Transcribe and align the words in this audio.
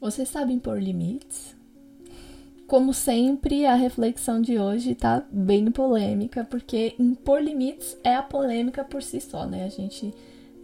Você 0.00 0.24
sabe 0.24 0.54
impor 0.54 0.82
limites? 0.82 1.54
Como 2.66 2.94
sempre, 2.94 3.66
a 3.66 3.74
reflexão 3.74 4.40
de 4.40 4.58
hoje 4.58 4.94
tá 4.94 5.22
bem 5.30 5.70
polêmica, 5.70 6.42
porque 6.42 6.94
impor 6.98 7.42
limites 7.42 7.98
é 8.02 8.14
a 8.14 8.22
polêmica 8.22 8.82
por 8.82 9.02
si 9.02 9.20
só, 9.20 9.44
né? 9.44 9.64
A 9.64 9.68
gente 9.68 10.14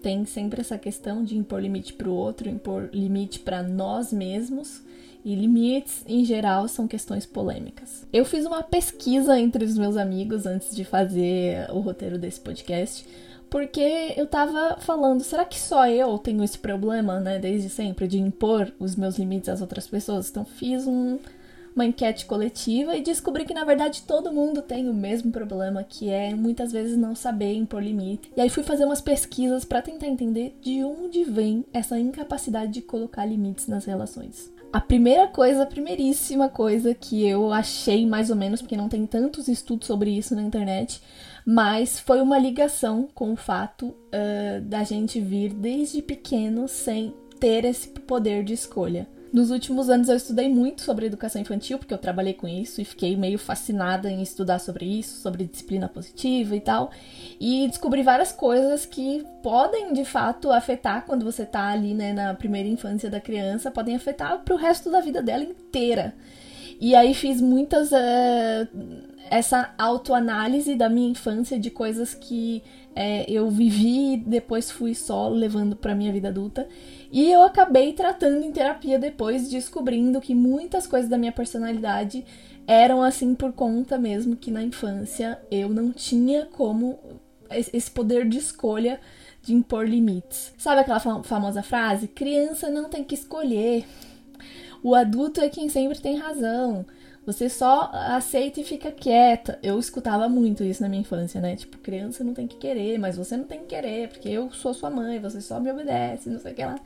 tem 0.01 0.25
sempre 0.25 0.63
essa 0.63 0.79
questão 0.79 1.23
de 1.23 1.37
impor 1.37 1.61
limite 1.61 1.93
para 1.93 2.09
o 2.09 2.15
outro, 2.15 2.49
impor 2.49 2.89
limite 2.95 3.41
para 3.41 3.63
nós 3.63 4.11
mesmos. 4.11 4.81
E 5.23 5.35
limites, 5.35 6.05
em 6.07 6.25
geral, 6.25 6.69
são 6.69 6.87
questões 6.87 7.27
polêmicas. 7.27 8.07
Eu 8.13 8.25
fiz 8.25 8.47
uma 8.47 8.63
pesquisa 8.63 9.39
entre 9.39 9.65
os 9.65 9.77
meus 9.77 9.97
amigos 9.97 10.47
antes 10.47 10.75
de 10.75 10.85
fazer 10.85 11.69
o 11.73 11.81
roteiro 11.81 12.17
desse 12.17 12.41
podcast 12.41 13.05
porque 13.49 14.15
eu 14.17 14.27
tava 14.27 14.77
falando, 14.81 15.23
será 15.23 15.45
que 15.45 15.59
só 15.59 15.89
eu 15.89 16.19
tenho 16.19 16.43
esse 16.43 16.59
problema, 16.59 17.21
né, 17.21 17.39
desde 17.39 17.69
sempre, 17.69 18.09
de 18.09 18.19
impor 18.19 18.73
os 18.79 18.97
meus 18.97 19.19
limites 19.19 19.49
às 19.49 19.61
outras 19.61 19.87
pessoas? 19.87 20.29
Então 20.29 20.45
fiz 20.45 20.87
um, 20.87 21.19
uma 21.75 21.85
enquete 21.85 22.27
coletiva 22.27 22.97
e 22.97 23.03
descobri 23.03 23.45
que 23.45 23.55
na 23.55 23.65
verdade 23.65 24.03
todo 24.03 24.33
mundo 24.33 24.63
tem 24.63 24.89
o 24.89 24.95
mesmo 24.95 25.31
problema, 25.31 25.85
que 25.85 26.09
é 26.09 26.35
muitas 26.35 26.73
vezes 26.73 26.97
não 26.97 27.15
saber 27.15 27.55
impor 27.55 27.83
limite. 27.83 28.33
E 28.37 28.41
aí 28.41 28.49
fui 28.49 28.63
fazer 28.63 28.85
umas 28.85 29.01
pesquisas 29.01 29.65
para 29.65 29.83
tentar 29.83 30.07
entender 30.07 30.59
de 30.61 30.83
onde 30.83 31.23
vem 31.23 31.65
essa 31.73 31.99
incapacidade 31.99 32.73
de 32.73 32.83
colocar 32.83 33.27
limites 33.27 33.69
nas 33.69 33.85
relações. 33.85 34.51
A 34.73 34.81
primeira 34.81 35.29
coisa, 35.29 35.63
a 35.63 35.67
primeiríssima 35.67 36.49
coisa 36.49 36.95
que 36.95 37.27
eu 37.27 37.53
achei 37.53 38.05
mais 38.07 38.29
ou 38.29 38.37
menos, 38.37 38.61
porque 38.61 38.77
não 38.77 38.89
tem 38.89 39.07
tantos 39.07 39.49
estudos 39.49 39.87
sobre 39.87 40.11
isso 40.11 40.35
na 40.35 40.43
internet, 40.43 41.01
mas 41.47 42.01
foi 42.01 42.21
uma 42.21 42.37
ligação 42.37 43.09
com 43.15 43.33
o 43.33 43.37
fato 43.37 43.87
uh, 43.87 44.61
da 44.63 44.83
gente 44.83 45.21
vir 45.21 45.55
desde 45.55 46.03
pequeno 46.03 46.67
sem 46.67 47.15
ter 47.39 47.65
esse 47.65 47.89
poder 47.91 48.43
de 48.43 48.53
escolha. 48.53 49.07
Nos 49.33 49.51
últimos 49.51 49.89
anos 49.89 50.09
eu 50.09 50.17
estudei 50.17 50.49
muito 50.49 50.83
sobre 50.83 51.07
educação 51.07 51.41
infantil, 51.41 51.79
porque 51.79 51.93
eu 51.93 51.99
trabalhei 51.99 52.33
com 52.33 52.49
isso 52.49 52.81
e 52.81 52.85
fiquei 52.85 53.17
meio 53.17 53.39
fascinada 53.39 54.11
em 54.11 54.23
estudar 54.23 54.59
sobre 54.59 54.87
isso, 54.87 55.21
sobre 55.21 55.45
disciplina 55.45 55.89
positiva 55.89 56.57
e 56.57 56.61
tal. 56.61 56.91
E 57.39 57.69
descobri 57.69 58.03
várias 58.03 58.33
coisas 58.33 58.87
que 58.87 59.25
podem 59.43 59.93
de 59.93 60.05
fato 60.05 60.51
afetar 60.51 61.05
quando 61.05 61.25
você 61.25 61.45
tá 61.45 61.69
ali, 61.69 61.93
né, 61.93 62.13
na 62.13 62.35
primeira 62.35 62.69
infância 62.69 63.11
da 63.11 63.21
criança, 63.21 63.71
podem 63.71 63.95
afetar 63.95 64.43
pro 64.43 64.57
resto 64.57 64.91
da 64.91 65.01
vida 65.01 65.23
dela 65.23 65.45
inteira. 65.45 66.15
E 66.81 66.95
aí 66.95 67.15
fiz 67.15 67.41
muitas. 67.41 67.91
Uh, 67.93 69.16
essa 69.31 69.75
autoanálise 69.79 70.75
da 70.75 70.89
minha 70.89 71.11
infância, 71.11 71.59
de 71.59 71.71
coisas 71.71 72.15
que 72.15 72.63
é, 72.95 73.31
eu 73.31 73.51
vivi 73.51 74.15
e 74.15 74.17
depois 74.17 74.71
fui 74.71 74.95
só 74.95 75.29
levando 75.29 75.77
para 75.77 75.95
minha 75.95 76.13
vida 76.13 76.29
adulta. 76.29 76.69
E 77.11 77.31
eu 77.31 77.43
acabei 77.43 77.93
tratando 77.93 78.45
em 78.45 78.53
terapia 78.53 78.99
depois, 78.99 79.49
descobrindo 79.49 80.21
que 80.21 80.35
muitas 80.35 80.87
coisas 80.87 81.09
da 81.09 81.19
minha 81.19 81.33
personalidade 81.33 82.25
eram 82.67 83.03
assim 83.03 83.35
por 83.35 83.53
conta 83.53 83.97
mesmo 83.97 84.37
que 84.37 84.51
na 84.51 84.63
infância 84.63 85.39
eu 85.51 85.69
não 85.69 85.93
tinha 85.93 86.47
como 86.47 86.99
esse 87.51 87.91
poder 87.91 88.29
de 88.29 88.39
escolha 88.39 89.01
de 89.43 89.55
impor 89.55 89.89
limites. 89.89 90.53
Sabe 90.59 90.81
aquela 90.81 91.23
famosa 91.23 91.63
frase? 91.63 92.09
Criança 92.09 92.69
não 92.69 92.89
tem 92.89 93.05
que 93.05 93.15
escolher. 93.15 93.85
O 94.83 94.95
adulto 94.95 95.41
é 95.41 95.49
quem 95.49 95.69
sempre 95.69 96.01
tem 96.01 96.17
razão. 96.17 96.85
Você 97.27 97.49
só 97.49 97.91
aceita 97.93 98.61
e 98.61 98.65
fica 98.65 98.93
quieta. 98.93 99.59
Eu 99.61 99.81
escutava 99.81 100.29
muito 100.29 100.63
isso 100.63 100.81
na 100.81 100.89
minha 100.89 101.03
infância, 101.03 101.41
né? 101.41 101.57
Tipo, 101.57 101.77
criança 101.79 102.23
não 102.23 102.33
tem 102.33 102.47
que 102.47 102.57
querer, 102.57 102.99
mas 102.99 103.17
você 103.17 103.37
não 103.37 103.45
tem 103.45 103.59
que 103.61 103.67
querer, 103.67 104.09
porque 104.09 104.29
eu 104.29 104.51
sou 104.53 104.73
sua 104.73 104.89
mãe, 104.89 105.19
você 105.19 105.41
só 105.41 105.59
me 105.59 105.71
obedece, 105.71 106.31
não 106.31 106.39
sei 106.39 106.53
o 106.53 106.55
que 106.55 106.65
lá. 106.65 106.79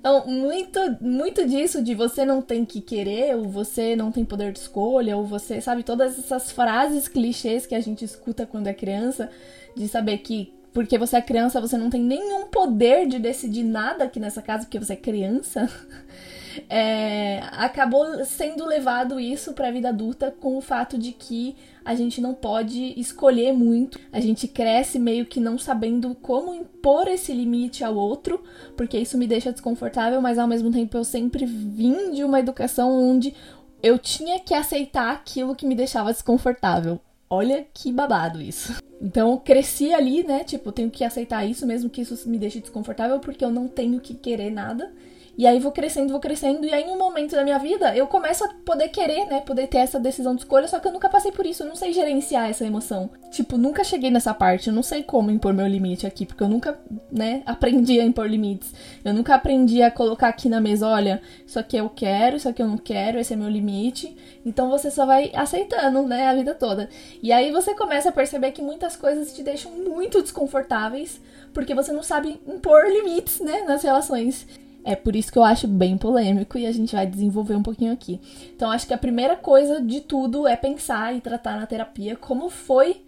Então, 0.00 0.26
muito, 0.26 0.80
muito 1.00 1.46
disso 1.46 1.82
de 1.82 1.94
você 1.94 2.24
não 2.24 2.42
tem 2.42 2.64
que 2.64 2.80
querer, 2.80 3.36
ou 3.36 3.48
você 3.48 3.94
não 3.94 4.10
tem 4.10 4.24
poder 4.24 4.52
de 4.52 4.58
escolha, 4.58 5.16
ou 5.16 5.24
você, 5.24 5.60
sabe, 5.60 5.84
todas 5.84 6.18
essas 6.18 6.50
frases 6.50 7.06
clichês 7.06 7.64
que 7.64 7.74
a 7.74 7.80
gente 7.80 8.04
escuta 8.04 8.46
quando 8.46 8.66
é 8.66 8.74
criança, 8.74 9.30
de 9.76 9.86
saber 9.88 10.18
que 10.18 10.52
porque 10.72 10.98
você 10.98 11.16
é 11.16 11.22
criança, 11.22 11.60
você 11.60 11.76
não 11.76 11.90
tem 11.90 12.00
nenhum 12.00 12.46
poder 12.46 13.06
de 13.06 13.18
decidir 13.18 13.64
nada 13.64 14.04
aqui 14.04 14.20
nessa 14.20 14.42
casa, 14.42 14.64
porque 14.64 14.78
você 14.78 14.92
é 14.92 14.96
criança. 14.96 15.68
é, 16.68 17.40
acabou 17.52 18.24
sendo 18.24 18.66
levado 18.66 19.18
isso 19.18 19.52
para 19.52 19.68
a 19.68 19.72
vida 19.72 19.88
adulta 19.88 20.30
com 20.30 20.56
o 20.56 20.60
fato 20.60 20.98
de 20.98 21.12
que 21.12 21.56
a 21.84 21.94
gente 21.94 22.20
não 22.20 22.34
pode 22.34 22.98
escolher 23.00 23.52
muito, 23.52 23.98
a 24.12 24.20
gente 24.20 24.46
cresce 24.46 24.98
meio 24.98 25.24
que 25.24 25.40
não 25.40 25.56
sabendo 25.56 26.14
como 26.16 26.54
impor 26.54 27.08
esse 27.08 27.32
limite 27.32 27.82
ao 27.82 27.96
outro, 27.96 28.42
porque 28.76 28.98
isso 28.98 29.16
me 29.16 29.26
deixa 29.26 29.52
desconfortável, 29.52 30.20
mas 30.20 30.38
ao 30.38 30.46
mesmo 30.46 30.70
tempo 30.70 30.96
eu 30.96 31.04
sempre 31.04 31.46
vim 31.46 32.12
de 32.12 32.22
uma 32.24 32.40
educação 32.40 32.92
onde 32.92 33.34
eu 33.82 33.98
tinha 33.98 34.38
que 34.38 34.54
aceitar 34.54 35.12
aquilo 35.12 35.54
que 35.54 35.66
me 35.66 35.74
deixava 35.74 36.12
desconfortável. 36.12 37.00
Olha 37.30 37.66
que 37.74 37.92
babado 37.92 38.40
isso. 38.40 38.82
Então, 39.00 39.30
eu 39.32 39.38
cresci 39.38 39.92
ali, 39.92 40.24
né? 40.24 40.44
Tipo, 40.44 40.72
tenho 40.72 40.90
que 40.90 41.04
aceitar 41.04 41.44
isso, 41.44 41.66
mesmo 41.66 41.90
que 41.90 42.00
isso 42.00 42.28
me 42.28 42.38
deixe 42.38 42.60
desconfortável, 42.60 43.20
porque 43.20 43.44
eu 43.44 43.50
não 43.50 43.68
tenho 43.68 44.00
que 44.00 44.14
querer 44.14 44.50
nada. 44.50 44.90
E 45.38 45.46
aí 45.46 45.60
vou 45.60 45.70
crescendo, 45.70 46.10
vou 46.10 46.18
crescendo, 46.18 46.66
e 46.66 46.74
aí 46.74 46.82
em 46.82 46.90
um 46.90 46.98
momento 46.98 47.36
da 47.36 47.44
minha 47.44 47.60
vida 47.60 47.96
eu 47.96 48.08
começo 48.08 48.44
a 48.44 48.48
poder 48.64 48.88
querer, 48.88 49.24
né? 49.26 49.40
Poder 49.40 49.68
ter 49.68 49.78
essa 49.78 50.00
decisão 50.00 50.34
de 50.34 50.40
escolha, 50.40 50.66
só 50.66 50.80
que 50.80 50.88
eu 50.88 50.92
nunca 50.92 51.08
passei 51.08 51.30
por 51.30 51.46
isso, 51.46 51.62
eu 51.62 51.68
não 51.68 51.76
sei 51.76 51.92
gerenciar 51.92 52.50
essa 52.50 52.66
emoção. 52.66 53.08
Tipo, 53.30 53.56
nunca 53.56 53.84
cheguei 53.84 54.10
nessa 54.10 54.34
parte, 54.34 54.66
eu 54.66 54.74
não 54.74 54.82
sei 54.82 55.04
como 55.04 55.30
impor 55.30 55.54
meu 55.54 55.68
limite 55.68 56.08
aqui, 56.08 56.26
porque 56.26 56.42
eu 56.42 56.48
nunca, 56.48 56.76
né, 57.12 57.44
aprendi 57.46 58.00
a 58.00 58.04
impor 58.04 58.26
limites. 58.26 58.72
Eu 59.04 59.14
nunca 59.14 59.36
aprendi 59.36 59.80
a 59.80 59.92
colocar 59.92 60.26
aqui 60.26 60.48
na 60.48 60.60
mesa, 60.60 60.88
olha, 60.88 61.22
isso 61.46 61.56
aqui 61.56 61.76
eu 61.76 61.88
quero, 61.88 62.36
isso 62.36 62.48
aqui 62.48 62.60
eu 62.60 62.66
não 62.66 62.76
quero, 62.76 63.20
esse 63.20 63.32
é 63.32 63.36
meu 63.36 63.48
limite. 63.48 64.16
Então 64.44 64.68
você 64.68 64.90
só 64.90 65.06
vai 65.06 65.30
aceitando, 65.32 66.02
né, 66.02 66.26
a 66.26 66.34
vida 66.34 66.52
toda. 66.52 66.88
E 67.22 67.30
aí 67.30 67.52
você 67.52 67.76
começa 67.76 68.08
a 68.08 68.12
perceber 68.12 68.50
que 68.50 68.60
muitas 68.60 68.96
coisas 68.96 69.32
te 69.32 69.44
deixam 69.44 69.70
muito 69.70 70.20
desconfortáveis, 70.20 71.20
porque 71.54 71.76
você 71.76 71.92
não 71.92 72.02
sabe 72.02 72.40
impor 72.44 72.86
limites, 72.88 73.38
né, 73.38 73.62
nas 73.62 73.84
relações. 73.84 74.44
É 74.84 74.94
por 74.94 75.14
isso 75.14 75.30
que 75.30 75.38
eu 75.38 75.44
acho 75.44 75.66
bem 75.68 75.98
polêmico 75.98 76.56
e 76.56 76.66
a 76.66 76.72
gente 76.72 76.94
vai 76.94 77.06
desenvolver 77.06 77.54
um 77.54 77.62
pouquinho 77.62 77.92
aqui. 77.92 78.20
Então, 78.54 78.70
acho 78.70 78.86
que 78.86 78.94
a 78.94 78.98
primeira 78.98 79.36
coisa 79.36 79.80
de 79.80 80.00
tudo 80.00 80.46
é 80.46 80.56
pensar 80.56 81.14
e 81.14 81.20
tratar 81.20 81.58
na 81.58 81.66
terapia 81.66 82.16
como 82.16 82.48
foi 82.48 83.02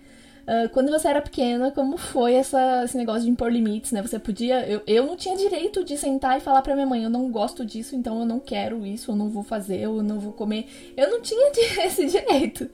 Uh, 0.51 0.69
quando 0.71 0.91
você 0.91 1.07
era 1.07 1.23
pequena, 1.23 1.71
como 1.71 1.97
foi 1.97 2.35
essa, 2.35 2.83
esse 2.85 2.97
negócio 2.97 3.23
de 3.23 3.31
impor 3.31 3.53
limites, 3.53 3.93
né? 3.93 4.03
Você 4.03 4.19
podia. 4.19 4.67
Eu, 4.69 4.83
eu 4.85 5.07
não 5.07 5.15
tinha 5.15 5.37
direito 5.37 5.85
de 5.85 5.97
sentar 5.97 6.37
e 6.37 6.41
falar 6.41 6.61
pra 6.61 6.75
minha 6.75 6.89
mãe: 6.89 7.05
eu 7.05 7.11
não 7.11 7.31
gosto 7.31 7.65
disso, 7.65 7.95
então 7.95 8.19
eu 8.19 8.27
não 8.27 8.41
quero 8.41 8.85
isso, 8.85 9.13
eu 9.13 9.15
não 9.15 9.29
vou 9.29 9.45
fazer, 9.45 9.79
eu 9.79 10.03
não 10.03 10.19
vou 10.19 10.33
comer. 10.33 10.67
Eu 10.97 11.09
não 11.09 11.21
tinha 11.21 11.53
esse 11.87 12.05
direito. 12.05 12.69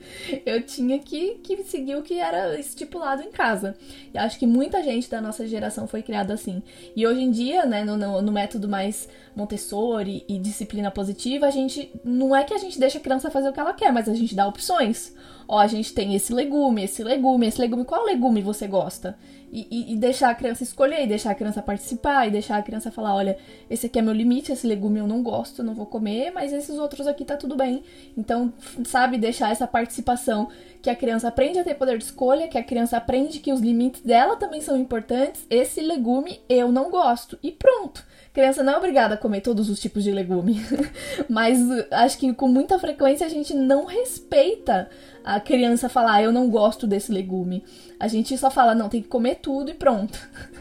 Eu 0.47 0.63
tinha 0.63 0.99
que, 0.99 1.35
que 1.43 1.63
seguir 1.65 1.97
o 1.97 2.03
que 2.03 2.19
era 2.19 2.59
estipulado 2.59 3.21
em 3.21 3.31
casa. 3.31 3.77
E 4.15 4.17
acho 4.17 4.39
que 4.39 4.47
muita 4.47 4.83
gente 4.83 5.11
da 5.11 5.21
nossa 5.21 5.47
geração 5.47 5.87
foi 5.87 6.01
criada 6.01 6.33
assim. 6.33 6.63
E 6.97 7.07
hoje 7.07 7.21
em 7.21 7.31
dia, 7.31 7.67
né, 7.67 7.85
no, 7.85 7.99
no, 7.99 8.23
no 8.23 8.33
método 8.33 8.67
mais 8.67 9.07
Montessori 9.35 10.25
e 10.27 10.39
disciplina 10.39 10.91
positiva, 10.91 11.45
a 11.45 11.51
gente. 11.51 11.93
Não 12.03 12.35
é 12.35 12.43
que 12.43 12.55
a 12.55 12.59
gente 12.59 12.81
deixa 12.81 12.97
a 12.97 13.03
criança 13.03 13.31
fazer 13.31 13.51
o 13.51 13.53
que 13.53 13.61
ela 13.61 13.75
quer, 13.75 13.93
mas 13.93 14.09
a 14.09 14.15
gente 14.15 14.35
dá 14.35 14.47
opções 14.47 15.15
ó, 15.49 15.59
a 15.59 15.67
gente 15.67 15.93
tem 15.93 16.15
esse 16.15 16.33
legume, 16.33 16.85
esse 16.85 17.03
legume, 17.03 17.47
esse 17.47 17.61
legume, 17.61 17.85
qual 17.85 18.05
legume 18.05 18.43
você 18.43 18.67
gosta? 18.67 19.17
E, 19.51 19.67
e, 19.71 19.93
e, 19.93 19.97
deixar 19.97 20.31
a 20.31 20.35
criança 20.35 20.65
escolher, 20.65 21.05
e 21.05 21.07
deixar 21.07 21.31
a 21.31 21.35
criança 21.35 21.63
participar, 21.63 22.27
e 22.27 22.31
deixar 22.31 22.57
a 22.57 22.63
criança 22.63 22.91
falar, 22.91 23.15
olha, 23.15 23.39
esse 23.71 23.87
aqui 23.87 23.99
é 23.99 24.03
meu 24.03 24.13
limite, 24.13 24.51
esse 24.51 24.67
legume 24.67 24.99
eu 24.99 25.07
não 25.07 25.23
gosto, 25.23 25.63
não 25.63 25.73
vou 25.73 25.87
comer, 25.87 26.33
mas 26.33 26.53
esses 26.53 26.77
outros 26.77 27.07
aqui 27.07 27.25
tá 27.25 27.37
tudo 27.37 27.57
bem. 27.57 27.83
Então, 28.17 28.53
sabe, 28.85 29.17
deixar 29.17 29.53
essa 29.53 29.67
participação, 29.67 30.49
que 30.87 30.91
a 30.91 30.95
criança 30.95 31.27
aprende 31.27 31.59
a 31.59 31.65
ter 31.65 31.75
poder 31.75 31.99
de 31.99 32.05
escolha, 32.05 32.47
que 32.47 32.57
a 32.57 32.63
criança 32.63 32.97
aprende 32.97 33.41
que 33.41 33.53
os 33.53 33.61
limites 33.61 34.03
dela 34.03 34.37
também 34.37 34.61
são 34.61 34.77
importantes, 34.77 35.45
esse 35.51 35.81
legume 35.81 36.41
eu 36.49 36.71
não 36.71 36.93
gosto. 36.93 37.37
E 37.43 37.51
pronto. 37.51 38.07
Criança 38.33 38.63
não 38.63 38.75
é 38.75 38.77
obrigada 38.77 39.15
a 39.15 39.17
comer 39.17 39.41
todos 39.41 39.69
os 39.69 39.81
tipos 39.81 40.05
de 40.05 40.13
legume, 40.13 40.61
mas 41.29 41.59
acho 41.91 42.17
que 42.19 42.33
com 42.35 42.47
muita 42.47 42.79
frequência 42.79 43.27
a 43.27 43.29
gente 43.29 43.53
não 43.53 43.85
respeita 43.85 44.89
a 45.25 45.41
criança 45.41 45.89
falar, 45.89 46.15
ah, 46.15 46.23
eu 46.23 46.31
não 46.31 46.49
gosto 46.49 46.87
desse 46.87 47.11
legume. 47.11 47.65
A 47.99 48.07
gente 48.07 48.39
só 48.39 48.49
fala, 48.49 48.73
não, 48.73 48.89
tem 48.89 49.03
que 49.03 49.09
comer 49.09 49.41
tudo 49.43 49.73
e 49.73 49.75
pronto. 49.75 50.17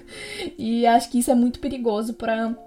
e 0.57 0.88
acho 0.88 1.07
que 1.11 1.19
isso 1.19 1.29
é 1.29 1.35
muito 1.35 1.59
perigoso 1.59 2.15
para 2.15 2.57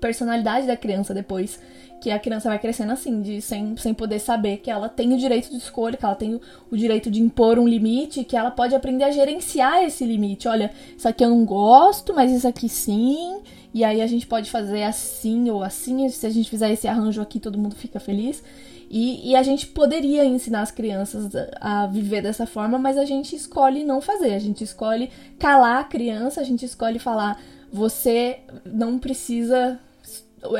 personalidade 0.00 0.68
da 0.68 0.76
criança 0.76 1.12
depois. 1.12 1.58
Que 2.02 2.10
a 2.10 2.18
criança 2.18 2.48
vai 2.48 2.58
crescendo 2.58 2.90
assim, 2.90 3.22
de, 3.22 3.40
sem, 3.40 3.76
sem 3.76 3.94
poder 3.94 4.18
saber 4.18 4.56
que 4.56 4.68
ela 4.68 4.88
tem 4.88 5.14
o 5.14 5.16
direito 5.16 5.50
de 5.50 5.56
escolha, 5.56 5.96
que 5.96 6.04
ela 6.04 6.16
tem 6.16 6.34
o, 6.34 6.40
o 6.68 6.76
direito 6.76 7.08
de 7.08 7.22
impor 7.22 7.60
um 7.60 7.68
limite, 7.68 8.24
que 8.24 8.36
ela 8.36 8.50
pode 8.50 8.74
aprender 8.74 9.04
a 9.04 9.12
gerenciar 9.12 9.84
esse 9.84 10.04
limite. 10.04 10.48
Olha, 10.48 10.72
isso 10.98 11.06
aqui 11.06 11.24
eu 11.24 11.30
não 11.30 11.44
gosto, 11.44 12.12
mas 12.12 12.32
isso 12.32 12.48
aqui 12.48 12.68
sim. 12.68 13.40
E 13.72 13.84
aí 13.84 14.02
a 14.02 14.06
gente 14.08 14.26
pode 14.26 14.50
fazer 14.50 14.82
assim 14.82 15.48
ou 15.48 15.62
assim. 15.62 16.08
Se 16.08 16.26
a 16.26 16.30
gente 16.30 16.50
fizer 16.50 16.72
esse 16.72 16.88
arranjo 16.88 17.22
aqui, 17.22 17.38
todo 17.38 17.56
mundo 17.56 17.76
fica 17.76 18.00
feliz. 18.00 18.42
E, 18.90 19.30
e, 19.30 19.36
a 19.36 19.42
gente 19.42 19.68
poderia 19.68 20.22
ensinar 20.22 20.60
as 20.60 20.70
crianças 20.70 21.32
a 21.58 21.86
viver 21.86 22.20
dessa 22.20 22.46
forma, 22.46 22.78
mas 22.78 22.98
a 22.98 23.06
gente 23.06 23.34
escolhe 23.34 23.84
não 23.84 24.02
fazer. 24.02 24.34
A 24.34 24.38
gente 24.38 24.62
escolhe 24.62 25.08
calar 25.38 25.78
a 25.78 25.84
criança, 25.84 26.42
a 26.42 26.44
gente 26.44 26.66
escolhe 26.66 26.98
falar: 26.98 27.40
você 27.72 28.40
não 28.66 28.98
precisa 28.98 29.80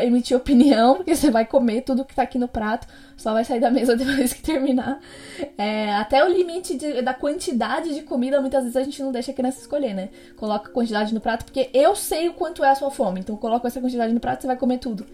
emitir 0.01 0.37
opinião, 0.37 0.97
porque 0.97 1.15
você 1.15 1.31
vai 1.31 1.45
comer 1.45 1.83
tudo 1.83 2.05
que 2.05 2.15
tá 2.15 2.23
aqui 2.23 2.39
no 2.39 2.49
prato, 2.49 2.87
só 3.17 3.33
vai 3.33 3.45
sair 3.45 3.61
da 3.61 3.71
mesa 3.71 3.95
depois 3.97 4.33
que 4.33 4.43
terminar. 4.43 5.01
É, 5.57 5.95
até 5.95 6.25
o 6.25 6.29
limite 6.29 6.77
de, 6.77 7.03
da 7.03 7.15
quantidade 7.15 7.95
de 7.95 8.03
comida, 8.03 8.41
muitas 8.41 8.63
vezes 8.63 8.77
a 8.77 8.83
gente 8.83 9.03
não 9.03 9.13
deixa 9.13 9.33
a 9.33 9.35
criança 9.35 9.61
escolher, 9.61 9.95
né? 9.95 10.09
Coloca 10.37 10.71
quantidade 10.71 11.13
no 11.13 11.21
prato, 11.21 11.45
porque 11.45 11.71
eu 11.73 11.95
sei 11.97 12.29
o 12.29 12.35
quanto 12.35 12.65
é 12.65 12.71
a 12.71 12.75
sua 12.75 12.91
fome, 12.91 13.21
então 13.21 13.37
coloca 13.37 13.67
essa 13.67 13.81
quantidade 13.81 14.13
no 14.13 14.21
prato, 14.21 14.43
você 14.43 14.47
vai 14.47 14.57
comer 14.57 14.79
tudo. 14.79 15.07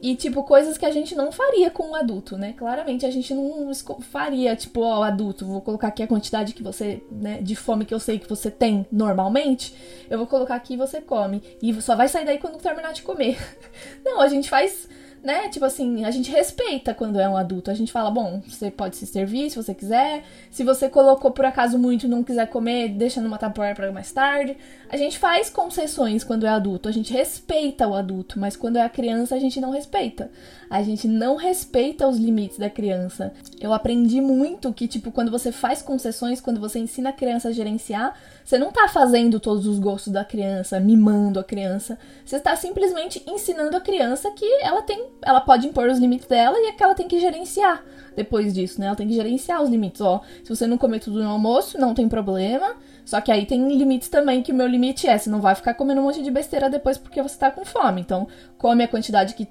E, 0.00 0.14
tipo, 0.14 0.42
coisas 0.42 0.76
que 0.76 0.84
a 0.84 0.90
gente 0.90 1.14
não 1.14 1.32
faria 1.32 1.70
com 1.70 1.90
um 1.90 1.94
adulto, 1.94 2.36
né? 2.36 2.52
Claramente 2.52 3.06
a 3.06 3.10
gente 3.10 3.34
não 3.34 3.72
faria, 4.00 4.54
tipo, 4.54 4.80
ó, 4.80 5.02
adulto, 5.02 5.46
vou 5.46 5.60
colocar 5.60 5.88
aqui 5.88 6.02
a 6.02 6.06
quantidade 6.06 6.52
que 6.52 6.62
você, 6.62 7.02
né, 7.10 7.40
de 7.40 7.56
fome 7.56 7.84
que 7.84 7.94
eu 7.94 8.00
sei 8.00 8.18
que 8.18 8.28
você 8.28 8.50
tem 8.50 8.86
normalmente, 8.92 9.74
eu 10.10 10.18
vou 10.18 10.26
colocar 10.26 10.54
aqui 10.54 10.74
e 10.74 10.76
você 10.76 11.00
come. 11.00 11.42
E 11.62 11.72
só 11.80 11.96
vai 11.96 12.08
sair 12.08 12.24
daí 12.24 12.38
quando 12.38 12.58
terminar 12.58 12.92
de 12.92 13.02
comer. 13.02 13.38
Não, 14.04 14.20
a 14.20 14.28
gente 14.28 14.48
faz 14.50 14.88
né? 15.26 15.48
Tipo 15.48 15.64
assim, 15.64 16.04
a 16.04 16.10
gente 16.12 16.30
respeita 16.30 16.94
quando 16.94 17.18
é 17.18 17.28
um 17.28 17.36
adulto. 17.36 17.68
A 17.68 17.74
gente 17.74 17.90
fala, 17.90 18.12
bom, 18.12 18.40
você 18.46 18.70
pode 18.70 18.94
se 18.94 19.04
servir 19.08 19.50
se 19.50 19.56
você 19.56 19.74
quiser. 19.74 20.22
Se 20.52 20.62
você 20.62 20.88
colocou 20.88 21.32
por 21.32 21.44
acaso 21.44 21.76
muito 21.76 22.06
e 22.06 22.08
não 22.08 22.22
quiser 22.22 22.46
comer, 22.46 22.90
deixa 22.90 23.20
numa 23.20 23.36
tapoeira 23.36 23.74
para 23.74 23.90
mais 23.90 24.12
tarde. 24.12 24.56
A 24.88 24.96
gente 24.96 25.18
faz 25.18 25.50
concessões 25.50 26.22
quando 26.22 26.46
é 26.46 26.48
adulto. 26.48 26.88
A 26.88 26.92
gente 26.92 27.12
respeita 27.12 27.88
o 27.88 27.94
adulto, 27.94 28.38
mas 28.38 28.54
quando 28.54 28.76
é 28.76 28.82
a 28.82 28.88
criança, 28.88 29.34
a 29.34 29.40
gente 29.40 29.60
não 29.60 29.72
respeita. 29.72 30.30
A 30.68 30.82
gente 30.82 31.06
não 31.06 31.36
respeita 31.36 32.06
os 32.06 32.16
limites 32.16 32.58
da 32.58 32.68
criança. 32.68 33.32
Eu 33.60 33.72
aprendi 33.72 34.20
muito 34.20 34.72
que, 34.72 34.88
tipo, 34.88 35.12
quando 35.12 35.30
você 35.30 35.52
faz 35.52 35.82
concessões, 35.82 36.40
quando 36.40 36.60
você 36.60 36.78
ensina 36.78 37.10
a 37.10 37.12
criança 37.12 37.48
a 37.48 37.52
gerenciar, 37.52 38.14
você 38.44 38.58
não 38.58 38.70
tá 38.70 38.88
fazendo 38.88 39.40
todos 39.40 39.66
os 39.66 39.78
gostos 39.78 40.12
da 40.12 40.24
criança, 40.24 40.78
mimando 40.80 41.40
a 41.40 41.44
criança. 41.44 41.98
Você 42.24 42.36
está 42.36 42.54
simplesmente 42.56 43.22
ensinando 43.26 43.76
a 43.76 43.80
criança 43.80 44.30
que 44.30 44.46
ela 44.62 44.82
tem, 44.82 45.06
ela 45.22 45.40
pode 45.40 45.66
impor 45.66 45.88
os 45.88 45.98
limites 45.98 46.26
dela 46.26 46.56
e 46.58 46.66
é 46.68 46.72
que 46.72 46.82
ela 46.82 46.94
tem 46.94 47.08
que 47.08 47.18
gerenciar 47.18 47.84
depois 48.14 48.54
disso, 48.54 48.80
né? 48.80 48.86
Ela 48.86 48.96
tem 48.96 49.06
que 49.06 49.14
gerenciar 49.14 49.62
os 49.62 49.68
limites. 49.68 50.00
Ó, 50.00 50.20
se 50.42 50.48
você 50.48 50.66
não 50.66 50.78
comer 50.78 51.00
tudo 51.00 51.22
no 51.22 51.28
almoço, 51.28 51.78
não 51.78 51.94
tem 51.94 52.08
problema. 52.08 52.74
Só 53.04 53.20
que 53.20 53.30
aí 53.30 53.46
tem 53.46 53.68
limites 53.76 54.08
também, 54.08 54.42
que 54.42 54.50
o 54.50 54.54
meu 54.54 54.66
limite 54.66 55.06
é, 55.06 55.16
você 55.16 55.30
não 55.30 55.40
vai 55.40 55.54
ficar 55.54 55.74
comendo 55.74 56.00
um 56.00 56.04
monte 56.04 56.22
de 56.22 56.30
besteira 56.30 56.68
depois 56.68 56.98
porque 56.98 57.22
você 57.22 57.38
tá 57.38 57.52
com 57.52 57.64
fome. 57.64 58.00
Então, 58.00 58.26
come 58.58 58.82
a 58.82 58.88
quantidade 58.88 59.34
que 59.34 59.46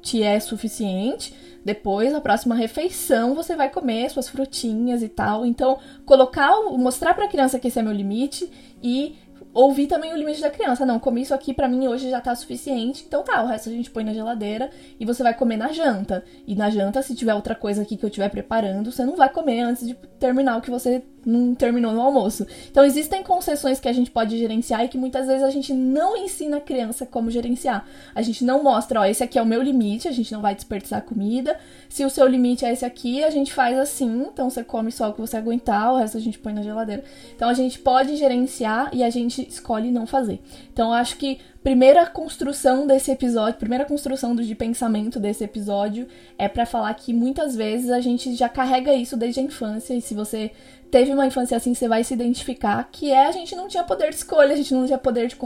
te 0.00 0.22
é 0.22 0.38
suficiente. 0.40 1.34
Depois, 1.64 2.12
na 2.12 2.20
próxima 2.20 2.54
refeição, 2.54 3.34
você 3.34 3.54
vai 3.54 3.68
comer 3.68 4.10
suas 4.10 4.28
frutinhas 4.28 5.02
e 5.02 5.08
tal. 5.08 5.44
Então, 5.44 5.78
colocar, 6.06 6.50
mostrar 6.72 7.14
para 7.14 7.26
a 7.26 7.28
criança 7.28 7.58
que 7.58 7.68
esse 7.68 7.78
é 7.78 7.82
meu 7.82 7.92
limite 7.92 8.50
e 8.82 9.16
ouvir 9.52 9.86
também 9.86 10.12
o 10.12 10.16
limite 10.16 10.40
da 10.40 10.50
criança. 10.50 10.86
Não, 10.86 10.98
comi 10.98 11.22
isso 11.22 11.34
aqui 11.34 11.52
para 11.52 11.68
mim 11.68 11.88
hoje 11.88 12.10
já 12.10 12.20
tá 12.20 12.34
suficiente. 12.34 13.04
Então 13.06 13.22
tá, 13.22 13.42
o 13.42 13.46
resto 13.46 13.68
a 13.68 13.72
gente 13.72 13.90
põe 13.90 14.04
na 14.04 14.14
geladeira 14.14 14.70
e 14.98 15.04
você 15.04 15.22
vai 15.22 15.34
comer 15.34 15.56
na 15.56 15.72
janta. 15.72 16.24
E 16.46 16.54
na 16.54 16.70
janta, 16.70 17.02
se 17.02 17.14
tiver 17.14 17.34
outra 17.34 17.54
coisa 17.54 17.82
aqui 17.82 17.96
que 17.96 18.04
eu 18.04 18.08
estiver 18.08 18.28
preparando, 18.28 18.90
você 18.90 19.04
não 19.04 19.16
vai 19.16 19.28
comer 19.28 19.60
antes 19.60 19.86
de 19.86 19.94
terminar 20.18 20.56
o 20.56 20.60
que 20.60 20.70
você 20.70 21.02
não 21.24 21.54
terminou 21.54 21.92
no 21.92 22.00
almoço. 22.00 22.46
Então 22.70 22.84
existem 22.84 23.22
concessões 23.22 23.80
que 23.80 23.88
a 23.88 23.92
gente 23.92 24.10
pode 24.10 24.38
gerenciar 24.38 24.84
e 24.84 24.88
que 24.88 24.98
muitas 24.98 25.26
vezes 25.26 25.42
a 25.42 25.50
gente 25.50 25.72
não 25.72 26.16
ensina 26.16 26.58
a 26.58 26.60
criança 26.60 27.06
como 27.06 27.30
gerenciar. 27.30 27.86
A 28.14 28.22
gente 28.22 28.44
não 28.44 28.62
mostra, 28.62 29.00
ó, 29.00 29.04
esse 29.04 29.22
aqui 29.22 29.38
é 29.38 29.42
o 29.42 29.46
meu 29.46 29.62
limite, 29.62 30.08
a 30.08 30.12
gente 30.12 30.32
não 30.32 30.40
vai 30.40 30.54
desperdiçar 30.54 31.02
comida. 31.02 31.58
Se 31.88 32.04
o 32.04 32.10
seu 32.10 32.26
limite 32.26 32.64
é 32.64 32.72
esse 32.72 32.84
aqui, 32.84 33.22
a 33.24 33.30
gente 33.30 33.52
faz 33.52 33.78
assim, 33.78 34.26
então 34.32 34.48
você 34.48 34.64
come 34.64 34.90
só 34.90 35.10
o 35.10 35.12
que 35.12 35.20
você 35.20 35.36
aguentar, 35.36 35.92
o 35.92 35.96
resto 35.98 36.16
a 36.16 36.20
gente 36.20 36.38
põe 36.38 36.52
na 36.52 36.62
geladeira. 36.62 37.04
Então 37.34 37.48
a 37.48 37.54
gente 37.54 37.78
pode 37.78 38.16
gerenciar 38.16 38.90
e 38.92 39.02
a 39.02 39.10
gente 39.10 39.46
escolhe 39.46 39.90
não 39.90 40.06
fazer. 40.06 40.40
Então 40.72 40.88
eu 40.88 40.94
acho 40.94 41.16
que 41.16 41.38
primeira 41.62 42.06
construção 42.06 42.86
desse 42.86 43.10
episódio, 43.10 43.58
primeira 43.58 43.84
construção 43.84 44.34
de 44.34 44.54
pensamento 44.54 45.20
desse 45.20 45.44
episódio 45.44 46.06
é 46.38 46.48
para 46.48 46.64
falar 46.64 46.92
que 46.94 47.12
muitas 47.12 47.54
vezes 47.54 47.90
a 47.90 48.00
gente 48.00 48.34
já 48.34 48.48
carrega 48.48 48.94
isso 48.94 49.16
desde 49.16 49.40
a 49.40 49.42
infância 49.42 49.94
e 49.94 50.00
se 50.00 50.14
você 50.14 50.50
teve 50.90 51.12
uma 51.12 51.26
infância 51.26 51.56
assim, 51.56 51.74
você 51.74 51.86
vai 51.86 52.02
se 52.02 52.14
identificar 52.14 52.88
que 52.90 53.10
é 53.10 53.26
a 53.26 53.32
gente 53.32 53.54
não 53.54 53.68
tinha 53.68 53.84
poder 53.84 54.08
de 54.08 54.16
escolha, 54.16 54.54
a 54.54 54.56
gente 54.56 54.74
não 54.74 54.86
tinha 54.86 54.98
poder 54.98 55.28
de 55.28 55.36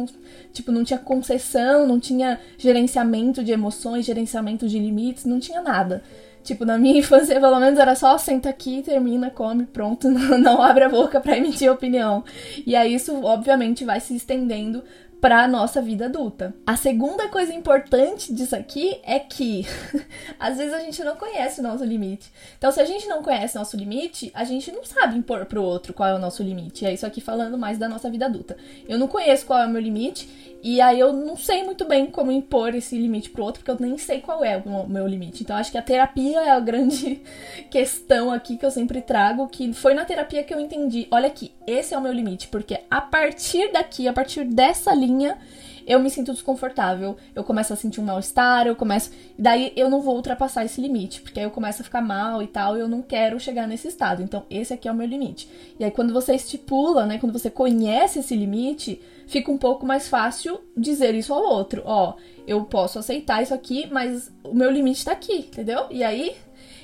tipo, 0.52 0.72
não 0.72 0.84
tinha 0.84 0.98
concessão, 0.98 1.86
não 1.86 1.98
tinha 1.98 2.40
gerenciamento 2.56 3.42
de 3.42 3.52
emoções, 3.52 4.06
gerenciamento 4.06 4.68
de 4.68 4.78
limites, 4.78 5.24
não 5.24 5.40
tinha 5.40 5.60
nada. 5.60 6.02
Tipo, 6.44 6.64
na 6.64 6.78
minha 6.78 6.98
infância, 7.00 7.40
pelo 7.40 7.58
menos, 7.58 7.78
era 7.78 7.94
só 7.94 8.16
senta 8.18 8.50
aqui, 8.50 8.82
termina, 8.82 9.30
come, 9.30 9.64
pronto, 9.64 10.08
não, 10.10 10.38
não 10.38 10.62
abre 10.62 10.84
a 10.84 10.88
boca 10.88 11.20
para 11.20 11.36
emitir 11.36 11.72
opinião. 11.72 12.22
E 12.66 12.76
aí 12.76 12.94
isso, 12.94 13.22
obviamente, 13.24 13.84
vai 13.84 13.98
se 13.98 14.14
estendendo 14.14 14.82
para 15.24 15.42
a 15.42 15.48
nossa 15.48 15.80
vida 15.80 16.04
adulta. 16.04 16.54
A 16.66 16.76
segunda 16.76 17.30
coisa 17.30 17.50
importante 17.50 18.30
disso 18.30 18.54
aqui 18.54 19.00
é 19.02 19.18
que 19.18 19.66
às 20.38 20.58
vezes 20.58 20.74
a 20.74 20.80
gente 20.80 21.02
não 21.02 21.16
conhece 21.16 21.60
o 21.60 21.62
nosso 21.62 21.82
limite. 21.82 22.30
Então, 22.58 22.70
se 22.70 22.78
a 22.78 22.84
gente 22.84 23.08
não 23.08 23.22
conhece 23.22 23.56
o 23.56 23.58
nosso 23.58 23.74
limite, 23.74 24.30
a 24.34 24.44
gente 24.44 24.70
não 24.70 24.84
sabe 24.84 25.16
impor 25.16 25.46
pro 25.46 25.62
outro 25.62 25.94
qual 25.94 26.10
é 26.10 26.14
o 26.14 26.18
nosso 26.18 26.42
limite. 26.42 26.84
É 26.84 26.92
isso 26.92 27.06
aqui 27.06 27.22
falando 27.22 27.56
mais 27.56 27.78
da 27.78 27.88
nossa 27.88 28.10
vida 28.10 28.26
adulta. 28.26 28.54
Eu 28.86 28.98
não 28.98 29.08
conheço 29.08 29.46
qual 29.46 29.60
é 29.60 29.66
o 29.66 29.70
meu 29.70 29.80
limite 29.80 30.28
e 30.64 30.80
aí 30.80 30.98
eu 30.98 31.12
não 31.12 31.36
sei 31.36 31.62
muito 31.62 31.84
bem 31.84 32.06
como 32.06 32.32
impor 32.32 32.74
esse 32.74 32.96
limite 32.96 33.28
pro 33.28 33.44
outro, 33.44 33.60
porque 33.62 33.70
eu 33.70 33.86
nem 33.86 33.98
sei 33.98 34.22
qual 34.22 34.42
é 34.42 34.56
o 34.56 34.88
meu 34.88 35.06
limite. 35.06 35.42
Então 35.42 35.54
acho 35.54 35.70
que 35.70 35.76
a 35.76 35.82
terapia 35.82 36.40
é 36.40 36.50
a 36.50 36.58
grande 36.58 37.20
questão 37.70 38.32
aqui 38.32 38.56
que 38.56 38.64
eu 38.64 38.70
sempre 38.70 39.02
trago, 39.02 39.46
que 39.46 39.74
foi 39.74 39.92
na 39.92 40.06
terapia 40.06 40.42
que 40.42 40.54
eu 40.54 40.58
entendi, 40.58 41.06
olha 41.10 41.26
aqui, 41.26 41.52
esse 41.66 41.92
é 41.92 41.98
o 41.98 42.00
meu 42.00 42.14
limite, 42.14 42.48
porque 42.48 42.80
a 42.90 43.02
partir 43.02 43.70
daqui, 43.72 44.08
a 44.08 44.12
partir 44.14 44.44
dessa 44.44 44.94
linha, 44.94 45.36
eu 45.86 46.00
me 46.00 46.08
sinto 46.08 46.32
desconfortável, 46.32 47.14
eu 47.34 47.44
começo 47.44 47.70
a 47.74 47.76
sentir 47.76 48.00
um 48.00 48.04
mal-estar, 48.04 48.66
eu 48.66 48.74
começo. 48.74 49.10
Daí 49.38 49.70
eu 49.76 49.90
não 49.90 50.00
vou 50.00 50.16
ultrapassar 50.16 50.64
esse 50.64 50.80
limite, 50.80 51.20
porque 51.20 51.40
aí 51.40 51.44
eu 51.44 51.50
começo 51.50 51.82
a 51.82 51.84
ficar 51.84 52.00
mal 52.00 52.42
e 52.42 52.46
tal, 52.46 52.74
e 52.74 52.80
eu 52.80 52.88
não 52.88 53.02
quero 53.02 53.38
chegar 53.38 53.68
nesse 53.68 53.88
estado. 53.88 54.22
Então, 54.22 54.46
esse 54.48 54.72
aqui 54.72 54.88
é 54.88 54.92
o 54.92 54.94
meu 54.94 55.06
limite. 55.06 55.46
E 55.78 55.84
aí, 55.84 55.90
quando 55.90 56.14
você 56.14 56.34
estipula, 56.34 57.04
né, 57.04 57.18
quando 57.18 57.38
você 57.38 57.50
conhece 57.50 58.20
esse 58.20 58.34
limite, 58.34 58.98
fica 59.26 59.50
um 59.50 59.58
pouco 59.58 59.86
mais 59.86 60.08
fácil 60.08 60.60
dizer 60.76 61.14
isso 61.14 61.32
ao 61.32 61.42
outro. 61.42 61.82
Ó, 61.84 62.14
eu 62.46 62.64
posso 62.64 62.98
aceitar 62.98 63.42
isso 63.42 63.54
aqui, 63.54 63.88
mas 63.90 64.32
o 64.42 64.54
meu 64.54 64.70
limite 64.70 65.04
tá 65.04 65.12
aqui, 65.12 65.38
entendeu? 65.38 65.86
E 65.90 66.02
aí. 66.02 66.34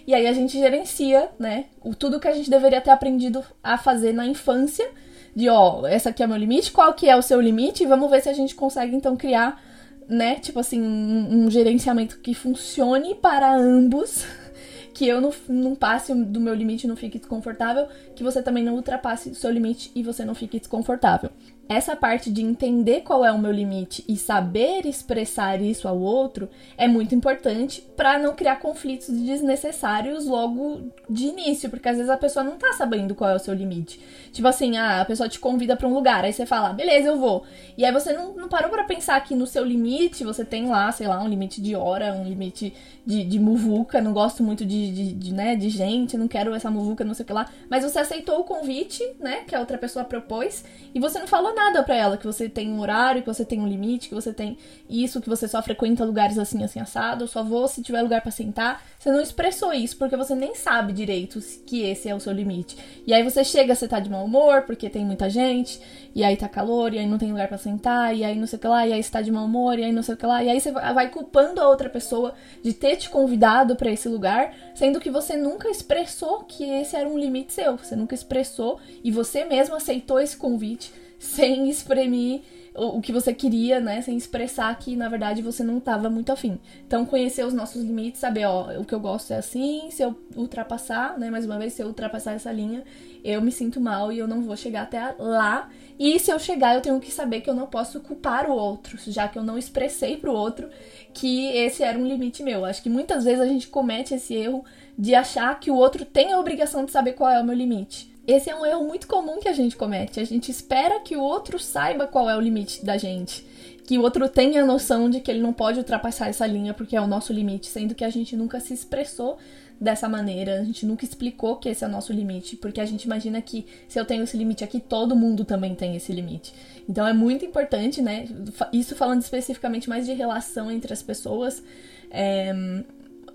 E 0.07 0.15
aí 0.15 0.27
a 0.27 0.33
gente 0.33 0.59
gerencia, 0.59 1.29
né? 1.39 1.67
O, 1.81 1.95
tudo 1.95 2.19
que 2.19 2.27
a 2.27 2.33
gente 2.33 2.51
deveria 2.51 2.81
ter 2.81 2.91
aprendido 2.91 3.45
a 3.63 3.79
fazer 3.79 4.13
na 4.13 4.27
infância 4.27 4.89
de 5.37 5.49
ó, 5.49 5.87
essa 5.87 6.11
aqui 6.11 6.23
é 6.23 6.27
o 6.27 6.29
meu 6.29 6.39
limite, 6.39 6.73
qual 6.73 6.93
que 6.95 7.09
é 7.09 7.15
o 7.15 7.23
seu 7.23 7.41
limite, 7.41 7.85
e 7.85 7.87
vamos 7.87 8.11
ver 8.11 8.21
se 8.21 8.29
a 8.29 8.33
gente 8.33 8.55
consegue 8.55 8.97
então 8.97 9.17
criar, 9.17 9.63
né, 10.09 10.37
tipo 10.37 10.59
assim, 10.59 10.83
um, 10.83 11.45
um 11.45 11.51
gerenciamento 11.51 12.19
que 12.19 12.35
funcione 12.35 13.15
para 13.15 13.55
ambos, 13.55 14.25
que 14.93 15.07
eu 15.07 15.21
não, 15.21 15.33
não 15.49 15.75
passe 15.77 16.13
do 16.13 16.41
meu 16.41 16.55
limite 16.55 16.87
e 16.87 16.89
não 16.89 16.97
fique 16.97 17.19
desconfortável, 17.19 17.87
que 18.17 18.25
você 18.25 18.43
também 18.43 18.65
não 18.65 18.75
ultrapasse 18.75 19.31
o 19.31 19.35
seu 19.37 19.51
limite 19.51 19.93
e 19.95 20.03
você 20.03 20.25
não 20.25 20.35
fique 20.35 20.59
desconfortável 20.59 21.31
essa 21.71 21.95
parte 21.95 22.33
de 22.33 22.43
entender 22.43 23.03
qual 23.03 23.25
é 23.25 23.31
o 23.31 23.39
meu 23.39 23.53
limite 23.53 24.05
e 24.09 24.17
saber 24.17 24.85
expressar 24.85 25.63
isso 25.63 25.87
ao 25.87 26.01
outro 26.01 26.49
é 26.77 26.89
muito 26.89 27.15
importante 27.15 27.81
para 27.97 28.19
não 28.19 28.35
criar 28.35 28.57
conflitos 28.57 29.09
desnecessários 29.09 30.27
logo 30.27 30.91
de 31.09 31.27
início, 31.27 31.71
porque 31.71 31.89
às 31.89 31.95
vezes 31.95 32.11
a 32.11 32.17
pessoa 32.17 32.43
não 32.43 32.57
tá 32.57 32.73
sabendo 32.73 33.15
qual 33.15 33.31
é 33.31 33.37
o 33.37 33.39
seu 33.39 33.55
limite. 33.55 34.01
Tipo 34.33 34.49
assim, 34.49 34.79
ah, 34.79 35.01
a 35.01 35.05
pessoa 35.05 35.29
te 35.29 35.39
convida 35.39 35.77
para 35.77 35.87
um 35.87 35.95
lugar, 35.95 36.25
aí 36.25 36.33
você 36.33 36.45
fala, 36.45 36.73
beleza, 36.73 37.07
eu 37.07 37.17
vou. 37.17 37.45
E 37.79 37.85
aí 37.85 37.93
você 37.93 38.13
não, 38.13 38.33
não 38.33 38.49
parou 38.49 38.69
para 38.69 38.83
pensar 38.83 39.23
que 39.23 39.37
no 39.37 39.47
seu 39.47 39.65
limite 39.65 40.25
você 40.25 40.45
tem 40.45 40.67
lá, 40.69 40.91
sei 40.91 41.07
lá, 41.07 41.23
um 41.23 41.29
limite 41.29 41.63
de 41.63 41.77
hora, 41.77 42.13
um 42.15 42.25
limite 42.25 42.75
de, 43.07 43.23
de 43.23 43.39
muvuca, 43.39 44.01
não 44.01 44.13
gosto 44.13 44.43
muito 44.43 44.67
de, 44.67 44.91
de, 44.91 45.13
de, 45.13 45.33
né, 45.33 45.55
de 45.55 45.71
gente, 45.71 46.19
não 46.19 46.27
quero 46.27 46.53
essa 46.53 46.69
muvuca, 46.69 47.05
não 47.05 47.15
sei 47.15 47.23
o 47.23 47.27
que 47.29 47.33
lá. 47.33 47.49
Mas 47.69 47.85
você 47.85 48.01
aceitou 48.01 48.41
o 48.41 48.45
convite, 48.45 49.05
né, 49.21 49.45
que 49.47 49.55
a 49.55 49.61
outra 49.61 49.79
pessoa 49.79 50.05
propôs, 50.05 50.65
e 50.93 50.99
você 50.99 51.21
não 51.21 51.29
falou 51.29 51.55
nada 51.55 51.60
nada 51.61 51.83
para 51.83 51.95
ela, 51.95 52.17
que 52.17 52.27
você 52.27 52.49
tem 52.49 52.73
um 52.73 52.81
horário, 52.81 53.23
que 53.23 53.29
você 53.29 53.45
tem 53.45 53.61
um 53.61 53.69
limite, 53.69 54.09
que 54.09 54.15
você 54.15 54.33
tem 54.33 54.57
isso, 54.89 55.21
que 55.21 55.29
você 55.29 55.47
só 55.47 55.63
frequenta 55.63 56.05
lugares 56.05 56.39
assim, 56.39 56.65
assim, 56.65 56.81
assado, 56.81 57.29
só 57.29 57.43
vou 57.43 57.69
se 57.69 57.83
tiver 57.83 58.01
lugar 58.01 58.23
para 58.23 58.31
sentar. 58.31 58.83
Você 58.99 59.11
não 59.11 59.21
expressou 59.21 59.73
isso, 59.73 59.97
porque 59.97 60.17
você 60.17 60.35
nem 60.35 60.55
sabe 60.55 60.93
direito 60.93 61.41
que 61.67 61.83
esse 61.83 62.09
é 62.09 62.15
o 62.15 62.21
seu 62.21 62.33
limite. 62.33 62.77
E 63.07 63.13
aí 63.13 63.23
você 63.23 63.45
chega, 63.45 63.75
você 63.75 63.87
tá 63.87 64.01
de 64.01 64.09
mau 64.09 64.25
humor, 64.25 64.63
porque 64.63 64.89
tem 64.89 65.05
muita 65.05 65.29
gente, 65.29 65.81
e 66.15 66.25
aí 66.25 66.37
tá 66.37 66.49
calor, 66.49 66.95
e 66.95 66.99
aí 66.99 67.07
não 67.07 67.19
tem 67.19 67.31
lugar 67.31 67.49
para 67.49 67.59
sentar, 67.59 68.17
e 68.17 68.25
aí 68.25 68.39
não 68.39 68.47
sei 68.47 68.57
o 68.57 68.61
que 68.61 68.69
lá, 68.69 68.87
e 68.87 68.93
aí 68.93 69.03
você 69.03 69.11
tá 69.11 69.21
de 69.21 69.31
mau 69.31 69.45
humor, 69.45 69.79
e 69.79 69.85
aí 69.85 69.93
não 69.93 70.03
sei 70.03 70.15
o 70.15 70.19
que 70.19 70.27
lá, 70.27 70.43
e 70.43 70.49
aí 70.49 70.61
você 70.61 70.73
vai 70.73 71.11
culpando 71.11 71.61
a 71.61 71.69
outra 71.69 71.91
pessoa 71.91 72.35
de 72.63 72.73
ter 72.73 72.97
te 72.97 73.11
convidado 73.11 73.77
para 73.77 73.91
esse 73.91 74.09
lugar, 74.09 74.55
sendo 74.75 74.99
que 74.99 75.11
você 75.11 75.37
nunca 75.37 75.69
expressou 75.69 76.45
que 76.45 76.65
esse 76.65 76.97
era 76.97 77.09
um 77.09 77.19
limite 77.19 77.53
seu, 77.53 77.77
você 77.77 77.95
nunca 77.95 78.15
expressou 78.15 78.81
e 79.05 79.11
você 79.11 79.45
mesmo 79.45 79.75
aceitou 79.75 80.19
esse 80.21 80.37
convite 80.37 80.93
sem 81.21 81.69
espremer 81.69 82.41
o, 82.75 82.99
o 82.99 83.01
que 83.03 83.13
você 83.13 83.35
queria, 83.35 83.79
né? 83.79 84.01
Sem 84.01 84.17
expressar 84.17 84.77
que, 84.79 84.97
na 84.97 85.09
verdade, 85.09 85.43
você 85.43 85.63
não 85.63 85.79
estava 85.79 86.09
muito 86.09 86.33
afim. 86.33 86.59
Então, 86.87 87.05
conhecer 87.05 87.45
os 87.45 87.53
nossos 87.53 87.83
limites, 87.83 88.21
saber, 88.21 88.47
ó, 88.47 88.81
o 88.81 88.85
que 88.85 88.95
eu 88.95 89.01
gosto 89.01 89.33
é 89.33 89.37
assim, 89.37 89.91
se 89.91 90.03
eu 90.03 90.17
ultrapassar, 90.35 91.19
né? 91.19 91.31
Mais 91.31 91.45
uma 91.45 91.59
vez, 91.59 91.75
se 91.75 91.83
eu 91.83 91.89
ultrapassar 91.89 92.33
essa 92.33 92.51
linha, 92.51 92.83
eu 93.23 93.43
me 93.43 93.53
sinto 93.53 93.81
mal 93.81 94.11
e 94.11 94.19
eu 94.19 94.27
não 94.27 94.41
vou 94.43 94.57
chegar 94.57 94.83
até 94.83 95.15
lá. 95.19 95.69
E 95.99 96.19
se 96.19 96.31
eu 96.31 96.39
chegar, 96.39 96.75
eu 96.75 96.81
tenho 96.81 96.99
que 96.99 97.13
saber 97.13 97.43
que 97.43 97.51
eu 97.51 97.55
não 97.55 97.67
posso 97.67 98.01
culpar 98.01 98.49
o 98.49 98.55
outro, 98.55 98.97
já 99.07 99.29
que 99.29 99.39
eu 99.39 99.43
não 99.43 99.59
expressei 99.59 100.17
pro 100.17 100.33
outro 100.33 100.71
que 101.13 101.49
esse 101.49 101.83
era 101.83 101.99
um 101.99 102.07
limite 102.07 102.43
meu. 102.43 102.65
Acho 102.65 102.83
que 102.83 102.89
muitas 102.89 103.25
vezes 103.25 103.41
a 103.41 103.47
gente 103.47 103.69
comete 103.69 104.15
esse 104.15 104.35
erro 104.35 104.65
de 104.97 105.15
achar 105.15 105.59
que 105.61 105.71
o 105.71 105.77
outro 105.77 106.05
tem 106.07 106.33
a 106.33 106.39
obrigação 106.39 106.85
de 106.85 106.91
saber 106.91 107.13
qual 107.13 107.31
é 107.31 107.41
o 107.41 107.45
meu 107.45 107.55
limite. 107.55 108.10
Esse 108.31 108.49
é 108.49 108.55
um 108.55 108.65
erro 108.65 108.85
muito 108.85 109.09
comum 109.09 109.41
que 109.41 109.49
a 109.49 109.53
gente 109.53 109.77
comete. 109.77 110.21
A 110.21 110.25
gente 110.25 110.53
espera 110.53 111.01
que 111.01 111.17
o 111.17 111.21
outro 111.21 111.59
saiba 111.59 112.07
qual 112.07 112.31
é 112.31 112.37
o 112.37 112.41
limite 112.41 112.85
da 112.85 112.97
gente. 112.97 113.45
Que 113.85 113.99
o 113.99 114.03
outro 114.03 114.29
tenha 114.29 114.63
a 114.63 114.65
noção 114.65 115.11
de 115.11 115.19
que 115.19 115.29
ele 115.29 115.41
não 115.41 115.53
pode 115.53 115.81
ultrapassar 115.81 116.29
essa 116.29 116.47
linha 116.47 116.73
porque 116.73 116.95
é 116.95 117.01
o 117.01 117.09
nosso 117.09 117.33
limite, 117.33 117.67
sendo 117.67 117.93
que 117.93 118.05
a 118.05 118.09
gente 118.09 118.37
nunca 118.37 118.61
se 118.61 118.73
expressou 118.73 119.37
dessa 119.81 120.09
maneira, 120.09 120.61
a 120.61 120.65
gente 120.65 120.87
nunca 120.87 121.05
explicou 121.05 121.57
que 121.57 121.69
esse 121.69 121.83
é 121.83 121.89
o 121.89 121.91
nosso 121.91 122.13
limite, 122.13 122.55
porque 122.55 122.81
a 122.81 122.87
gente 122.87 123.03
imagina 123.03 123.43
que 123.43 123.67
se 123.89 123.99
eu 123.99 124.05
tenho 124.05 124.23
esse 124.23 124.37
limite 124.37 124.63
aqui, 124.63 124.79
todo 124.79 125.17
mundo 125.17 125.45
também 125.45 125.75
tem 125.75 125.97
esse 125.97 126.13
limite. 126.13 126.55
Então 126.89 127.05
é 127.05 127.13
muito 127.13 127.45
importante, 127.45 128.01
né? 128.01 128.29
Isso 128.73 128.95
falando 128.95 129.23
especificamente 129.23 129.89
mais 129.89 130.07
de 130.07 130.13
relação 130.13 130.71
entre 130.71 130.93
as 130.93 131.03
pessoas. 131.03 131.65
É, 132.13 132.55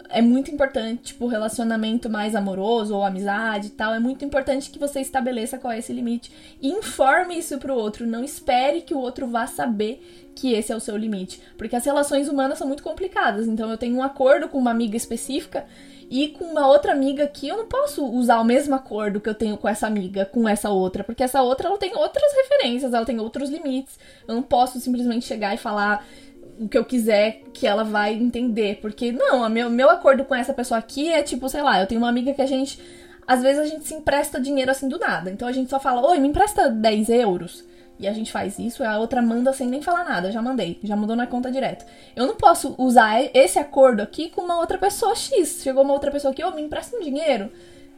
é 0.10 0.22
muito 0.22 0.52
importante, 0.52 1.14
tipo, 1.14 1.28
relacionamento 1.28 2.10
mais 2.10 2.36
amoroso 2.36 2.96
ou 2.96 3.04
amizade 3.04 3.68
e 3.68 3.72
tal, 3.72 3.94
é 3.94 4.00
muito 4.00 4.24
importante 4.24 4.70
que 4.70 4.80
você 4.80 5.00
estabeleça 5.02 5.58
qual 5.58 5.74
é 5.74 5.80
esse 5.80 5.94
limite. 5.94 6.32
E 6.62 6.70
informe 6.70 7.38
isso 7.38 7.58
pro 7.58 7.76
outro, 7.76 8.06
não 8.06 8.24
espere 8.24 8.82
que 8.82 8.94
o 8.94 9.00
outro 9.00 9.28
vá 9.28 9.48
saber 9.48 10.32
que 10.36 10.54
esse 10.54 10.72
é 10.72 10.76
o 10.76 10.80
seu 10.80 10.98
limite, 10.98 11.42
porque 11.58 11.76
as 11.76 11.86
relações 11.86 12.28
humanas 12.28 12.58
são 12.58 12.68
muito 12.68 12.84
complicadas. 12.84 13.48
Então 13.48 13.70
eu 13.72 13.78
tenho 13.78 13.96
um 13.96 14.04
acordo 14.04 14.50
com 14.50 14.58
uma 14.58 14.72
amiga 14.72 14.98
específica 14.98 15.66
e 16.10 16.30
com 16.30 16.46
uma 16.46 16.68
outra 16.68 16.92
amiga 16.92 17.24
aqui 17.24 17.48
eu 17.48 17.58
não 17.58 17.66
posso 17.66 18.06
usar 18.06 18.40
o 18.40 18.44
mesmo 18.44 18.76
acordo 18.76 19.20
que 19.20 19.30
eu 19.30 19.34
tenho 19.34 19.58
com 19.58 19.68
essa 19.68 19.88
amiga, 19.88 20.26
com 20.26 20.48
essa 20.48 20.70
outra, 20.70 21.04
porque 21.04 21.24
essa 21.24 21.42
outra 21.42 21.68
ela 21.68 21.78
tem 21.78 21.96
outras 21.96 22.32
referências, 22.34 22.94
ela 22.94 23.06
tem 23.06 23.20
outros 23.20 23.50
limites. 23.50 23.98
Eu 24.28 24.36
não 24.36 24.44
posso 24.44 24.80
simplesmente 24.80 25.26
chegar 25.26 25.54
e 25.54 25.58
falar 25.58 26.06
o 26.60 26.68
que 26.68 26.78
eu 26.78 26.86
quiser 26.86 27.42
que 27.54 27.68
ela 27.68 27.84
vai 27.84 28.14
entender. 28.14 28.80
Porque, 28.82 29.12
não, 29.12 29.48
meu, 29.50 29.70
meu 29.70 29.90
acordo 29.90 30.26
com 30.26 30.36
essa 30.36 30.54
pessoa 30.54 30.78
aqui 30.78 31.12
é 31.12 31.22
tipo, 31.24 31.48
sei 31.50 31.62
lá, 31.62 31.80
eu 31.80 31.88
tenho 31.88 32.02
uma 32.02 32.10
amiga 32.10 32.34
que 32.34 32.42
a 32.42 32.46
gente. 32.46 32.80
Às 33.28 33.42
vezes 33.42 33.60
a 33.60 33.66
gente 33.66 33.86
se 33.86 33.94
empresta 33.94 34.40
dinheiro 34.40 34.72
assim 34.72 34.88
do 34.88 35.00
nada. 35.00 35.32
Então 35.32 35.48
a 35.48 35.52
gente 35.52 35.70
só 35.70 35.80
fala, 35.80 36.08
oi, 36.08 36.20
me 36.20 36.28
empresta 36.28 36.70
10 36.70 37.10
euros. 37.10 37.64
E 37.98 38.08
a 38.08 38.14
gente 38.14 38.30
faz 38.30 38.60
isso, 38.60 38.84
a 38.84 39.00
outra 39.00 39.22
manda 39.22 39.54
sem 39.54 39.68
nem 39.68 39.82
falar 39.82 40.04
nada. 40.04 40.32
Já 40.32 40.42
mandei, 40.42 40.78
já 40.84 40.96
mandou 40.96 41.16
na 41.16 41.26
conta 41.26 41.50
direto. 41.50 41.86
Eu 42.16 42.28
não 42.28 42.36
posso 42.36 42.76
usar 42.78 43.22
esse 43.34 43.58
acordo 43.58 44.02
aqui 44.02 44.30
com 44.30 44.42
uma 44.42 44.60
outra 44.60 44.78
pessoa 44.78 45.16
X. 45.16 45.62
Chegou 45.64 45.84
uma 45.84 45.94
outra 45.94 46.12
pessoa 46.12 46.32
aqui, 46.32 46.44
ô, 46.44 46.52
me 46.52 46.62
empresta 46.62 46.98
um 46.98 47.00
dinheiro 47.00 47.50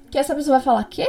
que 0.10 0.18
essa 0.18 0.36
pessoa 0.36 0.58
vai 0.58 0.64
falar, 0.64 0.84
quê? 0.86 1.08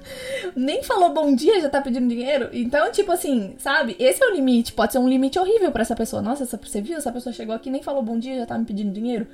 Nem 0.54 0.82
falou 0.82 1.12
bom 1.12 1.34
dia, 1.34 1.60
já 1.60 1.68
tá 1.68 1.80
pedindo 1.80 2.08
dinheiro? 2.08 2.48
Então, 2.52 2.90
tipo 2.92 3.10
assim, 3.10 3.54
sabe? 3.58 3.96
Esse 3.98 4.22
é 4.22 4.26
o 4.26 4.34
limite. 4.34 4.72
Pode 4.72 4.92
ser 4.92 4.98
um 4.98 5.08
limite 5.08 5.38
horrível 5.38 5.72
para 5.72 5.82
essa 5.82 5.96
pessoa. 5.96 6.22
Nossa, 6.22 6.44
essa, 6.44 6.56
você 6.56 6.80
viu? 6.80 6.96
Essa 6.96 7.10
pessoa 7.10 7.32
chegou 7.32 7.54
aqui, 7.54 7.70
nem 7.70 7.82
falou 7.82 8.02
bom 8.02 8.18
dia, 8.18 8.38
já 8.38 8.46
tá 8.46 8.58
me 8.58 8.64
pedindo 8.64 8.92
dinheiro. 8.92 9.26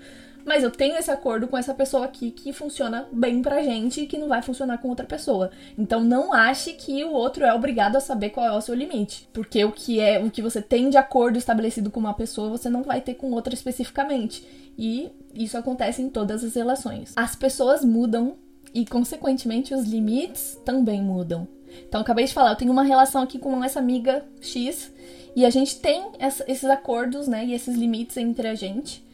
Mas 0.44 0.62
eu 0.62 0.70
tenho 0.70 0.96
esse 0.96 1.10
acordo 1.10 1.46
com 1.46 1.56
essa 1.56 1.74
pessoa 1.74 2.04
aqui 2.04 2.30
que 2.30 2.52
funciona 2.52 3.06
bem 3.12 3.42
pra 3.42 3.62
gente 3.62 4.02
e 4.02 4.06
que 4.06 4.18
não 4.18 4.28
vai 4.28 4.42
funcionar 4.42 4.78
com 4.78 4.88
outra 4.88 5.06
pessoa. 5.06 5.50
Então 5.76 6.02
não 6.02 6.32
ache 6.32 6.72
que 6.72 7.04
o 7.04 7.12
outro 7.12 7.44
é 7.44 7.52
obrigado 7.52 7.96
a 7.96 8.00
saber 8.00 8.30
qual 8.30 8.46
é 8.46 8.52
o 8.52 8.60
seu 8.60 8.74
limite. 8.74 9.28
Porque 9.32 9.64
o 9.64 9.72
que 9.72 10.00
é 10.00 10.18
o 10.18 10.30
que 10.30 10.42
você 10.42 10.62
tem 10.62 10.88
de 10.88 10.96
acordo 10.96 11.36
estabelecido 11.36 11.90
com 11.90 12.00
uma 12.00 12.14
pessoa, 12.14 12.50
você 12.50 12.68
não 12.68 12.82
vai 12.82 13.00
ter 13.00 13.14
com 13.14 13.32
outra 13.32 13.54
especificamente. 13.54 14.46
E 14.78 15.10
isso 15.34 15.58
acontece 15.58 16.00
em 16.00 16.08
todas 16.08 16.42
as 16.42 16.54
relações. 16.54 17.12
As 17.16 17.36
pessoas 17.36 17.84
mudam 17.84 18.36
e, 18.74 18.84
consequentemente, 18.84 19.74
os 19.74 19.84
limites 19.84 20.58
também 20.64 21.02
mudam. 21.02 21.46
Então, 21.88 22.00
acabei 22.00 22.24
de 22.24 22.34
falar, 22.34 22.50
eu 22.50 22.56
tenho 22.56 22.72
uma 22.72 22.82
relação 22.82 23.22
aqui 23.22 23.38
com 23.38 23.62
essa 23.62 23.78
amiga 23.78 24.24
X 24.40 24.92
e 25.34 25.44
a 25.44 25.50
gente 25.50 25.78
tem 25.80 26.10
essa, 26.18 26.44
esses 26.48 26.68
acordos, 26.68 27.28
né, 27.28 27.44
e 27.44 27.54
esses 27.54 27.76
limites 27.76 28.16
entre 28.16 28.48
a 28.48 28.54
gente. 28.54 29.04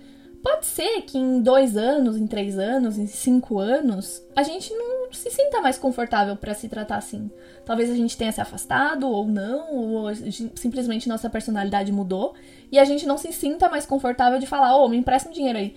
Pode 0.43 0.67
ser 0.67 1.03
que 1.03 1.19
em 1.19 1.41
dois 1.41 1.77
anos, 1.77 2.17
em 2.17 2.27
três 2.27 2.57
anos, 2.57 2.97
em 2.97 3.07
cinco 3.07 3.59
anos, 3.59 4.23
a 4.35 4.45
gente 4.45 4.73
não 4.75 5.13
se 5.13 5.29
sinta 5.29 5.61
mais 5.61 5.77
confortável 5.77 6.37
para 6.37 6.55
se 6.55 6.69
tratar 6.69 6.99
assim. 6.99 7.31
Talvez 7.65 7.91
a 7.91 7.97
gente 7.97 8.17
tenha 8.17 8.31
se 8.31 8.41
afastado 8.41 9.09
ou 9.09 9.27
não, 9.27 9.75
ou 9.75 10.15
simplesmente 10.55 11.09
nossa 11.09 11.29
personalidade 11.29 11.91
mudou 11.91 12.35
e 12.71 12.79
a 12.79 12.85
gente 12.85 13.07
não 13.07 13.19
se 13.19 13.33
sinta 13.33 13.69
mais 13.69 13.87
confortável 13.87 14.39
de 14.39 14.47
falar: 14.47 14.77
Ô, 14.77 14.85
oh, 14.85 14.89
me 14.89 14.97
empresta 14.97 15.29
um 15.29 15.33
dinheiro 15.33 15.59
aí 15.59 15.75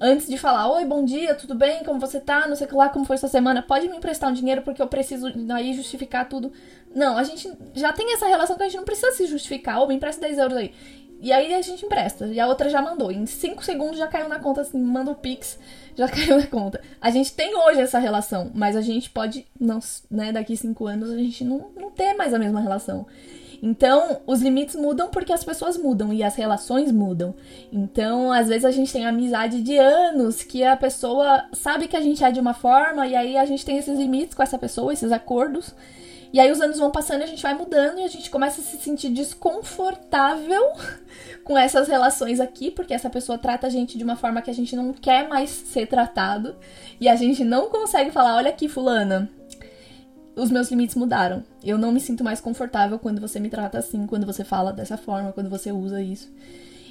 antes 0.00 0.26
de 0.28 0.38
falar, 0.38 0.70
oi, 0.72 0.84
bom 0.84 1.04
dia, 1.04 1.34
tudo 1.34 1.54
bem? 1.54 1.82
Como 1.84 1.98
você 1.98 2.20
tá? 2.20 2.46
Não 2.46 2.54
sei 2.54 2.66
o 2.66 2.70
que 2.70 2.74
lá, 2.74 2.88
como 2.88 3.04
foi 3.04 3.16
essa 3.16 3.28
semana? 3.28 3.62
Pode 3.62 3.88
me 3.88 3.96
emprestar 3.96 4.30
um 4.30 4.34
dinheiro 4.34 4.62
porque 4.62 4.80
eu 4.80 4.86
preciso 4.86 5.26
aí 5.52 5.74
justificar 5.74 6.28
tudo. 6.28 6.52
Não, 6.94 7.16
a 7.16 7.24
gente 7.24 7.50
já 7.74 7.92
tem 7.92 8.12
essa 8.12 8.26
relação 8.26 8.56
que 8.56 8.62
a 8.62 8.66
gente 8.66 8.76
não 8.76 8.84
precisa 8.84 9.12
se 9.12 9.26
justificar. 9.26 9.80
Ou 9.80 9.88
me 9.88 9.94
empresta 9.94 10.20
10 10.20 10.38
euros 10.38 10.56
aí. 10.56 10.74
E 11.20 11.32
aí 11.32 11.52
a 11.52 11.62
gente 11.62 11.84
empresta. 11.84 12.26
E 12.26 12.38
a 12.38 12.46
outra 12.46 12.68
já 12.68 12.80
mandou. 12.80 13.10
Em 13.10 13.26
5 13.26 13.64
segundos 13.64 13.98
já 13.98 14.06
caiu 14.06 14.28
na 14.28 14.38
conta, 14.38 14.60
assim, 14.60 14.80
manda 14.80 15.10
o 15.10 15.16
Pix, 15.16 15.58
já 15.96 16.06
caiu 16.08 16.38
na 16.38 16.46
conta. 16.46 16.80
A 17.00 17.10
gente 17.10 17.32
tem 17.32 17.54
hoje 17.56 17.80
essa 17.80 17.98
relação, 17.98 18.50
mas 18.54 18.76
a 18.76 18.80
gente 18.80 19.10
pode, 19.10 19.46
não, 19.58 19.80
né, 20.10 20.32
daqui 20.32 20.56
5 20.56 20.86
anos 20.86 21.10
a 21.10 21.16
gente 21.16 21.44
não, 21.44 21.70
não 21.76 21.90
ter 21.90 22.14
mais 22.14 22.32
a 22.32 22.38
mesma 22.38 22.60
relação. 22.60 23.06
Então, 23.62 24.20
os 24.26 24.40
limites 24.40 24.76
mudam 24.76 25.08
porque 25.08 25.32
as 25.32 25.42
pessoas 25.42 25.76
mudam 25.76 26.12
e 26.12 26.22
as 26.22 26.36
relações 26.36 26.92
mudam. 26.92 27.34
Então, 27.72 28.32
às 28.32 28.48
vezes 28.48 28.64
a 28.64 28.70
gente 28.70 28.92
tem 28.92 29.06
amizade 29.06 29.60
de 29.62 29.76
anos 29.76 30.42
que 30.42 30.62
a 30.62 30.76
pessoa 30.76 31.44
sabe 31.52 31.88
que 31.88 31.96
a 31.96 32.00
gente 32.00 32.22
é 32.22 32.30
de 32.30 32.40
uma 32.40 32.54
forma 32.54 33.06
e 33.06 33.16
aí 33.16 33.36
a 33.36 33.44
gente 33.44 33.64
tem 33.64 33.78
esses 33.78 33.98
limites 33.98 34.34
com 34.34 34.42
essa 34.42 34.58
pessoa, 34.58 34.92
esses 34.92 35.10
acordos. 35.10 35.74
E 36.32 36.38
aí 36.38 36.52
os 36.52 36.60
anos 36.60 36.78
vão 36.78 36.90
passando 36.90 37.22
e 37.22 37.24
a 37.24 37.26
gente 37.26 37.42
vai 37.42 37.54
mudando 37.54 37.98
e 37.98 38.04
a 38.04 38.08
gente 38.08 38.30
começa 38.30 38.60
a 38.60 38.64
se 38.64 38.76
sentir 38.76 39.08
desconfortável 39.08 40.62
com 41.42 41.56
essas 41.56 41.88
relações 41.88 42.38
aqui, 42.38 42.70
porque 42.70 42.92
essa 42.92 43.08
pessoa 43.08 43.38
trata 43.38 43.66
a 43.66 43.70
gente 43.70 43.96
de 43.96 44.04
uma 44.04 44.14
forma 44.14 44.42
que 44.42 44.50
a 44.50 44.54
gente 44.54 44.76
não 44.76 44.92
quer 44.92 45.26
mais 45.26 45.50
ser 45.50 45.86
tratado. 45.86 46.54
E 47.00 47.08
a 47.08 47.16
gente 47.16 47.42
não 47.44 47.70
consegue 47.70 48.10
falar, 48.10 48.36
olha 48.36 48.50
aqui, 48.50 48.68
fulana, 48.68 49.30
os 50.38 50.50
meus 50.50 50.70
limites 50.70 50.94
mudaram. 50.94 51.42
Eu 51.62 51.76
não 51.76 51.92
me 51.92 52.00
sinto 52.00 52.24
mais 52.24 52.40
confortável 52.40 52.98
quando 52.98 53.20
você 53.20 53.38
me 53.38 53.50
trata 53.50 53.78
assim, 53.78 54.06
quando 54.06 54.26
você 54.26 54.44
fala 54.44 54.72
dessa 54.72 54.96
forma, 54.96 55.32
quando 55.32 55.50
você 55.50 55.72
usa 55.72 56.00
isso. 56.02 56.30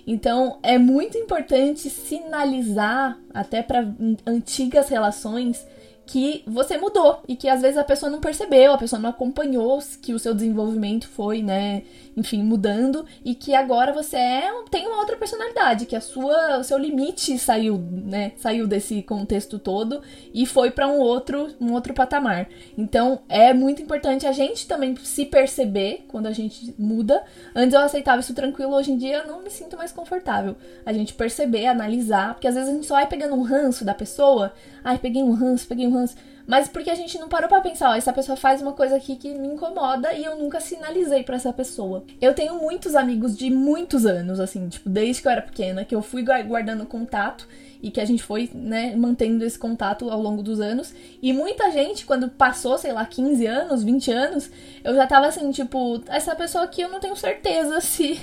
Então, 0.05 0.57
é 0.63 0.77
muito 0.77 1.17
importante 1.17 1.89
sinalizar 1.89 3.17
até 3.33 3.61
para 3.61 3.85
antigas 4.25 4.87
relações 4.87 5.65
que 6.05 6.43
você 6.47 6.77
mudou 6.77 7.21
e 7.27 7.35
que 7.35 7.49
às 7.49 7.61
vezes 7.61 7.77
a 7.77 7.83
pessoa 7.83 8.09
não 8.09 8.21
percebeu, 8.21 8.71
a 8.71 8.77
pessoa 8.77 8.99
não 8.99 9.09
acompanhou 9.09 9.79
que 10.01 10.13
o 10.13 10.19
seu 10.19 10.33
desenvolvimento 10.33 11.07
foi, 11.09 11.43
né, 11.43 11.83
enfim, 12.17 12.41
mudando 12.41 13.05
e 13.23 13.35
que 13.35 13.53
agora 13.53 13.93
você 13.93 14.17
é, 14.17 14.51
tem 14.71 14.87
uma 14.87 14.97
outra 14.97 15.15
personalidade, 15.15 15.85
que 15.85 15.95
a 15.95 16.01
sua, 16.01 16.57
o 16.57 16.63
seu 16.63 16.77
limite 16.77 17.37
saiu, 17.37 17.77
né, 17.77 18.31
saiu 18.37 18.67
desse 18.67 19.03
contexto 19.03 19.59
todo 19.59 20.01
e 20.33 20.47
foi 20.47 20.71
para 20.71 20.87
um 20.87 20.97
outro, 20.97 21.49
um 21.61 21.73
outro 21.73 21.93
patamar. 21.93 22.49
Então, 22.75 23.19
é 23.29 23.53
muito 23.53 23.83
importante 23.83 24.25
a 24.25 24.31
gente 24.31 24.67
também 24.67 24.95
se 24.95 25.25
perceber 25.25 26.05
quando 26.07 26.25
a 26.25 26.31
gente 26.31 26.73
muda. 26.77 27.23
Antes 27.55 27.75
eu 27.75 27.81
aceitava 27.81 28.19
isso 28.19 28.33
tranquilo, 28.33 28.73
hoje 28.73 28.91
em 28.91 28.97
dia 28.97 29.17
eu 29.17 29.27
não 29.27 29.43
me 29.43 29.51
sinto 29.51 29.77
mais 29.77 29.91
confortável. 29.91 30.55
A 30.83 30.91
gente 30.91 31.13
perceber, 31.13 31.67
analisar, 31.67 32.33
porque 32.33 32.47
às 32.47 32.55
vezes 32.55 32.69
a 32.69 32.73
gente 32.73 32.87
só 32.87 32.95
vai 32.95 33.05
pegando 33.05 33.35
um 33.35 33.43
ranço 33.43 33.85
da 33.85 33.93
pessoa, 33.93 34.51
ai, 34.83 34.97
peguei 34.97 35.21
um 35.21 35.33
ranço, 35.33 35.67
peguei 35.67 35.85
um 35.85 35.93
ranço 35.93 36.15
mas 36.47 36.69
porque 36.69 36.89
a 36.89 36.95
gente 36.95 37.19
não 37.19 37.27
parou 37.27 37.49
para 37.49 37.59
pensar, 37.59 37.89
ó, 37.89 37.95
essa 37.95 38.13
pessoa 38.13 38.37
faz 38.37 38.61
uma 38.61 38.71
coisa 38.71 38.95
aqui 38.95 39.17
que 39.17 39.33
me 39.33 39.49
incomoda 39.49 40.13
e 40.13 40.23
eu 40.23 40.37
nunca 40.37 40.61
sinalizei 40.61 41.21
para 41.21 41.35
essa 41.35 41.51
pessoa. 41.51 42.05
Eu 42.21 42.33
tenho 42.33 42.55
muitos 42.55 42.95
amigos 42.95 43.37
de 43.37 43.49
muitos 43.49 44.05
anos, 44.05 44.39
assim, 44.39 44.69
tipo, 44.69 44.89
desde 44.89 45.21
que 45.21 45.27
eu 45.27 45.31
era 45.33 45.41
pequena, 45.41 45.83
que 45.83 45.93
eu 45.93 46.01
fui 46.01 46.23
guardando 46.23 46.85
contato 46.85 47.45
e 47.83 47.91
que 47.91 47.99
a 47.99 48.05
gente 48.05 48.23
foi, 48.23 48.49
né, 48.53 48.95
mantendo 48.95 49.43
esse 49.43 49.59
contato 49.59 50.09
ao 50.09 50.21
longo 50.21 50.41
dos 50.41 50.61
anos. 50.61 50.95
E 51.21 51.33
muita 51.33 51.69
gente, 51.69 52.05
quando 52.05 52.29
passou, 52.29 52.77
sei 52.77 52.93
lá, 52.93 53.05
15 53.05 53.45
anos, 53.45 53.83
20 53.83 54.11
anos, 54.11 54.49
eu 54.85 54.95
já 54.95 55.05
tava 55.05 55.27
assim, 55.27 55.51
tipo, 55.51 56.01
essa 56.07 56.33
pessoa 56.33 56.63
aqui 56.63 56.81
eu 56.81 56.89
não 56.89 57.01
tenho 57.01 57.15
certeza 57.15 57.79
se, 57.81 58.19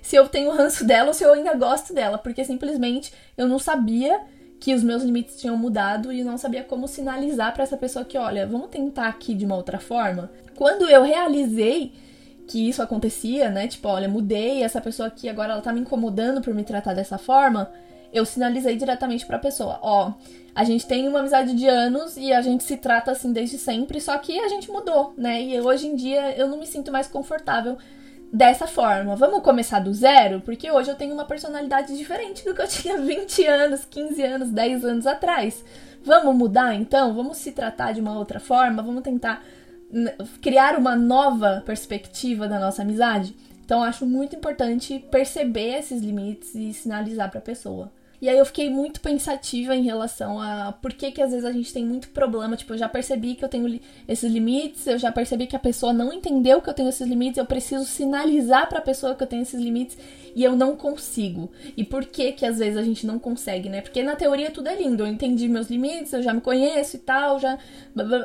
se 0.00 0.16
eu 0.16 0.26
tenho 0.28 0.50
ranço 0.50 0.82
dela 0.84 1.08
ou 1.08 1.14
se 1.14 1.24
eu 1.24 1.34
ainda 1.34 1.54
gosto 1.54 1.92
dela, 1.92 2.16
porque 2.16 2.42
simplesmente 2.42 3.12
eu 3.36 3.46
não 3.46 3.58
sabia 3.58 4.20
que 4.66 4.74
os 4.74 4.82
meus 4.82 5.04
limites 5.04 5.36
tinham 5.36 5.56
mudado 5.56 6.12
e 6.12 6.24
não 6.24 6.36
sabia 6.36 6.64
como 6.64 6.88
sinalizar 6.88 7.54
para 7.54 7.62
essa 7.62 7.76
pessoa 7.76 8.04
que, 8.04 8.18
olha, 8.18 8.44
vamos 8.48 8.68
tentar 8.68 9.06
aqui 9.06 9.32
de 9.32 9.46
uma 9.46 9.54
outra 9.54 9.78
forma. 9.78 10.28
Quando 10.56 10.90
eu 10.90 11.04
realizei 11.04 11.92
que 12.48 12.68
isso 12.68 12.82
acontecia, 12.82 13.48
né? 13.48 13.68
Tipo, 13.68 13.86
olha, 13.86 14.08
mudei, 14.08 14.64
essa 14.64 14.80
pessoa 14.80 15.06
aqui 15.06 15.28
agora 15.28 15.52
ela 15.52 15.62
tá 15.62 15.72
me 15.72 15.78
incomodando 15.78 16.40
por 16.40 16.52
me 16.52 16.64
tratar 16.64 16.94
dessa 16.94 17.16
forma, 17.16 17.70
eu 18.12 18.24
sinalizei 18.24 18.74
diretamente 18.74 19.24
para 19.24 19.36
a 19.36 19.38
pessoa, 19.38 19.78
ó, 19.82 20.14
a 20.52 20.64
gente 20.64 20.84
tem 20.84 21.06
uma 21.06 21.20
amizade 21.20 21.54
de 21.54 21.68
anos 21.68 22.16
e 22.16 22.32
a 22.32 22.42
gente 22.42 22.64
se 22.64 22.76
trata 22.76 23.12
assim 23.12 23.32
desde 23.32 23.58
sempre, 23.58 24.00
só 24.00 24.18
que 24.18 24.36
a 24.36 24.48
gente 24.48 24.68
mudou, 24.68 25.14
né? 25.16 25.44
E 25.44 25.60
hoje 25.60 25.86
em 25.86 25.94
dia 25.94 26.36
eu 26.36 26.48
não 26.48 26.58
me 26.58 26.66
sinto 26.66 26.90
mais 26.90 27.06
confortável 27.06 27.78
dessa 28.32 28.66
forma. 28.66 29.16
Vamos 29.16 29.42
começar 29.42 29.80
do 29.80 29.92
zero? 29.92 30.40
Porque 30.40 30.70
hoje 30.70 30.90
eu 30.90 30.94
tenho 30.94 31.14
uma 31.14 31.24
personalidade 31.24 31.96
diferente 31.96 32.44
do 32.44 32.54
que 32.54 32.62
eu 32.62 32.68
tinha 32.68 32.98
20 32.98 33.46
anos, 33.46 33.84
15 33.84 34.22
anos, 34.22 34.50
10 34.50 34.84
anos 34.84 35.06
atrás. 35.06 35.64
Vamos 36.04 36.34
mudar 36.36 36.74
então? 36.74 37.14
Vamos 37.14 37.38
se 37.38 37.52
tratar 37.52 37.92
de 37.92 38.00
uma 38.00 38.16
outra 38.16 38.38
forma? 38.38 38.82
Vamos 38.82 39.02
tentar 39.02 39.42
criar 40.40 40.78
uma 40.78 40.96
nova 40.96 41.62
perspectiva 41.64 42.46
da 42.46 42.58
nossa 42.58 42.82
amizade? 42.82 43.34
Então, 43.64 43.82
acho 43.82 44.06
muito 44.06 44.36
importante 44.36 45.04
perceber 45.10 45.78
esses 45.78 46.00
limites 46.00 46.54
e 46.54 46.72
sinalizar 46.72 47.28
para 47.28 47.40
a 47.40 47.42
pessoa. 47.42 47.90
E 48.20 48.28
aí 48.28 48.38
eu 48.38 48.44
fiquei 48.44 48.70
muito 48.70 49.00
pensativa 49.00 49.74
em 49.74 49.82
relação 49.82 50.40
a 50.40 50.72
por 50.72 50.92
que 50.92 51.10
que 51.10 51.22
às 51.22 51.30
vezes 51.30 51.44
a 51.44 51.52
gente 51.52 51.72
tem 51.72 51.84
muito 51.84 52.08
problema, 52.08 52.56
tipo, 52.56 52.72
eu 52.72 52.78
já 52.78 52.88
percebi 52.88 53.34
que 53.34 53.44
eu 53.44 53.48
tenho 53.48 53.66
li 53.66 53.82
esses 54.08 54.30
limites, 54.30 54.86
eu 54.86 54.98
já 54.98 55.12
percebi 55.12 55.46
que 55.46 55.56
a 55.56 55.58
pessoa 55.58 55.92
não 55.92 56.12
entendeu 56.12 56.60
que 56.60 56.70
eu 56.70 56.74
tenho 56.74 56.88
esses 56.88 57.06
limites, 57.06 57.38
eu 57.38 57.46
preciso 57.46 57.84
sinalizar 57.84 58.68
para 58.68 58.78
a 58.78 58.82
pessoa 58.82 59.14
que 59.14 59.22
eu 59.22 59.26
tenho 59.26 59.42
esses 59.42 59.60
limites 59.60 59.96
e 60.34 60.44
eu 60.44 60.54
não 60.54 60.76
consigo. 60.76 61.50
E 61.76 61.82
por 61.82 62.04
que 62.04 62.32
que 62.32 62.44
às 62.44 62.58
vezes 62.58 62.76
a 62.76 62.82
gente 62.82 63.06
não 63.06 63.18
consegue, 63.18 63.68
né? 63.68 63.80
Porque 63.80 64.02
na 64.02 64.16
teoria 64.16 64.50
tudo 64.50 64.68
é 64.68 64.76
lindo, 64.76 65.02
eu 65.02 65.06
entendi 65.06 65.48
meus 65.48 65.68
limites, 65.68 66.12
eu 66.12 66.22
já 66.22 66.34
me 66.34 66.40
conheço 66.40 66.96
e 66.96 66.98
tal, 66.98 67.38
já 67.38 67.58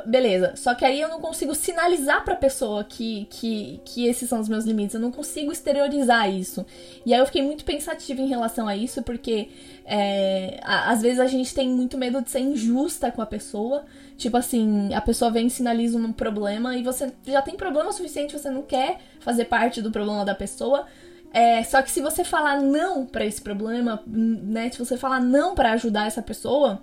beleza. 0.06 0.54
Só 0.56 0.74
que 0.74 0.84
aí 0.84 1.00
eu 1.00 1.08
não 1.08 1.20
consigo 1.20 1.54
sinalizar 1.54 2.22
para 2.24 2.34
a 2.34 2.36
pessoa 2.36 2.84
que, 2.84 3.26
que 3.30 3.80
que 3.84 4.06
esses 4.06 4.28
são 4.28 4.40
os 4.40 4.48
meus 4.48 4.64
limites, 4.64 4.94
eu 4.94 5.00
não 5.00 5.10
consigo 5.10 5.52
exteriorizar 5.52 6.30
isso. 6.30 6.66
E 7.06 7.14
aí 7.14 7.20
eu 7.20 7.26
fiquei 7.26 7.42
muito 7.42 7.64
pensativa 7.64 8.20
em 8.20 8.28
relação 8.28 8.68
a 8.68 8.76
isso, 8.76 9.02
porque 9.02 9.48
é, 9.84 10.60
às 10.62 11.02
vezes 11.02 11.20
a 11.20 11.26
gente 11.26 11.54
tem 11.54 11.68
muito 11.68 11.98
medo 11.98 12.22
de 12.22 12.30
ser 12.30 12.40
injusta 12.40 13.10
com 13.10 13.22
a 13.22 13.26
pessoa. 13.26 13.84
Tipo 14.16 14.36
assim, 14.36 14.94
a 14.94 15.00
pessoa 15.00 15.30
vem 15.30 15.46
e 15.46 15.50
sinaliza 15.50 15.98
um 15.98 16.12
problema 16.12 16.76
e 16.76 16.82
você 16.82 17.12
já 17.26 17.42
tem 17.42 17.56
problema 17.56 17.92
suficiente, 17.92 18.38
você 18.38 18.50
não 18.50 18.62
quer 18.62 19.00
fazer 19.20 19.46
parte 19.46 19.82
do 19.82 19.90
problema 19.90 20.24
da 20.24 20.34
pessoa. 20.34 20.86
É, 21.32 21.64
só 21.64 21.80
que 21.80 21.90
se 21.90 22.00
você 22.00 22.22
falar 22.22 22.60
não 22.60 23.06
para 23.06 23.24
esse 23.24 23.40
problema, 23.40 24.02
né? 24.06 24.70
Se 24.70 24.78
você 24.78 24.96
falar 24.96 25.20
não 25.20 25.54
para 25.54 25.72
ajudar 25.72 26.06
essa 26.06 26.22
pessoa, 26.22 26.82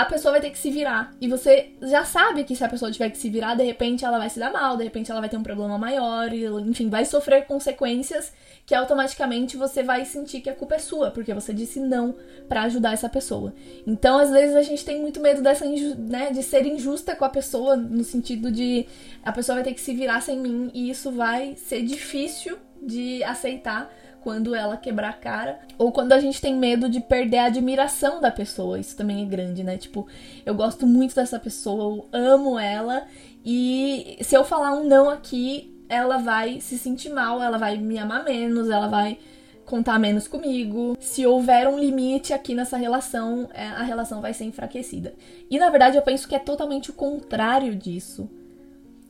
a 0.00 0.04
pessoa 0.06 0.32
vai 0.32 0.40
ter 0.40 0.48
que 0.48 0.58
se 0.58 0.70
virar. 0.70 1.12
E 1.20 1.28
você 1.28 1.72
já 1.82 2.04
sabe 2.04 2.44
que 2.44 2.56
se 2.56 2.64
a 2.64 2.68
pessoa 2.68 2.90
tiver 2.90 3.10
que 3.10 3.18
se 3.18 3.28
virar, 3.28 3.54
de 3.54 3.62
repente 3.62 4.02
ela 4.02 4.18
vai 4.18 4.30
se 4.30 4.38
dar 4.38 4.50
mal, 4.50 4.74
de 4.76 4.84
repente 4.84 5.10
ela 5.10 5.20
vai 5.20 5.28
ter 5.28 5.36
um 5.36 5.42
problema 5.42 5.76
maior, 5.76 6.32
e, 6.32 6.46
enfim, 6.46 6.88
vai 6.88 7.04
sofrer 7.04 7.44
consequências 7.46 8.32
que 8.64 8.74
automaticamente 8.74 9.58
você 9.58 9.82
vai 9.82 10.06
sentir 10.06 10.40
que 10.40 10.48
a 10.48 10.54
culpa 10.54 10.76
é 10.76 10.78
sua, 10.78 11.10
porque 11.10 11.34
você 11.34 11.52
disse 11.52 11.78
não 11.78 12.14
para 12.48 12.62
ajudar 12.62 12.94
essa 12.94 13.10
pessoa. 13.10 13.52
Então, 13.86 14.18
às 14.18 14.30
vezes 14.30 14.56
a 14.56 14.62
gente 14.62 14.84
tem 14.84 15.00
muito 15.00 15.20
medo 15.20 15.42
dessa 15.42 15.66
né, 15.66 16.30
de 16.30 16.42
ser 16.42 16.64
injusta 16.64 17.14
com 17.14 17.26
a 17.26 17.28
pessoa, 17.28 17.76
no 17.76 18.02
sentido 18.02 18.50
de 18.50 18.86
a 19.22 19.32
pessoa 19.32 19.56
vai 19.56 19.64
ter 19.64 19.74
que 19.74 19.80
se 19.82 19.92
virar 19.94 20.22
sem 20.22 20.38
mim 20.38 20.70
e 20.72 20.88
isso 20.88 21.12
vai 21.12 21.54
ser 21.56 21.82
difícil 21.82 22.56
de 22.82 23.22
aceitar 23.24 23.92
quando 24.22 24.54
ela 24.54 24.76
quebrar 24.76 25.10
a 25.10 25.14
cara, 25.14 25.58
ou 25.78 25.90
quando 25.92 26.12
a 26.12 26.20
gente 26.20 26.40
tem 26.40 26.54
medo 26.54 26.88
de 26.88 27.00
perder 27.00 27.38
a 27.38 27.44
admiração 27.46 28.20
da 28.20 28.30
pessoa. 28.30 28.78
Isso 28.78 28.96
também 28.96 29.22
é 29.22 29.24
grande, 29.24 29.64
né? 29.64 29.76
Tipo, 29.76 30.06
eu 30.44 30.54
gosto 30.54 30.86
muito 30.86 31.14
dessa 31.14 31.38
pessoa, 31.38 31.82
eu 31.82 32.08
amo 32.12 32.58
ela, 32.58 33.06
e 33.44 34.18
se 34.20 34.36
eu 34.36 34.44
falar 34.44 34.72
um 34.74 34.84
não 34.84 35.08
aqui, 35.08 35.74
ela 35.88 36.18
vai 36.18 36.60
se 36.60 36.78
sentir 36.78 37.10
mal, 37.10 37.42
ela 37.42 37.58
vai 37.58 37.76
me 37.76 37.98
amar 37.98 38.22
menos, 38.24 38.68
ela 38.68 38.86
vai 38.86 39.18
contar 39.64 39.98
menos 39.98 40.26
comigo. 40.26 40.96
Se 41.00 41.24
houver 41.24 41.68
um 41.68 41.78
limite 41.78 42.32
aqui 42.32 42.54
nessa 42.54 42.76
relação, 42.76 43.48
é, 43.54 43.66
a 43.68 43.82
relação 43.82 44.20
vai 44.20 44.34
ser 44.34 44.44
enfraquecida. 44.44 45.14
E 45.48 45.58
na 45.58 45.70
verdade 45.70 45.96
eu 45.96 46.02
penso 46.02 46.28
que 46.28 46.34
é 46.34 46.38
totalmente 46.38 46.90
o 46.90 46.94
contrário 46.94 47.74
disso. 47.74 48.28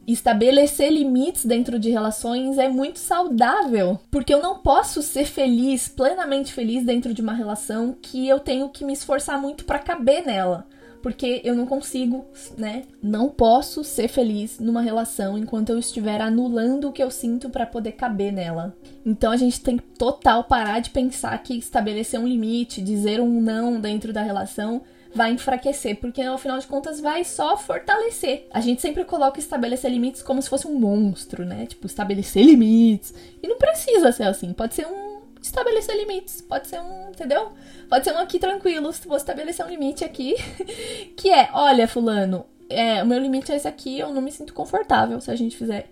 Estabelecer 0.06 0.90
limites 0.90 1.44
dentro 1.44 1.78
de 1.78 1.90
relações 1.90 2.58
é 2.58 2.68
muito 2.68 2.98
saudável, 2.98 3.98
porque 4.10 4.34
eu 4.34 4.42
não 4.42 4.58
posso 4.58 5.02
ser 5.02 5.24
feliz, 5.24 5.88
plenamente 5.88 6.52
feliz 6.52 6.84
dentro 6.84 7.14
de 7.14 7.22
uma 7.22 7.32
relação 7.32 7.96
que 8.00 8.28
eu 8.28 8.40
tenho 8.40 8.68
que 8.68 8.84
me 8.84 8.92
esforçar 8.92 9.40
muito 9.40 9.64
para 9.64 9.78
caber 9.78 10.26
nela 10.26 10.66
porque 11.02 11.40
eu 11.44 11.54
não 11.54 11.66
consigo, 11.66 12.24
né? 12.56 12.84
Não 13.02 13.28
posso 13.28 13.82
ser 13.82 14.08
feliz 14.08 14.58
numa 14.58 14.82
relação 14.82 15.38
enquanto 15.38 15.70
eu 15.70 15.78
estiver 15.78 16.20
anulando 16.20 16.88
o 16.88 16.92
que 16.92 17.02
eu 17.02 17.10
sinto 17.10 17.48
para 17.48 17.66
poder 17.66 17.92
caber 17.92 18.32
nela. 18.32 18.76
Então 19.04 19.32
a 19.32 19.36
gente 19.36 19.60
tem 19.60 19.76
que 19.78 19.84
total 19.98 20.44
parar 20.44 20.80
de 20.80 20.90
pensar 20.90 21.36
que 21.42 21.54
estabelecer 21.54 22.20
um 22.20 22.26
limite, 22.26 22.82
dizer 22.82 23.20
um 23.20 23.40
não 23.40 23.80
dentro 23.80 24.12
da 24.12 24.22
relação 24.22 24.82
vai 25.14 25.32
enfraquecer, 25.32 25.96
porque 25.96 26.22
ao 26.22 26.38
final 26.38 26.58
de 26.58 26.66
contas 26.66 27.00
vai 27.00 27.24
só 27.24 27.56
fortalecer. 27.56 28.46
A 28.52 28.60
gente 28.60 28.80
sempre 28.80 29.04
coloca 29.04 29.38
estabelecer 29.38 29.90
limites 29.90 30.22
como 30.22 30.40
se 30.40 30.48
fosse 30.48 30.66
um 30.66 30.74
monstro, 30.74 31.44
né? 31.44 31.66
Tipo, 31.66 31.86
estabelecer 31.86 32.44
limites. 32.44 33.14
E 33.42 33.48
não 33.48 33.58
precisa 33.58 34.12
ser 34.12 34.24
assim, 34.24 34.52
pode 34.52 34.74
ser 34.74 34.86
um 34.86 35.20
estabelecer 35.42 35.96
limites. 35.96 36.40
Pode 36.42 36.68
ser 36.68 36.80
um, 36.80 37.10
entendeu? 37.10 37.52
Pode 37.88 38.04
ser 38.04 38.12
um 38.12 38.18
aqui 38.18 38.38
tranquilo, 38.38 38.90
vou 39.06 39.16
estabelecer 39.16 39.64
um 39.64 39.68
limite 39.68 40.04
aqui, 40.04 40.34
que 41.16 41.30
é, 41.30 41.50
olha, 41.52 41.88
fulano, 41.88 42.46
é, 42.68 43.02
o 43.02 43.06
meu 43.06 43.18
limite 43.18 43.50
é 43.50 43.56
esse 43.56 43.66
aqui, 43.66 43.98
eu 43.98 44.12
não 44.12 44.22
me 44.22 44.30
sinto 44.30 44.54
confortável 44.54 45.20
se 45.20 45.30
a 45.30 45.36
gente 45.36 45.56
fizer, 45.56 45.90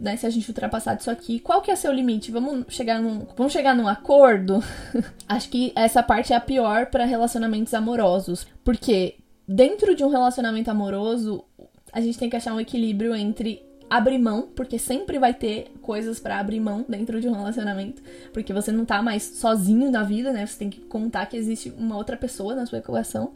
né, 0.00 0.16
se 0.16 0.26
a 0.26 0.30
gente 0.30 0.48
ultrapassar 0.48 0.94
disso 0.94 1.10
aqui. 1.10 1.38
Qual 1.38 1.60
que 1.60 1.70
é 1.70 1.76
seu 1.76 1.92
limite? 1.92 2.30
Vamos 2.30 2.66
chegar 2.68 3.00
num, 3.00 3.26
vamos 3.36 3.52
chegar 3.52 3.74
num 3.74 3.88
acordo? 3.88 4.62
Acho 5.28 5.48
que 5.48 5.72
essa 5.74 6.02
parte 6.02 6.32
é 6.32 6.36
a 6.36 6.40
pior 6.40 6.86
para 6.86 7.04
relacionamentos 7.04 7.74
amorosos, 7.74 8.46
porque 8.64 9.16
dentro 9.46 9.94
de 9.94 10.04
um 10.04 10.08
relacionamento 10.08 10.70
amoroso, 10.70 11.44
a 11.92 12.00
gente 12.00 12.18
tem 12.18 12.28
que 12.28 12.36
achar 12.36 12.54
um 12.54 12.60
equilíbrio 12.60 13.14
entre 13.14 13.66
abrir 13.90 14.18
mão, 14.18 14.48
porque 14.54 14.78
sempre 14.78 15.18
vai 15.18 15.32
ter 15.32 15.72
coisas 15.80 16.20
para 16.20 16.38
abrir 16.38 16.60
mão 16.60 16.84
dentro 16.86 17.20
de 17.20 17.28
um 17.28 17.32
relacionamento, 17.32 18.02
porque 18.32 18.52
você 18.52 18.70
não 18.70 18.84
tá 18.84 19.00
mais 19.02 19.22
sozinho 19.22 19.90
na 19.90 20.02
vida, 20.02 20.30
né? 20.30 20.44
Você 20.44 20.58
tem 20.58 20.68
que 20.68 20.80
contar 20.82 21.26
que 21.26 21.36
existe 21.36 21.72
uma 21.78 21.96
outra 21.96 22.16
pessoa 22.16 22.54
na 22.54 22.66
sua 22.66 22.78
equação, 22.78 23.32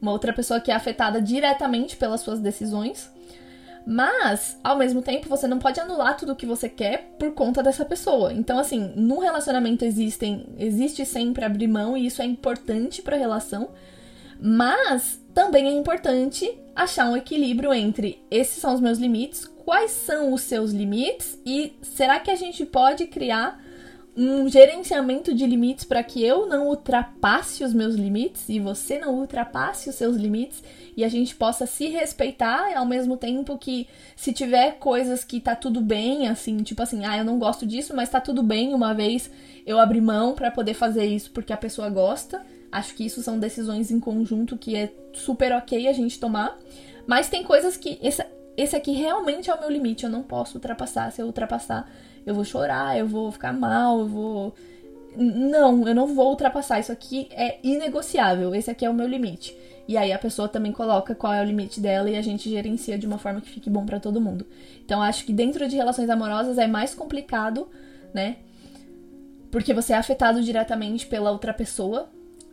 uma 0.00 0.12
outra 0.12 0.32
pessoa 0.32 0.60
que 0.60 0.70
é 0.70 0.74
afetada 0.74 1.20
diretamente 1.20 1.96
pelas 1.96 2.20
suas 2.20 2.38
decisões. 2.40 3.10
Mas, 3.86 4.58
ao 4.64 4.76
mesmo 4.76 5.00
tempo, 5.00 5.28
você 5.28 5.46
não 5.46 5.60
pode 5.60 5.78
anular 5.78 6.16
tudo 6.16 6.32
o 6.32 6.36
que 6.36 6.44
você 6.44 6.68
quer 6.68 7.14
por 7.18 7.32
conta 7.32 7.62
dessa 7.62 7.84
pessoa. 7.84 8.32
Então, 8.32 8.58
assim, 8.58 8.92
no 8.96 9.20
relacionamento 9.20 9.84
existem, 9.84 10.44
existe 10.58 11.06
sempre 11.06 11.44
abrir 11.44 11.68
mão 11.68 11.96
e 11.96 12.06
isso 12.06 12.20
é 12.20 12.24
importante 12.24 13.00
para 13.00 13.14
a 13.14 13.18
relação. 13.18 13.70
Mas 14.40 15.20
também 15.32 15.68
é 15.68 15.70
importante 15.70 16.50
achar 16.74 17.08
um 17.08 17.16
equilíbrio 17.16 17.72
entre 17.72 18.20
esses 18.28 18.60
são 18.60 18.74
os 18.74 18.80
meus 18.80 18.98
limites, 18.98 19.46
quais 19.64 19.92
são 19.92 20.32
os 20.32 20.42
seus 20.42 20.72
limites 20.72 21.38
e 21.46 21.78
será 21.80 22.18
que 22.18 22.30
a 22.30 22.36
gente 22.36 22.66
pode 22.66 23.06
criar 23.06 23.64
um 24.16 24.48
gerenciamento 24.48 25.34
de 25.34 25.46
limites 25.46 25.84
para 25.84 26.02
que 26.02 26.24
eu 26.24 26.46
não 26.46 26.68
ultrapasse 26.68 27.62
os 27.62 27.74
meus 27.74 27.94
limites 27.94 28.48
e 28.48 28.58
você 28.58 28.98
não 28.98 29.14
ultrapasse 29.16 29.90
os 29.90 29.94
seus 29.94 30.16
limites 30.16 30.62
e 30.96 31.04
a 31.04 31.08
gente 31.08 31.34
possa 31.34 31.66
se 31.66 31.88
respeitar 31.88 32.74
ao 32.74 32.86
mesmo 32.86 33.18
tempo 33.18 33.58
que 33.58 33.86
se 34.16 34.32
tiver 34.32 34.78
coisas 34.78 35.22
que 35.22 35.38
tá 35.38 35.54
tudo 35.54 35.82
bem, 35.82 36.28
assim, 36.28 36.56
tipo 36.58 36.82
assim, 36.82 37.04
ah, 37.04 37.18
eu 37.18 37.24
não 37.24 37.38
gosto 37.38 37.66
disso, 37.66 37.94
mas 37.94 38.08
tá 38.08 38.18
tudo 38.18 38.42
bem, 38.42 38.72
uma 38.72 38.94
vez 38.94 39.30
eu 39.66 39.78
abri 39.78 40.00
mão 40.00 40.34
para 40.34 40.50
poder 40.50 40.72
fazer 40.72 41.04
isso 41.04 41.30
porque 41.32 41.52
a 41.52 41.56
pessoa 41.56 41.90
gosta. 41.90 42.40
Acho 42.72 42.94
que 42.94 43.04
isso 43.04 43.22
são 43.22 43.38
decisões 43.38 43.90
em 43.90 44.00
conjunto 44.00 44.56
que 44.56 44.74
é 44.74 44.92
super 45.12 45.52
ok 45.52 45.86
a 45.88 45.92
gente 45.92 46.18
tomar. 46.18 46.58
Mas 47.06 47.28
tem 47.28 47.44
coisas 47.44 47.76
que 47.76 47.98
essa, 48.02 48.26
esse 48.56 48.74
aqui 48.74 48.92
realmente 48.92 49.50
é 49.50 49.54
o 49.54 49.60
meu 49.60 49.70
limite, 49.70 50.04
eu 50.04 50.10
não 50.10 50.22
posso 50.22 50.56
ultrapassar. 50.56 51.10
Se 51.12 51.20
eu 51.20 51.26
ultrapassar, 51.26 51.90
eu 52.24 52.34
vou 52.34 52.44
chorar, 52.44 52.98
eu 52.98 53.06
vou 53.06 53.30
ficar 53.30 53.52
mal, 53.52 54.00
eu 54.00 54.08
vou. 54.08 54.54
Não, 55.16 55.86
eu 55.86 55.94
não 55.94 56.06
vou 56.06 56.30
ultrapassar. 56.30 56.80
Isso 56.80 56.92
aqui 56.92 57.28
é 57.30 57.58
inegociável. 57.62 58.54
Esse 58.54 58.70
aqui 58.70 58.84
é 58.84 58.90
o 58.90 58.94
meu 58.94 59.06
limite. 59.06 59.56
E 59.88 59.96
aí 59.96 60.12
a 60.12 60.18
pessoa 60.18 60.48
também 60.48 60.72
coloca 60.72 61.14
qual 61.14 61.32
é 61.32 61.40
o 61.40 61.44
limite 61.44 61.80
dela 61.80 62.10
e 62.10 62.16
a 62.16 62.22
gente 62.22 62.50
gerencia 62.50 62.98
de 62.98 63.06
uma 63.06 63.18
forma 63.18 63.40
que 63.40 63.48
fique 63.48 63.70
bom 63.70 63.86
para 63.86 64.00
todo 64.00 64.20
mundo. 64.20 64.44
Então 64.84 65.00
acho 65.00 65.24
que 65.24 65.32
dentro 65.32 65.68
de 65.68 65.76
relações 65.76 66.10
amorosas 66.10 66.58
é 66.58 66.66
mais 66.66 66.94
complicado, 66.94 67.68
né? 68.12 68.36
Porque 69.50 69.72
você 69.72 69.92
é 69.92 69.96
afetado 69.96 70.42
diretamente 70.42 71.06
pela 71.06 71.30
outra 71.30 71.54
pessoa, 71.54 72.08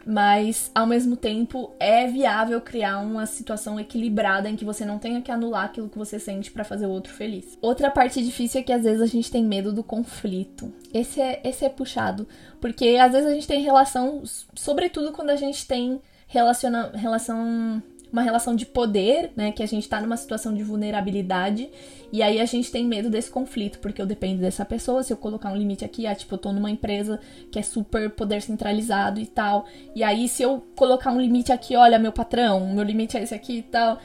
mas 0.05 0.71
ao 0.73 0.85
mesmo 0.85 1.15
tempo 1.15 1.73
é 1.79 2.07
viável 2.07 2.59
criar 2.61 2.99
uma 2.99 3.25
situação 3.25 3.79
equilibrada 3.79 4.49
em 4.49 4.55
que 4.55 4.65
você 4.65 4.85
não 4.85 4.99
tenha 4.99 5.21
que 5.21 5.31
anular 5.31 5.65
aquilo 5.65 5.89
que 5.89 5.97
você 5.97 6.19
sente 6.19 6.51
para 6.51 6.63
fazer 6.63 6.85
o 6.85 6.89
outro 6.89 7.13
feliz. 7.13 7.57
Outra 7.61 7.89
parte 7.89 8.23
difícil 8.23 8.61
é 8.61 8.63
que 8.63 8.73
às 8.73 8.83
vezes 8.83 9.01
a 9.01 9.07
gente 9.07 9.31
tem 9.31 9.43
medo 9.43 9.71
do 9.71 9.83
conflito. 9.83 10.73
Esse 10.93 11.21
é, 11.21 11.41
esse 11.43 11.65
é 11.65 11.69
puxado, 11.69 12.27
porque 12.59 12.97
às 12.99 13.11
vezes 13.11 13.27
a 13.27 13.33
gente 13.33 13.47
tem 13.47 13.61
relação, 13.61 14.23
sobretudo 14.55 15.11
quando 15.11 15.29
a 15.29 15.35
gente 15.35 15.67
tem 15.67 16.01
relaciona, 16.33 16.91
relação 16.95 17.81
uma 18.13 18.21
relação 18.21 18.55
de 18.55 18.65
poder, 18.65 19.31
né? 19.35 19.51
Que 19.51 19.63
a 19.63 19.65
gente 19.65 19.89
tá 19.89 19.99
numa 19.99 20.15
situação 20.15 20.53
de 20.53 20.63
vulnerabilidade. 20.63 21.69
E 22.11 22.21
aí 22.21 22.39
a 22.39 22.45
gente 22.45 22.71
tem 22.71 22.85
medo 22.85 23.09
desse 23.09 23.29
conflito, 23.29 23.79
porque 23.79 23.99
eu 23.99 24.05
dependo 24.05 24.39
dessa 24.39 24.63
pessoa. 24.63 25.01
Se 25.01 25.11
eu 25.11 25.17
colocar 25.17 25.51
um 25.51 25.57
limite 25.57 25.83
aqui, 25.83 26.05
ah, 26.05 26.13
tipo, 26.13 26.35
eu 26.35 26.37
tô 26.37 26.53
numa 26.53 26.69
empresa 26.69 27.19
que 27.51 27.57
é 27.57 27.63
super 27.63 28.11
poder 28.11 28.41
centralizado 28.41 29.19
e 29.19 29.25
tal. 29.25 29.65
E 29.95 30.03
aí, 30.03 30.29
se 30.29 30.43
eu 30.43 30.63
colocar 30.75 31.11
um 31.11 31.19
limite 31.19 31.51
aqui, 31.51 31.75
olha, 31.75 31.97
meu 31.97 32.11
patrão, 32.11 32.71
meu 32.71 32.83
limite 32.83 33.17
é 33.17 33.23
esse 33.23 33.33
aqui 33.33 33.57
e 33.57 33.63
tal 33.63 33.99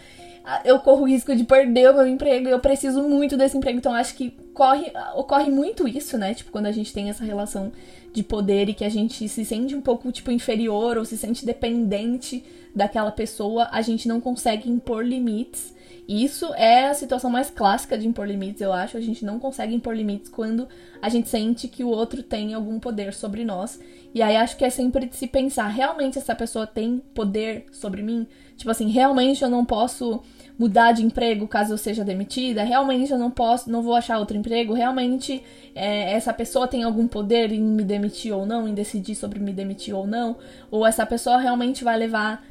eu 0.64 0.78
corro 0.78 1.02
o 1.02 1.06
risco 1.06 1.34
de 1.36 1.44
perder 1.44 1.90
o 1.90 1.94
meu 1.94 2.06
emprego, 2.06 2.48
eu 2.48 2.58
preciso 2.58 3.02
muito 3.02 3.36
desse 3.36 3.56
emprego, 3.56 3.78
então 3.78 3.92
acho 3.92 4.14
que 4.14 4.30
ocorre, 4.58 4.92
ocorre 5.14 5.50
muito 5.50 5.86
isso, 5.86 6.18
né? 6.18 6.34
Tipo, 6.34 6.50
quando 6.50 6.66
a 6.66 6.72
gente 6.72 6.92
tem 6.92 7.08
essa 7.08 7.24
relação 7.24 7.72
de 8.12 8.22
poder 8.24 8.68
e 8.68 8.74
que 8.74 8.84
a 8.84 8.88
gente 8.88 9.28
se 9.28 9.44
sente 9.44 9.76
um 9.76 9.80
pouco, 9.80 10.10
tipo, 10.10 10.32
inferior 10.32 10.98
ou 10.98 11.04
se 11.04 11.16
sente 11.16 11.46
dependente 11.46 12.44
daquela 12.74 13.12
pessoa, 13.12 13.68
a 13.70 13.80
gente 13.80 14.08
não 14.08 14.20
consegue 14.20 14.68
impor 14.68 15.04
limites. 15.04 15.74
E 16.08 16.24
isso 16.24 16.52
é 16.54 16.88
a 16.88 16.94
situação 16.94 17.30
mais 17.30 17.50
clássica 17.50 17.96
de 17.96 18.08
impor 18.08 18.26
limites, 18.26 18.60
eu 18.60 18.72
acho. 18.72 18.96
A 18.96 19.00
gente 19.00 19.24
não 19.24 19.38
consegue 19.38 19.74
impor 19.74 19.94
limites 19.94 20.30
quando 20.30 20.66
a 21.00 21.08
gente 21.08 21.28
sente 21.28 21.68
que 21.68 21.84
o 21.84 21.88
outro 21.88 22.22
tem 22.22 22.54
algum 22.54 22.80
poder 22.80 23.12
sobre 23.12 23.44
nós. 23.44 23.78
E 24.14 24.22
aí 24.22 24.36
acho 24.36 24.56
que 24.56 24.64
é 24.64 24.70
sempre 24.70 25.06
de 25.06 25.14
se 25.14 25.26
pensar, 25.26 25.68
realmente 25.68 26.18
essa 26.18 26.34
pessoa 26.34 26.66
tem 26.66 27.02
poder 27.14 27.66
sobre 27.70 28.02
mim? 28.02 28.26
Tipo 28.56 28.70
assim, 28.70 28.88
realmente 28.88 29.44
eu 29.44 29.50
não 29.50 29.64
posso 29.64 30.22
mudar 30.58 30.92
de 30.92 31.04
emprego 31.04 31.46
caso 31.46 31.72
eu 31.72 31.78
seja 31.78 32.04
demitida? 32.04 32.64
Realmente 32.64 33.12
eu 33.12 33.18
não 33.18 33.30
posso, 33.30 33.70
não 33.70 33.80
vou 33.80 33.94
achar 33.94 34.18
outro 34.18 34.36
emprego? 34.36 34.74
Realmente 34.74 35.42
é, 35.74 36.12
essa 36.12 36.32
pessoa 36.32 36.66
tem 36.66 36.82
algum 36.82 37.06
poder 37.06 37.52
em 37.52 37.62
me 37.62 37.84
demitir 37.84 38.34
ou 38.34 38.44
não, 38.44 38.66
em 38.66 38.74
decidir 38.74 39.14
sobre 39.14 39.38
me 39.38 39.52
demitir 39.52 39.94
ou 39.94 40.06
não? 40.06 40.36
Ou 40.70 40.86
essa 40.86 41.06
pessoa 41.06 41.38
realmente 41.38 41.84
vai 41.84 41.96
levar 41.96 42.44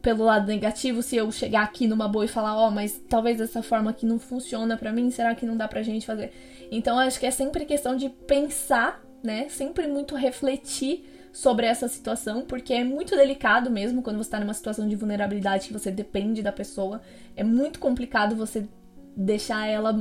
pelo 0.00 0.24
lado 0.24 0.46
negativo 0.46 1.02
se 1.02 1.16
eu 1.16 1.30
chegar 1.30 1.62
aqui 1.62 1.86
numa 1.86 2.08
boa 2.08 2.24
e 2.24 2.28
falar, 2.28 2.56
ó, 2.56 2.68
oh, 2.68 2.70
mas 2.70 3.00
talvez 3.08 3.40
essa 3.40 3.62
forma 3.62 3.90
aqui 3.90 4.06
não 4.06 4.18
funciona 4.18 4.76
para 4.76 4.92
mim, 4.92 5.10
será 5.10 5.34
que 5.34 5.46
não 5.46 5.56
dá 5.56 5.68
pra 5.68 5.82
gente 5.82 6.06
fazer? 6.06 6.32
Então 6.70 6.98
acho 6.98 7.18
que 7.18 7.26
é 7.26 7.30
sempre 7.30 7.64
questão 7.64 7.96
de 7.96 8.08
pensar, 8.08 9.02
né? 9.22 9.48
Sempre 9.48 9.86
muito 9.86 10.14
refletir 10.14 11.04
sobre 11.32 11.66
essa 11.66 11.88
situação, 11.88 12.42
porque 12.42 12.72
é 12.72 12.84
muito 12.84 13.16
delicado 13.16 13.70
mesmo 13.70 14.02
quando 14.02 14.16
você 14.16 14.30
tá 14.30 14.40
numa 14.40 14.54
situação 14.54 14.88
de 14.88 14.96
vulnerabilidade 14.96 15.66
que 15.66 15.72
você 15.72 15.90
depende 15.90 16.42
da 16.42 16.52
pessoa. 16.52 17.00
É 17.36 17.44
muito 17.44 17.78
complicado 17.78 18.34
você 18.34 18.66
deixar 19.16 19.66
ela, 19.66 19.94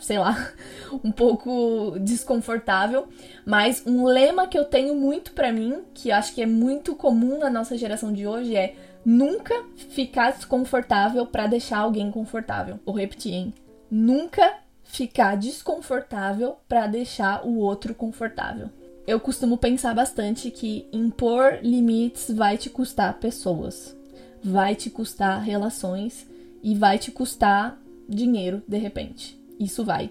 sei 0.00 0.18
lá, 0.18 0.52
um 1.04 1.12
pouco 1.12 1.98
desconfortável. 2.00 3.08
Mas 3.44 3.82
um 3.86 4.04
lema 4.04 4.46
que 4.46 4.58
eu 4.58 4.64
tenho 4.64 4.94
muito 4.94 5.32
para 5.32 5.52
mim, 5.52 5.82
que 5.92 6.10
acho 6.10 6.34
que 6.34 6.42
é 6.42 6.46
muito 6.46 6.94
comum 6.94 7.38
na 7.38 7.50
nossa 7.50 7.76
geração 7.76 8.12
de 8.12 8.26
hoje, 8.26 8.56
é 8.56 8.74
nunca 9.04 9.54
ficar 9.76 10.32
desconfortável 10.32 11.26
para 11.26 11.46
deixar 11.46 11.78
alguém 11.78 12.10
confortável. 12.10 12.80
Vou 12.84 12.96
repetir, 12.96 13.34
hein? 13.34 13.54
Nunca 13.90 14.58
ficar 14.82 15.36
desconfortável 15.36 16.56
para 16.68 16.86
deixar 16.86 17.46
o 17.46 17.58
outro 17.58 17.94
confortável 17.94 18.70
eu 19.06 19.18
costumo 19.18 19.56
pensar 19.56 19.94
bastante 19.94 20.50
que 20.50 20.86
impor 20.92 21.58
limites 21.62 22.30
vai 22.30 22.56
te 22.56 22.70
custar 22.70 23.18
pessoas, 23.18 23.96
vai 24.42 24.74
te 24.74 24.90
custar 24.90 25.42
relações 25.42 26.26
e 26.62 26.74
vai 26.74 26.98
te 26.98 27.10
custar 27.10 27.78
dinheiro 28.08 28.62
de 28.66 28.78
repente. 28.78 29.38
Isso 29.58 29.84
vai. 29.84 30.10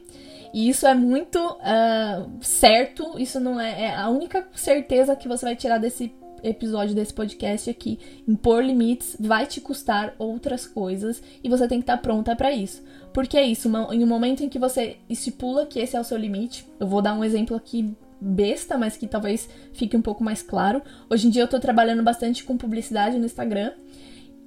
E 0.53 0.69
isso 0.69 0.87
é 0.87 0.93
muito 0.93 1.39
uh, 1.39 2.29
certo, 2.41 3.19
isso 3.19 3.39
não 3.39 3.59
é, 3.59 3.83
é, 3.83 3.95
a 3.95 4.09
única 4.09 4.47
certeza 4.53 5.15
que 5.15 5.27
você 5.27 5.45
vai 5.45 5.55
tirar 5.55 5.77
desse 5.77 6.11
episódio 6.43 6.95
desse 6.95 7.13
podcast 7.13 7.69
aqui. 7.69 7.99
Impor 8.27 8.63
limites 8.63 9.15
vai 9.19 9.45
te 9.45 9.61
custar 9.61 10.15
outras 10.17 10.65
coisas 10.65 11.21
e 11.43 11.49
você 11.49 11.67
tem 11.67 11.79
que 11.79 11.83
estar 11.83 11.97
pronta 11.97 12.35
para 12.35 12.51
isso. 12.51 12.83
Porque 13.13 13.37
é 13.37 13.43
isso, 13.43 13.69
em 13.91 14.03
um 14.03 14.07
momento 14.07 14.43
em 14.43 14.49
que 14.49 14.59
você 14.59 14.97
estipula 15.09 15.65
que 15.65 15.79
esse 15.79 15.95
é 15.95 15.99
o 15.99 16.03
seu 16.03 16.17
limite, 16.17 16.65
eu 16.79 16.87
vou 16.87 17.01
dar 17.01 17.13
um 17.13 17.23
exemplo 17.23 17.55
aqui 17.55 17.95
besta, 18.19 18.77
mas 18.77 18.97
que 18.97 19.07
talvez 19.07 19.49
fique 19.73 19.95
um 19.95 20.01
pouco 20.01 20.23
mais 20.23 20.41
claro. 20.41 20.81
Hoje 21.09 21.27
em 21.27 21.29
dia 21.29 21.43
eu 21.43 21.47
tô 21.47 21.59
trabalhando 21.59 22.03
bastante 22.03 22.43
com 22.43 22.57
publicidade 22.57 23.17
no 23.17 23.25
Instagram. 23.25 23.71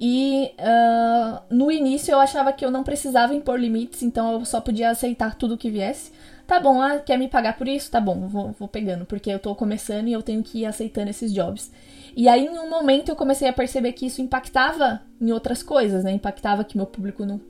E 0.00 0.50
uh, 0.58 1.42
no 1.48 1.70
início 1.70 2.10
eu 2.10 2.18
achava 2.18 2.52
que 2.52 2.64
eu 2.64 2.70
não 2.70 2.82
precisava 2.82 3.34
impor 3.34 3.58
limites, 3.58 4.02
então 4.02 4.32
eu 4.32 4.44
só 4.44 4.60
podia 4.60 4.90
aceitar 4.90 5.36
tudo 5.36 5.56
que 5.56 5.70
viesse. 5.70 6.10
Tá 6.52 6.60
bom, 6.60 6.82
ah, 6.82 6.98
quer 6.98 7.18
me 7.18 7.28
pagar 7.28 7.56
por 7.56 7.66
isso? 7.66 7.90
Tá 7.90 7.98
bom, 7.98 8.28
vou, 8.28 8.52
vou 8.52 8.68
pegando, 8.68 9.06
porque 9.06 9.30
eu 9.30 9.38
tô 9.38 9.54
começando 9.54 10.08
e 10.08 10.12
eu 10.12 10.20
tenho 10.20 10.42
que 10.42 10.58
ir 10.58 10.66
aceitando 10.66 11.08
esses 11.08 11.32
jobs. 11.32 11.72
E 12.14 12.28
aí, 12.28 12.44
em 12.44 12.58
um 12.58 12.68
momento, 12.68 13.08
eu 13.08 13.16
comecei 13.16 13.48
a 13.48 13.54
perceber 13.54 13.92
que 13.92 14.04
isso 14.04 14.20
impactava 14.20 15.00
em 15.18 15.32
outras 15.32 15.62
coisas, 15.62 16.04
né? 16.04 16.12
Impactava 16.12 16.62
que 16.62 16.76
meu 16.76 16.84
público 16.84 17.24
não, 17.24 17.40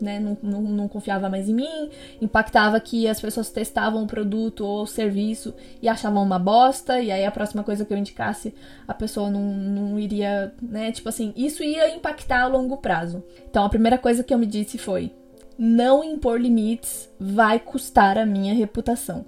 né, 0.00 0.18
não, 0.18 0.36
não, 0.42 0.60
não 0.62 0.88
confiava 0.88 1.28
mais 1.28 1.48
em 1.48 1.54
mim, 1.54 1.88
impactava 2.20 2.80
que 2.80 3.06
as 3.06 3.20
pessoas 3.20 3.48
testavam 3.48 4.02
o 4.02 4.08
produto 4.08 4.66
ou 4.66 4.82
o 4.82 4.86
serviço 4.88 5.54
e 5.80 5.88
achavam 5.88 6.20
uma 6.20 6.36
bosta, 6.36 7.00
e 7.00 7.12
aí 7.12 7.24
a 7.24 7.30
próxima 7.30 7.62
coisa 7.62 7.84
que 7.84 7.94
eu 7.94 7.96
indicasse, 7.96 8.52
a 8.88 8.92
pessoa 8.92 9.30
não, 9.30 9.40
não 9.40 10.00
iria, 10.00 10.52
né? 10.60 10.90
Tipo 10.90 11.10
assim, 11.10 11.32
isso 11.36 11.62
ia 11.62 11.94
impactar 11.94 12.42
a 12.42 12.48
longo 12.48 12.76
prazo. 12.78 13.22
Então, 13.48 13.64
a 13.64 13.68
primeira 13.68 13.98
coisa 13.98 14.24
que 14.24 14.34
eu 14.34 14.38
me 14.38 14.46
disse 14.46 14.78
foi: 14.78 15.12
não 15.58 16.04
impor 16.04 16.40
limites 16.40 17.10
vai 17.18 17.58
custar 17.58 18.16
a 18.16 18.24
minha 18.24 18.54
reputação. 18.54 19.26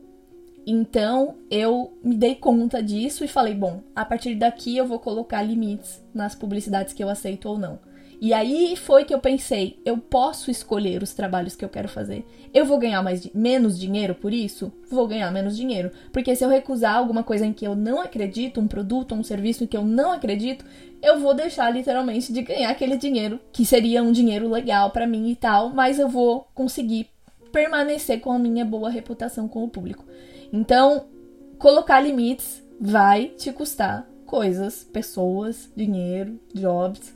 Então 0.67 1.35
eu 1.51 1.93
me 2.05 2.15
dei 2.15 2.37
conta 2.37 2.83
disso 2.83 3.25
e 3.25 3.29
falei: 3.29 3.55
bom, 3.55 3.83
a 3.97 4.05
partir 4.05 4.37
daqui 4.37 4.77
eu 4.77 4.87
vou 4.87 5.01
colocar 5.01 5.43
limites 5.43 6.03
nas 6.15 6.35
publicidades 6.35 6.95
que 6.95 7.03
eu 7.03 7.09
aceito 7.09 7.49
ou 7.49 7.59
não. 7.59 7.79
E 8.23 8.35
aí 8.35 8.77
foi 8.77 9.07
que 9.07 9.15
eu 9.15 9.19
pensei, 9.19 9.81
eu 9.83 9.97
posso 9.97 10.51
escolher 10.51 11.03
os 11.03 11.15
trabalhos 11.15 11.57
que 11.57 11.65
eu 11.65 11.71
quero 11.71 11.89
fazer. 11.89 12.23
Eu 12.53 12.67
vou 12.67 12.77
ganhar 12.77 13.03
mais 13.03 13.27
menos 13.33 13.81
dinheiro 13.81 14.15
por 14.15 14.35
isso? 14.35 14.71
Vou 14.91 15.09
ganhar 15.09 15.31
menos 15.31 15.57
dinheiro, 15.57 15.91
porque 16.13 16.37
se 16.37 16.45
eu 16.45 16.51
recusar 16.51 16.97
alguma 16.97 17.25
coisa 17.25 17.47
em 17.47 17.53
que 17.55 17.67
eu 17.67 17.75
não 17.75 17.99
acredito, 17.99 18.61
um 18.61 18.69
produto, 18.69 19.15
um 19.15 19.23
serviço 19.23 19.65
em 19.65 19.67
que 19.67 19.77
eu 19.77 19.87
não 19.87 20.13
acredito, 20.13 20.67
eu 21.03 21.19
vou 21.19 21.35
deixar 21.35 21.71
literalmente 21.71 22.33
de 22.33 22.43
ganhar 22.43 22.71
aquele 22.71 22.97
dinheiro, 22.97 23.41
que 23.53 23.65
seria 23.65 24.03
um 24.03 24.13
dinheiro 24.13 24.49
legal 24.49 24.91
para 24.91 25.07
mim 25.07 25.31
e 25.31 25.37
tal, 25.37 25.71
mas 25.71 25.99
eu 25.99 26.09
vou 26.09 26.47
conseguir 26.55 27.09
permanecer 27.53 28.21
com 28.21 28.33
a 28.33 28.39
minha 28.39 28.65
boa 28.65 28.91
reputação 28.91 29.49
com 29.49 29.65
o 29.65 29.69
público. 29.69 30.05
Então, 30.53 31.07
colocar 31.59 32.01
limites 32.01 32.63
vai 32.81 33.27
te 33.27 33.53
custar 33.53 34.07
coisas, 34.27 34.85
pessoas, 34.85 35.71
dinheiro, 35.75 36.39
jobs 36.55 37.15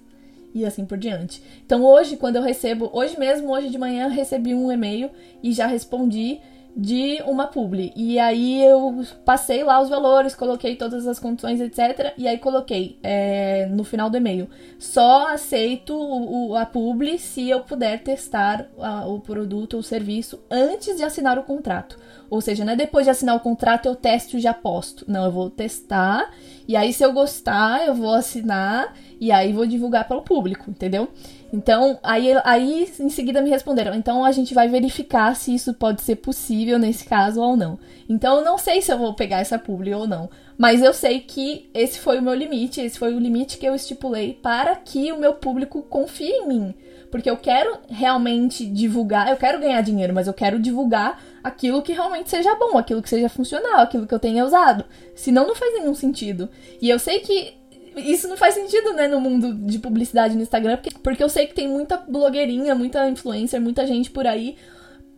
e 0.55 0.65
assim 0.65 0.85
por 0.85 0.99
diante. 0.99 1.43
Então, 1.65 1.85
hoje, 1.85 2.17
quando 2.17 2.37
eu 2.37 2.43
recebo, 2.43 2.91
hoje 2.93 3.19
mesmo, 3.19 3.53
hoje 3.53 3.71
de 3.71 3.79
manhã, 3.79 4.09
recebi 4.09 4.55
um 4.55 4.71
e-mail 4.71 5.11
e 5.43 5.53
já 5.53 5.67
respondi 5.67 6.41
de 6.77 7.23
uma 7.27 7.47
publi. 7.47 7.93
E 7.95 8.19
aí 8.19 8.65
eu 8.65 9.05
passei 9.25 9.63
lá 9.63 9.81
os 9.81 9.89
valores, 9.89 10.35
coloquei 10.35 10.75
todas 10.75 11.07
as 11.07 11.19
condições, 11.19 11.61
etc. 11.61 12.13
E 12.19 12.27
aí 12.27 12.39
coloquei 12.39 12.99
é, 13.03 13.67
no 13.67 13.85
final 13.85 14.11
do 14.11 14.17
e-mail: 14.17 14.49
só 14.79 15.29
aceito 15.29 15.95
o, 15.95 16.51
o, 16.51 16.57
a 16.57 16.67
publi 16.67 17.19
se 17.19 17.49
eu 17.49 17.61
puder 17.61 18.03
testar 18.03 18.67
a, 18.79 19.07
o 19.07 19.21
produto 19.21 19.75
ou 19.75 19.83
serviço 19.83 20.41
antes 20.51 20.97
de 20.97 21.05
assinar 21.05 21.39
o 21.39 21.45
contrato. 21.45 21.99
Ou 22.29 22.41
seja, 22.41 22.65
não 22.65 22.73
é 22.73 22.77
depois 22.77 23.05
de 23.05 23.11
assinar 23.11 23.37
o 23.37 23.41
contrato 23.41 23.87
eu 23.87 23.95
testo 23.95 24.37
e 24.37 24.41
já 24.41 24.53
posto. 24.53 25.05
Não, 25.07 25.27
eu 25.27 25.31
vou 25.31 25.51
testar. 25.51 26.33
E 26.67 26.75
aí, 26.75 26.93
se 26.93 27.05
eu 27.05 27.13
gostar, 27.13 27.87
eu 27.87 27.95
vou 27.95 28.13
assinar. 28.13 28.95
E 29.21 29.31
aí 29.31 29.53
vou 29.53 29.67
divulgar 29.67 30.09
para 30.09 30.17
o 30.17 30.23
público, 30.23 30.71
entendeu? 30.71 31.09
Então, 31.55 32.01
aí, 32.03 32.35
aí 32.43 32.93
em 32.99 33.09
seguida 33.09 33.41
me 33.41 33.49
responderam. 33.49 33.95
Então 33.95 34.25
a 34.25 34.33
gente 34.33 34.53
vai 34.53 34.67
verificar 34.67 35.37
se 35.37 35.55
isso 35.55 35.73
pode 35.73 36.03
ser 36.03 36.17
possível 36.17 36.81
nesse 36.81 37.05
caso 37.05 37.41
ou 37.41 37.57
não. 37.57 37.79
Então 38.09 38.39
eu 38.39 38.45
não 38.45 38.59
sei 38.59 38.83
se 38.83 38.93
eu 38.93 38.99
vou 38.99 39.15
pegar 39.15 39.39
essa 39.39 39.57
publi 39.57 39.95
ou 39.95 40.05
não. 40.05 40.29
Mas 40.59 40.83
eu 40.83 40.93
sei 40.93 41.21
que 41.21 41.71
esse 41.73 42.01
foi 42.01 42.19
o 42.19 42.23
meu 42.23 42.35
limite, 42.35 42.81
esse 42.81 42.99
foi 42.99 43.15
o 43.15 43.21
limite 43.21 43.57
que 43.57 43.67
eu 43.67 43.75
estipulei 43.75 44.33
para 44.43 44.75
que 44.75 45.13
o 45.13 45.19
meu 45.19 45.35
público 45.35 45.81
confie 45.83 46.29
em 46.29 46.49
mim. 46.49 46.75
Porque 47.09 47.31
eu 47.31 47.37
quero 47.37 47.79
realmente 47.89 48.67
divulgar, 48.67 49.31
eu 49.31 49.37
quero 49.37 49.61
ganhar 49.61 49.81
dinheiro, 49.81 50.13
mas 50.13 50.27
eu 50.27 50.35
quero 50.35 50.59
divulgar 50.59 51.23
aquilo 51.43 51.83
que 51.83 51.93
realmente 51.93 52.31
seja 52.31 52.53
bom, 52.57 52.77
aquilo 52.77 53.01
que 53.01 53.09
seja 53.09 53.29
funcional, 53.29 53.79
aquilo 53.79 54.09
que 54.09 54.15
eu 54.15 54.19
tenha 54.19 54.45
usado. 54.45 54.85
Senão 55.15 55.47
não 55.47 55.55
faz 55.55 55.73
nenhum 55.75 55.95
sentido. 55.95 56.49
E 56.83 56.91
eu 56.91 56.99
sei 56.99 57.21
que 57.21 57.55
isso 57.97 58.29
não 58.29 58.37
faz 58.37 58.55
sentido, 58.55 58.93
né, 58.93 59.09
no 59.09 59.21
mundo 59.21 59.55
de 59.55 59.79
publicidade 59.79 60.35
no 60.35 60.43
Instagram, 60.43 60.77
porque, 60.77 60.99
porque 61.03 61.23
eu 61.23 61.29
sei 61.29 61.47
que 61.47 61.55
tem 61.55 61.69
muita 61.69 61.97
blogueirinha, 61.97 62.75
muita 62.75 63.09
influencer, 63.09 63.61
muita 63.61 63.87
gente 63.87 64.11
por 64.11 64.27
aí 64.27 64.57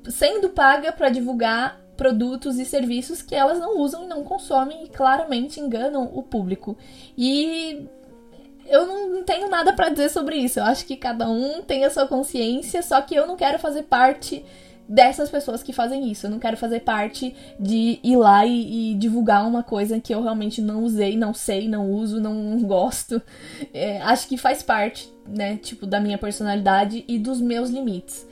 sendo 0.09 0.51
paga 0.51 0.93
para 0.93 1.09
divulgar 1.09 1.81
produtos 1.97 2.59
e 2.59 2.65
serviços 2.65 3.23
que 3.23 3.35
elas 3.35 3.59
não 3.59 3.79
usam 3.79 4.05
e 4.05 4.07
não 4.07 4.23
consomem 4.23 4.85
e 4.85 4.89
claramente 4.89 5.61
enganam 5.61 6.11
o 6.15 6.23
público. 6.23 6.77
E 7.17 7.89
eu 8.67 8.87
não 8.87 9.23
tenho 9.23 9.49
nada 9.49 9.73
para 9.73 9.89
dizer 9.89 10.11
sobre 10.11 10.37
isso. 10.37 10.59
Eu 10.59 10.65
acho 10.65 10.85
que 10.85 10.97
cada 10.97 11.29
um 11.29 11.63
tem 11.63 11.85
a 11.85 11.91
sua 11.91 12.07
consciência, 12.07 12.83
só 12.83 13.01
que 13.01 13.15
eu 13.15 13.27
não 13.27 13.37
quero 13.37 13.59
fazer 13.59 13.85
parte 13.85 14.45
dessas 14.89 15.29
pessoas 15.29 15.63
que 15.63 15.73
fazem 15.73 16.11
isso. 16.11 16.27
Eu 16.27 16.31
não 16.31 16.39
quero 16.39 16.57
fazer 16.57 16.81
parte 16.81 17.35
de 17.59 17.99
ir 18.03 18.17
lá 18.17 18.47
e, 18.47 18.93
e, 18.93 18.95
divulgar 18.95 19.47
uma 19.47 19.63
coisa 19.63 20.01
que 20.01 20.15
eu 20.15 20.23
realmente 20.23 20.61
não 20.63 20.83
usei, 20.85 21.17
não 21.17 21.35
sei, 21.35 21.69
não 21.69 21.91
uso, 21.91 22.21
não 22.21 22.59
gosto. 22.63 23.21
É, 23.73 24.01
acho 24.03 24.29
que 24.29 24.37
faz 24.37 24.63
parte, 24.63 25.13
né, 25.27 25.57
tipo, 25.57 25.87
da 25.87 26.01
minha 26.01 26.19
personalidade 26.19 27.05
e 27.09 27.19
dos 27.19 27.41
meus 27.41 27.71
limites. 27.71 28.27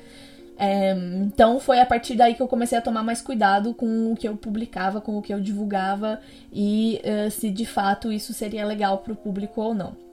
É, 0.56 0.92
então 1.20 1.58
foi 1.58 1.80
a 1.80 1.86
partir 1.86 2.14
daí 2.14 2.34
que 2.34 2.40
eu 2.40 2.46
comecei 2.46 2.78
a 2.78 2.80
tomar 2.80 3.02
mais 3.02 3.20
cuidado 3.20 3.74
com 3.74 4.12
o 4.12 4.16
que 4.16 4.28
eu 4.28 4.36
publicava, 4.36 5.00
com 5.00 5.18
o 5.18 5.22
que 5.22 5.34
eu 5.34 5.40
divulgava 5.40 6.20
e 6.52 7.00
uh, 7.02 7.28
se 7.28 7.50
de 7.50 7.66
fato 7.66 8.12
isso 8.12 8.32
seria 8.32 8.64
legal 8.64 8.98
para 8.98 9.12
o 9.12 9.16
público 9.16 9.60
ou 9.60 9.74
não 9.74 10.03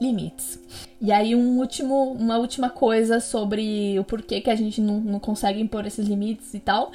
limites. 0.00 0.58
E 1.00 1.12
aí 1.12 1.34
um 1.34 1.58
último, 1.58 2.12
uma 2.12 2.38
última 2.38 2.70
coisa 2.70 3.20
sobre 3.20 3.98
o 3.98 4.04
porquê 4.04 4.40
que 4.40 4.50
a 4.50 4.56
gente 4.56 4.80
não, 4.80 5.00
não 5.00 5.20
consegue 5.20 5.60
impor 5.60 5.86
esses 5.86 6.06
limites 6.06 6.54
e 6.54 6.60
tal. 6.60 6.90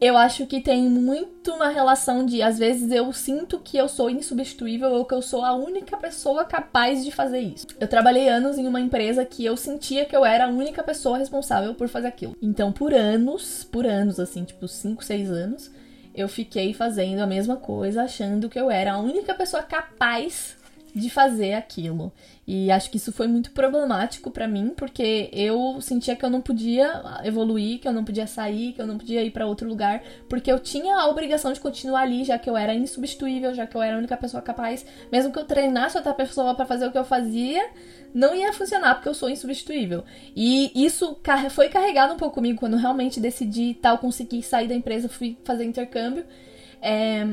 eu 0.00 0.16
acho 0.16 0.46
que 0.46 0.60
tem 0.60 0.82
muito 0.82 1.52
uma 1.52 1.68
relação 1.68 2.26
de, 2.26 2.42
às 2.42 2.58
vezes, 2.58 2.90
eu 2.90 3.12
sinto 3.12 3.60
que 3.60 3.76
eu 3.76 3.86
sou 3.86 4.10
insubstituível 4.10 4.90
ou 4.90 5.04
que 5.04 5.14
eu 5.14 5.22
sou 5.22 5.44
a 5.44 5.54
única 5.54 5.96
pessoa 5.96 6.44
capaz 6.44 7.04
de 7.04 7.12
fazer 7.12 7.38
isso. 7.38 7.66
Eu 7.78 7.86
trabalhei 7.86 8.28
anos 8.28 8.58
em 8.58 8.66
uma 8.66 8.80
empresa 8.80 9.24
que 9.24 9.44
eu 9.44 9.56
sentia 9.56 10.04
que 10.04 10.16
eu 10.16 10.24
era 10.24 10.46
a 10.46 10.48
única 10.48 10.82
pessoa 10.82 11.18
responsável 11.18 11.74
por 11.74 11.88
fazer 11.88 12.08
aquilo. 12.08 12.36
Então, 12.42 12.72
por 12.72 12.92
anos, 12.92 13.62
por 13.62 13.86
anos, 13.86 14.18
assim, 14.18 14.42
tipo 14.42 14.66
5, 14.66 15.04
6 15.04 15.30
anos, 15.30 15.70
eu 16.14 16.28
fiquei 16.28 16.74
fazendo 16.74 17.20
a 17.20 17.26
mesma 17.26 17.56
coisa, 17.56 18.02
achando 18.02 18.48
que 18.48 18.58
eu 18.58 18.70
era 18.70 18.94
a 18.94 18.98
única 18.98 19.34
pessoa 19.34 19.62
capaz 19.62 20.56
de 20.94 21.08
fazer 21.08 21.54
aquilo. 21.54 22.12
E 22.46 22.70
acho 22.70 22.90
que 22.90 22.96
isso 22.96 23.12
foi 23.12 23.26
muito 23.26 23.52
problemático 23.52 24.30
para 24.30 24.46
mim, 24.48 24.72
porque 24.76 25.30
eu 25.32 25.80
sentia 25.80 26.14
que 26.14 26.24
eu 26.24 26.28
não 26.28 26.40
podia 26.40 27.02
evoluir, 27.24 27.78
que 27.78 27.88
eu 27.88 27.92
não 27.92 28.04
podia 28.04 28.26
sair, 28.26 28.72
que 28.72 28.82
eu 28.82 28.86
não 28.86 28.98
podia 28.98 29.22
ir 29.22 29.30
para 29.30 29.46
outro 29.46 29.68
lugar, 29.68 30.02
porque 30.28 30.50
eu 30.50 30.58
tinha 30.58 30.96
a 30.96 31.08
obrigação 31.08 31.52
de 31.52 31.60
continuar 31.60 32.02
ali, 32.02 32.24
já 32.24 32.38
que 32.38 32.50
eu 32.50 32.56
era 32.56 32.74
insubstituível, 32.74 33.54
já 33.54 33.66
que 33.66 33.76
eu 33.76 33.80
era 33.80 33.94
a 33.94 33.98
única 33.98 34.16
pessoa 34.16 34.42
capaz, 34.42 34.84
mesmo 35.10 35.32
que 35.32 35.38
eu 35.38 35.44
treinasse 35.44 35.96
outra 35.96 36.12
pessoa 36.12 36.54
para 36.54 36.66
fazer 36.66 36.86
o 36.86 36.92
que 36.92 36.98
eu 36.98 37.04
fazia, 37.04 37.70
não 38.12 38.34
ia 38.34 38.52
funcionar 38.52 38.96
porque 38.96 39.08
eu 39.08 39.14
sou 39.14 39.30
insubstituível. 39.30 40.04
E 40.36 40.70
isso 40.74 41.18
foi 41.50 41.68
carregado 41.68 42.12
um 42.12 42.18
pouco 42.18 42.34
comigo 42.34 42.58
quando 42.58 42.76
realmente 42.76 43.20
decidi 43.20 43.74
tal, 43.80 43.98
conseguir 43.98 44.42
sair 44.42 44.68
da 44.68 44.74
empresa, 44.74 45.08
fui 45.08 45.38
fazer 45.44 45.64
intercâmbio. 45.64 46.24
É 46.82 47.24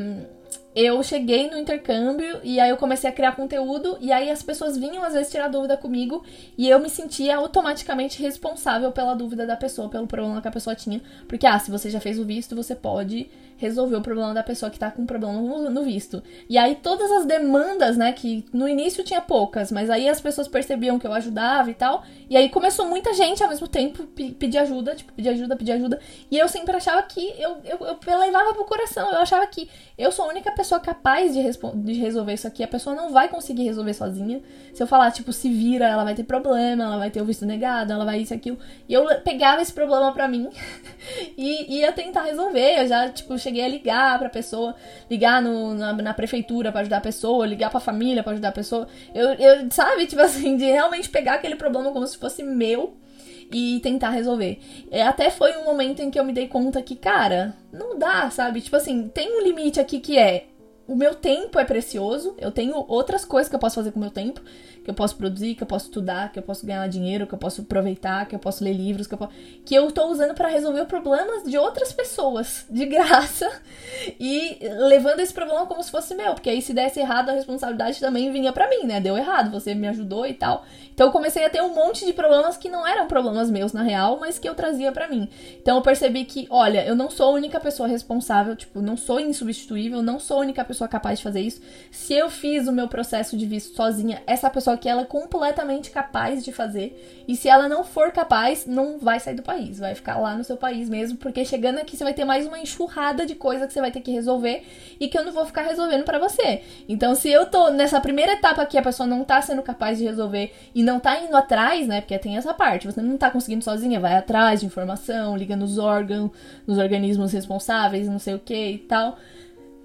eu 0.81 1.03
cheguei 1.03 1.49
no 1.49 1.57
intercâmbio 1.57 2.39
e 2.41 2.57
aí 2.57 2.69
eu 2.69 2.77
comecei 2.77 3.09
a 3.09 3.13
criar 3.13 3.33
conteúdo 3.33 3.97
e 3.99 4.13
aí 4.13 4.29
as 4.29 4.41
pessoas 4.41 4.77
vinham 4.77 5.03
às 5.03 5.13
vezes 5.13 5.29
tirar 5.29 5.49
dúvida 5.49 5.75
comigo 5.75 6.23
e 6.57 6.69
eu 6.69 6.79
me 6.79 6.89
sentia 6.89 7.35
automaticamente 7.35 8.21
responsável 8.21 8.89
pela 8.89 9.13
dúvida 9.13 9.45
da 9.45 9.57
pessoa, 9.57 9.89
pelo 9.89 10.07
problema 10.07 10.41
que 10.41 10.47
a 10.47 10.51
pessoa 10.51 10.73
tinha, 10.73 11.01
porque 11.27 11.45
ah, 11.45 11.59
se 11.59 11.69
você 11.69 11.89
já 11.89 11.99
fez 11.99 12.17
o 12.17 12.23
visto, 12.23 12.55
você 12.55 12.73
pode 12.75 13.29
resolver 13.59 13.97
o 13.97 14.01
problema 14.01 14.33
da 14.33 14.41
pessoa 14.41 14.71
que 14.71 14.79
tá 14.79 14.89
com 14.89 15.05
problema 15.05 15.39
no, 15.69 15.83
visto. 15.83 16.23
E 16.49 16.57
aí 16.57 16.75
todas 16.75 17.11
as 17.11 17.25
demandas, 17.25 17.97
né, 17.97 18.11
que 18.11 18.45
no 18.51 18.67
início 18.67 19.03
tinha 19.03 19.21
poucas, 19.21 19.71
mas 19.71 19.89
aí 19.89 20.09
as 20.09 20.19
pessoas 20.19 20.47
percebiam 20.47 20.97
que 20.97 21.05
eu 21.05 21.13
ajudava 21.13 21.69
e 21.69 21.73
tal, 21.73 22.03
e 22.29 22.37
aí 22.37 22.49
começou 22.49 22.85
muita 22.85 23.13
gente 23.13 23.43
ao 23.43 23.49
mesmo 23.49 23.67
tempo 23.67 24.03
pedir 24.39 24.57
ajuda, 24.57 24.95
tipo, 24.95 25.13
pedir 25.13 25.29
ajuda, 25.29 25.55
pedir 25.55 25.71
ajuda, 25.73 25.99
e 26.31 26.37
eu 26.37 26.47
sempre 26.47 26.75
achava 26.75 27.01
que 27.03 27.33
eu, 27.37 27.57
eu, 27.65 27.97
eu 28.07 28.19
levava 28.19 28.53
pro 28.53 28.65
coração, 28.65 29.11
eu 29.11 29.19
achava 29.19 29.45
que 29.47 29.69
eu 29.97 30.11
sou 30.11 30.25
a 30.25 30.29
única 30.29 30.51
pessoa 30.51 30.79
capaz 30.79 31.33
de, 31.33 31.41
de 31.75 31.93
resolver 31.93 32.33
isso 32.33 32.47
aqui, 32.47 32.63
a 32.63 32.67
pessoa 32.67 32.95
não 32.95 33.11
vai 33.11 33.27
conseguir 33.27 33.63
resolver 33.63 33.93
sozinha. 33.93 34.41
Se 34.73 34.81
eu 34.81 34.87
falar, 34.87 35.11
tipo, 35.11 35.33
se 35.33 35.49
vira, 35.49 35.87
ela 35.87 36.03
vai 36.03 36.15
ter 36.15 36.23
problema, 36.23 36.85
ela 36.85 36.97
vai 36.97 37.11
ter 37.11 37.21
o 37.21 37.25
visto 37.25 37.45
negado, 37.45 37.91
ela 37.91 38.05
vai 38.05 38.21
isso, 38.21 38.33
aquilo. 38.33 38.57
E 38.87 38.93
eu 38.93 39.05
pegava 39.21 39.61
esse 39.61 39.73
problema 39.73 40.13
pra 40.13 40.27
mim 40.27 40.49
e 41.37 41.79
ia 41.79 41.91
tentar 41.91 42.23
resolver. 42.23 42.79
Eu 42.81 42.87
já, 42.87 43.09
tipo, 43.09 43.37
cheguei 43.37 43.48
a 43.49 43.67
ligar 43.67 44.19
pra 44.19 44.29
pessoa, 44.29 44.75
ligar 45.09 45.41
no, 45.41 45.73
na, 45.73 45.93
na 45.93 46.13
prefeitura 46.13 46.71
para 46.71 46.81
ajudar 46.81 46.97
a 46.97 47.01
pessoa, 47.01 47.45
ligar 47.45 47.69
pra 47.69 47.79
família 47.79 48.23
para 48.23 48.33
ajudar 48.33 48.49
a 48.49 48.53
pessoa. 48.53 48.87
Eu, 49.13 49.33
eu, 49.33 49.71
sabe, 49.71 50.05
tipo 50.07 50.21
assim, 50.21 50.55
de 50.57 50.65
realmente 50.65 51.09
pegar 51.09 51.35
aquele 51.35 51.55
problema 51.55 51.91
como 51.91 52.05
se 52.07 52.17
fosse 52.17 52.43
meu 52.43 52.97
e 53.51 53.79
tentar 53.81 54.11
resolver. 54.11 54.59
É, 54.91 55.01
até 55.01 55.29
foi 55.29 55.57
um 55.57 55.65
momento 55.65 56.01
em 56.01 56.11
que 56.11 56.19
eu 56.19 56.23
me 56.23 56.33
dei 56.33 56.47
conta 56.47 56.81
que, 56.81 56.95
cara, 56.95 57.55
não 57.73 57.97
dá, 57.97 58.29
sabe? 58.29 58.61
Tipo 58.61 58.75
assim, 58.75 59.07
tem 59.07 59.39
um 59.39 59.41
limite 59.41 59.79
aqui 59.79 59.99
que 59.99 60.17
é 60.17 60.45
o 60.89 60.95
meu 60.95 61.13
tempo 61.13 61.59
é 61.59 61.63
precioso, 61.63 62.33
eu 62.39 62.51
tenho 62.51 62.83
outras 62.87 63.23
coisas 63.23 63.47
que 63.47 63.55
eu 63.55 63.59
posso 63.59 63.75
fazer 63.75 63.91
com 63.91 63.99
o 63.99 64.01
meu 64.01 64.09
tempo, 64.09 64.41
que 64.89 64.91
eu 64.91 64.95
posso 64.95 65.15
produzir, 65.15 65.53
que 65.53 65.61
eu 65.61 65.67
posso 65.67 65.85
estudar, 65.85 66.31
que 66.31 66.39
eu 66.39 66.43
posso 66.43 66.65
ganhar 66.65 66.87
dinheiro, 66.87 67.27
que 67.27 67.33
eu 67.33 67.37
posso 67.37 67.61
aproveitar, 67.61 68.25
que 68.25 68.33
eu 68.33 68.39
posso 68.39 68.63
ler 68.63 68.73
livros, 68.73 69.05
que 69.05 69.13
eu, 69.13 69.17
posso... 69.19 69.31
que 69.63 69.75
eu 69.75 69.91
tô 69.91 70.07
usando 70.07 70.33
para 70.33 70.47
resolver 70.47 70.85
problemas 70.85 71.43
de 71.43 71.57
outras 71.57 71.93
pessoas, 71.93 72.65
de 72.69 72.87
graça, 72.87 73.47
e 74.19 74.57
levando 74.87 75.19
esse 75.19 75.31
problema 75.31 75.67
como 75.67 75.83
se 75.83 75.91
fosse 75.91 76.15
meu, 76.15 76.33
porque 76.33 76.49
aí 76.49 76.61
se 76.61 76.73
desse 76.73 76.99
errado 76.99 77.29
a 77.29 77.33
responsabilidade 77.33 77.99
também 77.99 78.31
vinha 78.31 78.51
para 78.51 78.67
mim, 78.67 78.85
né? 78.85 78.99
Deu 78.99 79.15
errado, 79.15 79.51
você 79.51 79.75
me 79.75 79.87
ajudou 79.87 80.25
e 80.25 80.33
tal. 80.33 80.65
Então 80.91 81.07
eu 81.07 81.13
comecei 81.13 81.45
a 81.45 81.49
ter 81.49 81.61
um 81.61 81.73
monte 81.73 82.05
de 82.05 82.11
problemas 82.11 82.57
que 82.57 82.67
não 82.67 82.85
eram 82.85 83.07
problemas 83.07 83.49
meus 83.51 83.71
na 83.71 83.83
real, 83.83 84.17
mas 84.19 84.39
que 84.39 84.49
eu 84.49 84.55
trazia 84.55 84.91
para 84.91 85.07
mim. 85.07 85.29
Então 85.61 85.77
eu 85.77 85.81
percebi 85.83 86.25
que, 86.25 86.47
olha, 86.49 86.85
eu 86.85 86.95
não 86.95 87.11
sou 87.11 87.27
a 87.27 87.31
única 87.31 87.59
pessoa 87.59 87.87
responsável, 87.87 88.55
tipo, 88.55 88.81
não 88.81 88.97
sou 88.97 89.19
insubstituível, 89.19 90.01
não 90.01 90.19
sou 90.19 90.37
a 90.37 90.39
única 90.41 90.65
pessoa 90.65 90.87
capaz 90.87 91.19
de 91.19 91.23
fazer 91.23 91.41
isso. 91.41 91.61
Se 91.91 92.13
eu 92.13 92.29
fiz 92.29 92.67
o 92.67 92.71
meu 92.71 92.87
processo 92.87 93.37
de 93.37 93.45
visto 93.45 93.75
sozinha, 93.75 94.21
essa 94.25 94.49
pessoa 94.49 94.77
que 94.79 94.89
ela 94.89 95.03
é 95.03 95.05
completamente 95.05 95.91
capaz 95.91 96.43
de 96.43 96.51
fazer. 96.51 97.23
E 97.27 97.35
se 97.35 97.47
ela 97.47 97.69
não 97.69 97.83
for 97.83 98.11
capaz, 98.11 98.65
não 98.65 98.97
vai 98.97 99.19
sair 99.19 99.35
do 99.35 99.43
país, 99.43 99.77
vai 99.77 99.93
ficar 99.93 100.17
lá 100.17 100.35
no 100.35 100.43
seu 100.43 100.57
país 100.57 100.89
mesmo, 100.89 101.17
porque 101.17 101.45
chegando 101.45 101.77
aqui 101.77 101.95
você 101.95 102.03
vai 102.03 102.13
ter 102.13 102.25
mais 102.25 102.47
uma 102.47 102.57
enxurrada 102.57 103.25
de 103.25 103.35
coisa 103.35 103.67
que 103.67 103.73
você 103.73 103.81
vai 103.81 103.91
ter 103.91 104.01
que 104.01 104.11
resolver 104.11 104.63
e 104.99 105.07
que 105.07 105.17
eu 105.17 105.23
não 105.23 105.31
vou 105.31 105.45
ficar 105.45 105.61
resolvendo 105.61 106.03
para 106.03 106.17
você. 106.17 106.61
Então, 106.87 107.13
se 107.13 107.29
eu 107.29 107.45
tô 107.45 107.69
nessa 107.69 107.99
primeira 107.99 108.33
etapa 108.33 108.61
aqui, 108.61 108.77
a 108.77 108.81
pessoa 108.81 109.05
não 109.05 109.23
tá 109.23 109.41
sendo 109.41 109.61
capaz 109.61 109.97
de 109.97 110.05
resolver 110.05 110.51
e 110.73 110.81
não 110.81 110.99
tá 110.99 111.19
indo 111.19 111.35
atrás, 111.35 111.87
né? 111.87 112.01
Porque 112.01 112.17
tem 112.17 112.37
essa 112.37 112.53
parte, 112.53 112.87
você 112.87 113.01
não 113.01 113.17
tá 113.17 113.29
conseguindo 113.29 113.63
sozinha, 113.63 113.99
vai 113.99 114.15
atrás 114.15 114.61
de 114.61 114.65
informação, 114.65 115.37
liga 115.37 115.55
nos 115.55 115.77
órgãos, 115.77 116.31
nos 116.65 116.77
organismos 116.77 117.33
responsáveis, 117.33 118.07
não 118.07 118.19
sei 118.19 118.33
o 118.35 118.39
que 118.39 118.71
e 118.71 118.77
tal 118.77 119.17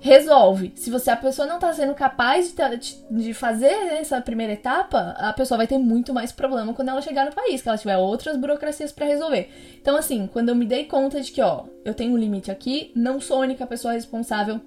resolve. 0.05 0.71
Se 0.77 0.91
você 0.91 1.11
a 1.11 1.17
pessoa 1.17 1.49
não 1.49 1.59
tá 1.59 1.73
sendo 1.73 1.95
capaz 1.95 2.55
de, 2.55 2.99
de 3.11 3.33
fazer 3.33 3.73
essa 3.95 4.21
primeira 4.21 4.53
etapa, 4.53 5.15
a 5.17 5.33
pessoa 5.33 5.57
vai 5.57 5.67
ter 5.67 5.79
muito 5.79 6.13
mais 6.13 6.31
problema 6.31 6.75
quando 6.75 6.91
ela 6.91 7.01
chegar 7.01 7.25
no 7.25 7.35
país, 7.35 7.63
que 7.63 7.69
ela 7.71 7.79
tiver 7.79 7.97
outras 7.97 8.37
burocracias 8.37 8.93
para 8.93 9.07
resolver. 9.07 9.49
Então, 9.81 9.97
assim, 9.97 10.29
quando 10.31 10.51
eu 10.51 10.55
me 10.55 10.67
dei 10.67 10.85
conta 10.85 11.23
de 11.23 11.33
que, 11.33 11.41
ó, 11.41 11.65
eu 11.87 11.95
tenho 11.95 12.13
um 12.13 12.19
limite 12.19 12.51
aqui, 12.51 12.93
não 12.95 13.19
sou 13.19 13.39
a 13.39 13.41
única 13.41 13.67
pessoa 13.67 13.95
responsável 13.95 14.61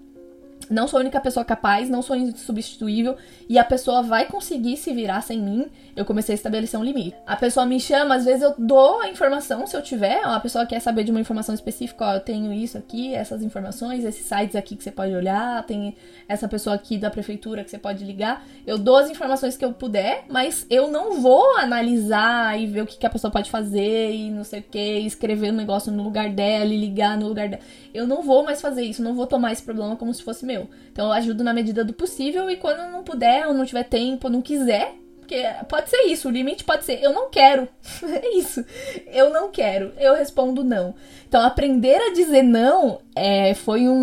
não 0.69 0.87
sou 0.87 0.97
a 0.97 1.01
única 1.01 1.19
pessoa 1.19 1.45
capaz, 1.45 1.89
não 1.89 2.01
sou 2.01 2.15
insubstituível 2.15 3.15
e 3.47 3.57
a 3.57 3.63
pessoa 3.63 4.01
vai 4.01 4.25
conseguir 4.25 4.77
se 4.77 4.93
virar 4.93 5.21
sem 5.21 5.39
mim, 5.39 5.67
eu 5.95 6.05
comecei 6.05 6.33
a 6.33 6.35
estabelecer 6.35 6.79
um 6.79 6.83
limite. 6.83 7.15
A 7.25 7.35
pessoa 7.35 7.65
me 7.65 7.79
chama, 7.79 8.15
às 8.15 8.25
vezes 8.25 8.41
eu 8.41 8.53
dou 8.57 9.01
a 9.01 9.09
informação 9.09 9.65
se 9.65 9.75
eu 9.75 9.81
tiver, 9.81 10.21
a 10.23 10.39
pessoa 10.39 10.65
quer 10.65 10.79
saber 10.79 11.03
de 11.03 11.11
uma 11.11 11.19
informação 11.19 11.55
específica, 11.55 12.05
ó, 12.05 12.13
eu 12.15 12.19
tenho 12.19 12.51
isso 12.51 12.77
aqui, 12.77 13.13
essas 13.13 13.41
informações, 13.41 14.03
esses 14.03 14.25
sites 14.25 14.55
aqui 14.55 14.75
que 14.75 14.83
você 14.83 14.91
pode 14.91 15.15
olhar, 15.15 15.63
tem 15.65 15.95
essa 16.27 16.47
pessoa 16.47 16.75
aqui 16.75 16.97
da 16.97 17.09
prefeitura 17.09 17.63
que 17.63 17.71
você 17.71 17.77
pode 17.77 18.03
ligar. 18.03 18.45
Eu 18.65 18.77
dou 18.77 18.97
as 18.97 19.09
informações 19.09 19.55
que 19.55 19.63
eu 19.63 19.71
puder, 19.73 20.25
mas 20.29 20.65
eu 20.69 20.91
não 20.91 21.21
vou 21.21 21.57
analisar 21.57 22.59
e 22.59 22.67
ver 22.67 22.81
o 22.81 22.85
que, 22.85 22.97
que 22.97 23.05
a 23.05 23.09
pessoa 23.09 23.31
pode 23.31 23.49
fazer 23.49 24.11
e 24.13 24.29
não 24.29 24.43
sei 24.43 24.59
o 24.59 24.63
que, 24.63 24.99
escrever 24.99 25.51
um 25.51 25.55
negócio 25.55 25.91
no 25.91 26.03
lugar 26.03 26.29
dela 26.29 26.73
e 26.73 26.77
ligar 26.77 27.17
no 27.17 27.27
lugar 27.27 27.47
dela. 27.47 27.61
Eu 27.93 28.05
não 28.05 28.21
vou 28.21 28.43
mais 28.43 28.61
fazer 28.61 28.83
isso, 28.83 29.01
não 29.01 29.15
vou 29.15 29.25
tomar 29.25 29.53
esse 29.53 29.63
problema 29.63 29.95
como 29.95 30.13
se 30.13 30.21
fosse 30.21 30.45
meu. 30.47 30.69
Então 30.91 31.07
eu 31.07 31.11
ajudo 31.11 31.43
na 31.43 31.53
medida 31.53 31.83
do 31.85 31.93
possível 31.93 32.49
e 32.49 32.57
quando 32.57 32.89
não 32.91 33.03
puder, 33.03 33.45
ou 33.47 33.53
não 33.53 33.65
tiver 33.65 33.83
tempo, 33.83 34.27
ou 34.27 34.33
não 34.33 34.41
quiser, 34.41 34.95
porque 35.27 35.43
pode 35.67 35.89
ser 35.89 36.03
isso, 36.03 36.29
o 36.29 36.31
limite 36.31 36.63
pode 36.63 36.85
ser 36.85 37.03
eu 37.03 37.11
não 37.11 37.29
quero. 37.29 37.67
é 38.01 38.37
isso. 38.37 38.63
Eu 39.07 39.29
não 39.29 39.51
quero. 39.51 39.91
Eu 39.97 40.15
respondo 40.15 40.63
não. 40.63 40.95
Então, 41.27 41.41
aprender 41.41 41.97
a 41.97 42.13
dizer 42.13 42.41
não 42.43 43.01
é, 43.13 43.53
foi 43.53 43.89
um, 43.89 43.93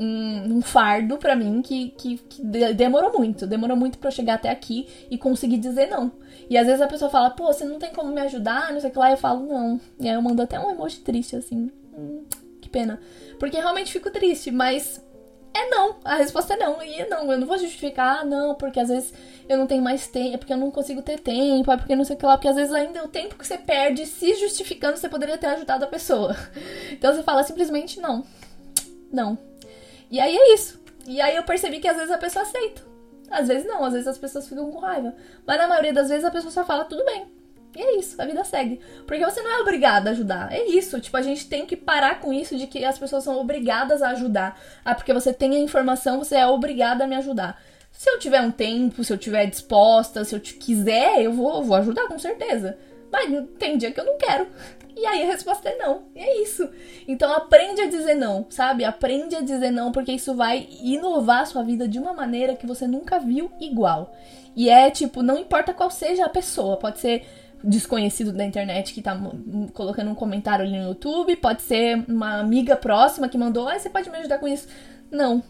um, 0.00 0.56
um 0.56 0.62
fardo 0.62 1.18
para 1.18 1.36
mim 1.36 1.60
que, 1.60 1.90
que, 1.90 2.16
que, 2.16 2.42
demorou 2.42 3.12
muito. 3.12 3.46
Demorou 3.46 3.76
muito 3.76 3.98
para 3.98 4.08
eu 4.08 4.12
chegar 4.12 4.34
até 4.34 4.48
aqui 4.48 4.88
e 5.10 5.18
conseguir 5.18 5.58
dizer 5.58 5.86
não. 5.86 6.10
E 6.48 6.56
às 6.56 6.66
vezes 6.66 6.80
a 6.80 6.88
pessoa 6.88 7.10
fala, 7.10 7.28
pô, 7.28 7.52
você 7.52 7.66
não 7.66 7.78
tem 7.78 7.92
como 7.92 8.10
me 8.10 8.20
ajudar, 8.22 8.72
não 8.72 8.80
sei 8.80 8.88
o 8.88 8.92
que 8.92 8.98
lá. 8.98 9.10
Eu 9.10 9.18
falo, 9.18 9.46
não. 9.46 9.78
E 10.00 10.08
aí 10.08 10.14
eu 10.14 10.22
mando 10.22 10.40
até 10.40 10.58
um 10.58 10.70
emoji 10.70 11.00
triste, 11.00 11.36
assim. 11.36 11.70
Hum, 11.94 12.24
que 12.58 12.70
pena. 12.70 12.98
Porque 13.38 13.58
realmente 13.58 13.92
fico 13.92 14.10
triste, 14.10 14.50
mas 14.50 14.98
é 15.54 15.68
não. 15.68 15.96
A 16.04 16.16
resposta 16.16 16.54
é 16.54 16.56
não. 16.56 16.82
E 16.82 16.94
é 17.00 17.08
não. 17.08 17.30
Eu 17.30 17.38
não 17.38 17.46
vou 17.46 17.58
justificar, 17.58 18.20
ah, 18.20 18.24
não, 18.24 18.54
porque 18.54 18.80
às 18.80 18.88
vezes 18.88 19.12
eu 19.48 19.58
não 19.58 19.66
tenho 19.66 19.82
mais 19.82 20.06
tempo, 20.06 20.34
é 20.34 20.38
porque 20.38 20.52
eu 20.52 20.56
não 20.56 20.70
consigo 20.70 21.02
ter 21.02 21.18
tempo, 21.18 21.70
é 21.70 21.76
porque 21.76 21.96
não 21.96 22.04
sei 22.04 22.16
o 22.16 22.18
que 22.18 22.24
lá, 22.24 22.36
porque 22.36 22.48
às 22.48 22.56
vezes 22.56 22.72
ainda 22.72 23.04
o 23.04 23.08
tempo 23.08 23.36
que 23.36 23.46
você 23.46 23.58
perde 23.58 24.06
se 24.06 24.34
justificando, 24.34 24.96
você 24.96 25.08
poderia 25.08 25.36
ter 25.36 25.48
ajudado 25.48 25.84
a 25.84 25.88
pessoa. 25.88 26.36
Então 26.92 27.14
você 27.14 27.22
fala 27.22 27.42
simplesmente 27.42 28.00
não. 28.00 28.24
Não. 29.12 29.38
E 30.10 30.20
aí 30.20 30.36
é 30.36 30.54
isso. 30.54 30.80
E 31.06 31.20
aí 31.20 31.34
eu 31.34 31.42
percebi 31.42 31.80
que 31.80 31.88
às 31.88 31.96
vezes 31.96 32.10
a 32.10 32.18
pessoa 32.18 32.44
aceita. 32.44 32.82
Às 33.30 33.48
vezes 33.48 33.66
não, 33.66 33.84
às 33.84 33.92
vezes 33.92 34.08
as 34.08 34.18
pessoas 34.18 34.48
ficam 34.48 34.70
com 34.70 34.78
raiva. 34.78 35.14
Mas 35.46 35.58
na 35.58 35.68
maioria 35.68 35.92
das 35.92 36.08
vezes 36.08 36.24
a 36.24 36.30
pessoa 36.30 36.50
só 36.50 36.64
fala, 36.64 36.84
tudo 36.84 37.04
bem, 37.04 37.26
e 37.80 37.82
é 37.82 37.98
isso, 37.98 38.20
a 38.20 38.26
vida 38.26 38.44
segue. 38.44 38.78
Porque 39.06 39.24
você 39.24 39.40
não 39.40 39.50
é 39.50 39.60
obrigada 39.60 40.10
a 40.10 40.12
ajudar. 40.12 40.52
É 40.52 40.66
isso. 40.68 41.00
Tipo, 41.00 41.16
a 41.16 41.22
gente 41.22 41.48
tem 41.48 41.64
que 41.64 41.76
parar 41.76 42.20
com 42.20 42.30
isso 42.30 42.56
de 42.56 42.66
que 42.66 42.84
as 42.84 42.98
pessoas 42.98 43.24
são 43.24 43.38
obrigadas 43.38 44.02
a 44.02 44.10
ajudar. 44.10 44.60
Ah, 44.84 44.94
porque 44.94 45.14
você 45.14 45.32
tem 45.32 45.56
a 45.56 45.58
informação, 45.58 46.18
você 46.18 46.36
é 46.36 46.46
obrigada 46.46 47.04
a 47.04 47.06
me 47.06 47.16
ajudar. 47.16 47.60
Se 47.90 48.10
eu 48.10 48.18
tiver 48.18 48.42
um 48.42 48.50
tempo, 48.50 49.02
se 49.02 49.12
eu 49.12 49.18
tiver 49.18 49.46
disposta, 49.46 50.24
se 50.24 50.34
eu 50.34 50.40
quiser, 50.40 51.22
eu 51.22 51.32
vou, 51.32 51.64
vou 51.64 51.76
ajudar 51.76 52.06
com 52.06 52.18
certeza. 52.18 52.76
Mas 53.10 53.44
tem 53.58 53.78
dia 53.78 53.90
que 53.90 54.00
eu 54.00 54.04
não 54.04 54.18
quero. 54.18 54.46
E 54.94 55.06
aí 55.06 55.22
a 55.22 55.26
resposta 55.26 55.70
é 55.70 55.76
não. 55.76 56.02
E 56.14 56.20
é 56.20 56.42
isso. 56.42 56.68
Então 57.08 57.32
aprende 57.32 57.80
a 57.80 57.88
dizer 57.88 58.14
não, 58.14 58.46
sabe? 58.50 58.84
Aprende 58.84 59.34
a 59.34 59.40
dizer 59.40 59.70
não, 59.70 59.90
porque 59.90 60.12
isso 60.12 60.34
vai 60.34 60.68
inovar 60.82 61.40
a 61.40 61.46
sua 61.46 61.62
vida 61.62 61.88
de 61.88 61.98
uma 61.98 62.12
maneira 62.12 62.54
que 62.54 62.66
você 62.66 62.86
nunca 62.86 63.18
viu 63.18 63.50
igual. 63.58 64.14
E 64.54 64.68
é 64.68 64.90
tipo, 64.90 65.22
não 65.22 65.38
importa 65.38 65.72
qual 65.72 65.90
seja 65.90 66.26
a 66.26 66.28
pessoa, 66.28 66.76
pode 66.76 66.98
ser 67.00 67.24
desconhecido 67.62 68.32
da 68.32 68.44
internet 68.44 68.94
que 68.94 69.02
tá 69.02 69.18
colocando 69.72 70.10
um 70.10 70.14
comentário 70.14 70.64
ali 70.64 70.78
no 70.78 70.88
YouTube, 70.88 71.36
pode 71.36 71.62
ser 71.62 72.04
uma 72.08 72.40
amiga 72.40 72.76
próxima 72.76 73.28
que 73.28 73.38
mandou, 73.38 73.68
ah, 73.68 73.78
você 73.78 73.90
pode 73.90 74.10
me 74.10 74.16
ajudar 74.18 74.38
com 74.38 74.48
isso? 74.48 74.68
Não. 75.10 75.42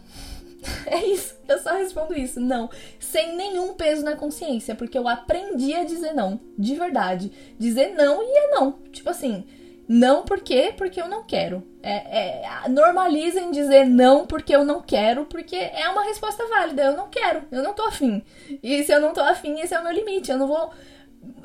É 0.85 1.03
isso, 1.07 1.35
eu 1.47 1.57
só 1.57 1.75
respondo 1.75 2.13
isso, 2.13 2.39
não. 2.39 2.69
Sem 2.99 3.35
nenhum 3.35 3.73
peso 3.73 4.05
na 4.05 4.15
consciência, 4.15 4.75
porque 4.75 4.95
eu 4.95 5.07
aprendi 5.07 5.73
a 5.73 5.83
dizer 5.83 6.13
não, 6.13 6.39
de 6.55 6.75
verdade. 6.75 7.31
Dizer 7.57 7.95
não 7.95 8.21
e 8.21 8.37
é 8.37 8.51
não. 8.51 8.73
Tipo 8.91 9.09
assim, 9.09 9.43
não 9.87 10.23
por 10.23 10.39
quê? 10.39 10.73
Porque 10.77 11.01
eu 11.01 11.07
não 11.07 11.23
quero. 11.23 11.63
É, 11.83 12.45
é, 12.45 12.69
normalizem 12.69 13.51
dizer 13.51 13.85
não 13.85 14.25
porque 14.25 14.55
eu 14.55 14.63
não 14.63 14.81
quero, 14.81 15.25
porque 15.25 15.55
é 15.55 15.89
uma 15.89 16.03
resposta 16.03 16.47
válida. 16.47 16.83
Eu 16.83 16.95
não 16.95 17.09
quero, 17.09 17.43
eu 17.51 17.61
não 17.63 17.73
tô 17.73 17.83
afim. 17.83 18.23
E 18.63 18.83
se 18.83 18.91
eu 18.93 19.01
não 19.01 19.13
tô 19.13 19.21
afim, 19.21 19.59
esse 19.59 19.73
é 19.73 19.79
o 19.79 19.83
meu 19.83 19.91
limite. 19.91 20.31
Eu 20.31 20.37
não 20.37 20.47
vou 20.47 20.71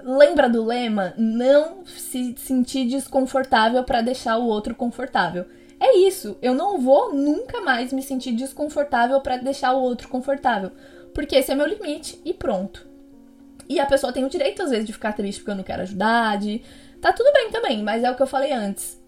Lembra 0.03 0.49
do 0.49 0.65
lema? 0.65 1.15
Não 1.19 1.85
se 1.85 2.35
sentir 2.39 2.87
desconfortável 2.87 3.83
para 3.85 4.01
deixar 4.01 4.39
o 4.39 4.47
outro 4.47 4.75
confortável. 4.75 5.45
É 5.79 5.97
isso. 5.99 6.39
Eu 6.41 6.55
não 6.55 6.81
vou 6.81 7.15
nunca 7.15 7.61
mais 7.61 7.93
me 7.93 8.03
sentir 8.03 8.33
desconfortável 8.33 9.21
para 9.21 9.37
deixar 9.37 9.73
o 9.75 9.83
outro 9.83 10.09
confortável. 10.09 10.71
Porque 11.13 11.37
esse 11.37 11.53
é 11.53 11.55
meu 11.55 11.67
limite 11.67 12.21
e 12.25 12.33
pronto. 12.33 12.87
E 13.69 13.81
a 13.81 13.87
pessoa 13.87 14.13
tem 14.13 14.25
o 14.25 14.31
direito, 14.31 14.63
às 14.63 14.71
vezes, 14.71 14.87
de 14.87 14.93
ficar 14.93 15.13
triste 15.13 15.41
porque 15.41 15.51
eu 15.51 15.57
não 15.57 15.65
quero 15.65 15.83
ajudar. 15.83 16.39
De... 16.39 16.63
Tá 17.01 17.13
tudo 17.13 17.33
bem 17.33 17.51
também, 17.51 17.83
mas 17.83 18.05
é 18.05 18.11
o 18.11 18.15
que 18.15 18.23
eu 18.23 18.27
falei 18.27 18.53
antes. 18.53 18.99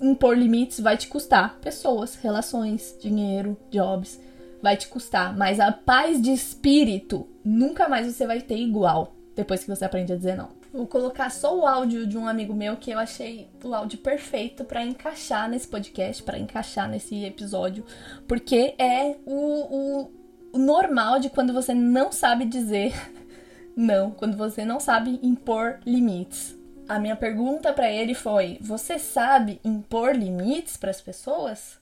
Impor 0.00 0.36
limites 0.36 0.80
vai 0.80 0.96
te 0.96 1.08
custar 1.08 1.58
pessoas, 1.60 2.14
relações, 2.16 2.96
dinheiro, 3.00 3.56
jobs. 3.70 4.20
Vai 4.62 4.76
te 4.76 4.88
custar. 4.88 5.36
Mas 5.36 5.60
a 5.60 5.70
paz 5.70 6.20
de 6.20 6.32
espírito 6.32 7.28
nunca 7.44 7.88
mais 7.88 8.06
você 8.06 8.26
vai 8.26 8.40
ter 8.40 8.56
igual 8.56 9.17
depois 9.38 9.62
que 9.62 9.70
você 9.70 9.84
aprende 9.84 10.12
a 10.12 10.16
dizer 10.16 10.36
não. 10.36 10.48
Vou 10.72 10.84
colocar 10.84 11.30
só 11.30 11.56
o 11.56 11.64
áudio 11.64 12.04
de 12.08 12.18
um 12.18 12.26
amigo 12.26 12.52
meu 12.52 12.76
que 12.76 12.90
eu 12.90 12.98
achei 12.98 13.48
o 13.62 13.72
áudio 13.72 13.96
perfeito 13.98 14.64
para 14.64 14.82
encaixar 14.82 15.48
nesse 15.48 15.68
podcast, 15.68 16.24
para 16.24 16.40
encaixar 16.40 16.88
nesse 16.88 17.24
episódio, 17.24 17.84
porque 18.26 18.74
é 18.76 19.14
o, 19.24 20.10
o, 20.52 20.58
normal 20.58 21.20
de 21.20 21.30
quando 21.30 21.52
você 21.52 21.72
não 21.72 22.10
sabe 22.10 22.46
dizer 22.46 22.92
não, 23.76 24.10
quando 24.10 24.36
você 24.36 24.64
não 24.64 24.80
sabe 24.80 25.20
impor 25.22 25.78
limites. 25.86 26.56
A 26.88 26.98
minha 26.98 27.14
pergunta 27.14 27.72
para 27.72 27.88
ele 27.88 28.14
foi: 28.14 28.58
Você 28.60 28.98
sabe 28.98 29.60
impor 29.64 30.16
limites 30.16 30.76
para 30.76 30.90
as 30.90 31.00
pessoas? 31.00 31.77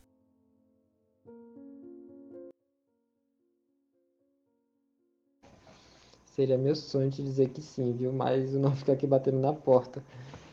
Seria 6.36 6.58
meu 6.58 6.76
sonho 6.76 7.10
te 7.10 7.22
dizer 7.22 7.48
que 7.48 7.62
sim, 7.62 7.94
viu? 7.94 8.12
Mas 8.12 8.52
eu 8.52 8.60
não 8.60 8.76
ficar 8.76 8.92
aqui 8.92 9.06
batendo 9.06 9.38
na 9.38 9.54
porta. 9.54 10.04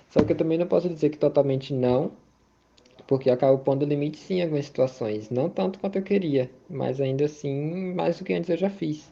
Só 0.10 0.24
que 0.24 0.32
eu 0.32 0.38
também 0.38 0.58
não 0.58 0.66
posso 0.66 0.88
dizer 0.88 1.10
que 1.10 1.18
totalmente 1.18 1.74
não, 1.74 2.14
porque 3.06 3.30
eu 3.30 3.34
acabo 3.34 3.58
pondo 3.58 3.86
limite 3.86 4.18
sim 4.18 4.36
em 4.36 4.44
algumas 4.44 4.66
situações. 4.66 5.30
Não 5.30 5.50
tanto 5.50 5.80
quanto 5.80 5.98
eu 5.98 6.02
queria, 6.02 6.50
mas 6.70 7.02
ainda 7.02 7.26
assim, 7.26 7.94
mais 7.94 8.18
do 8.18 8.24
que 8.24 8.34
antes 8.34 8.50
eu 8.50 8.56
já 8.56 8.70
fiz. 8.70 9.12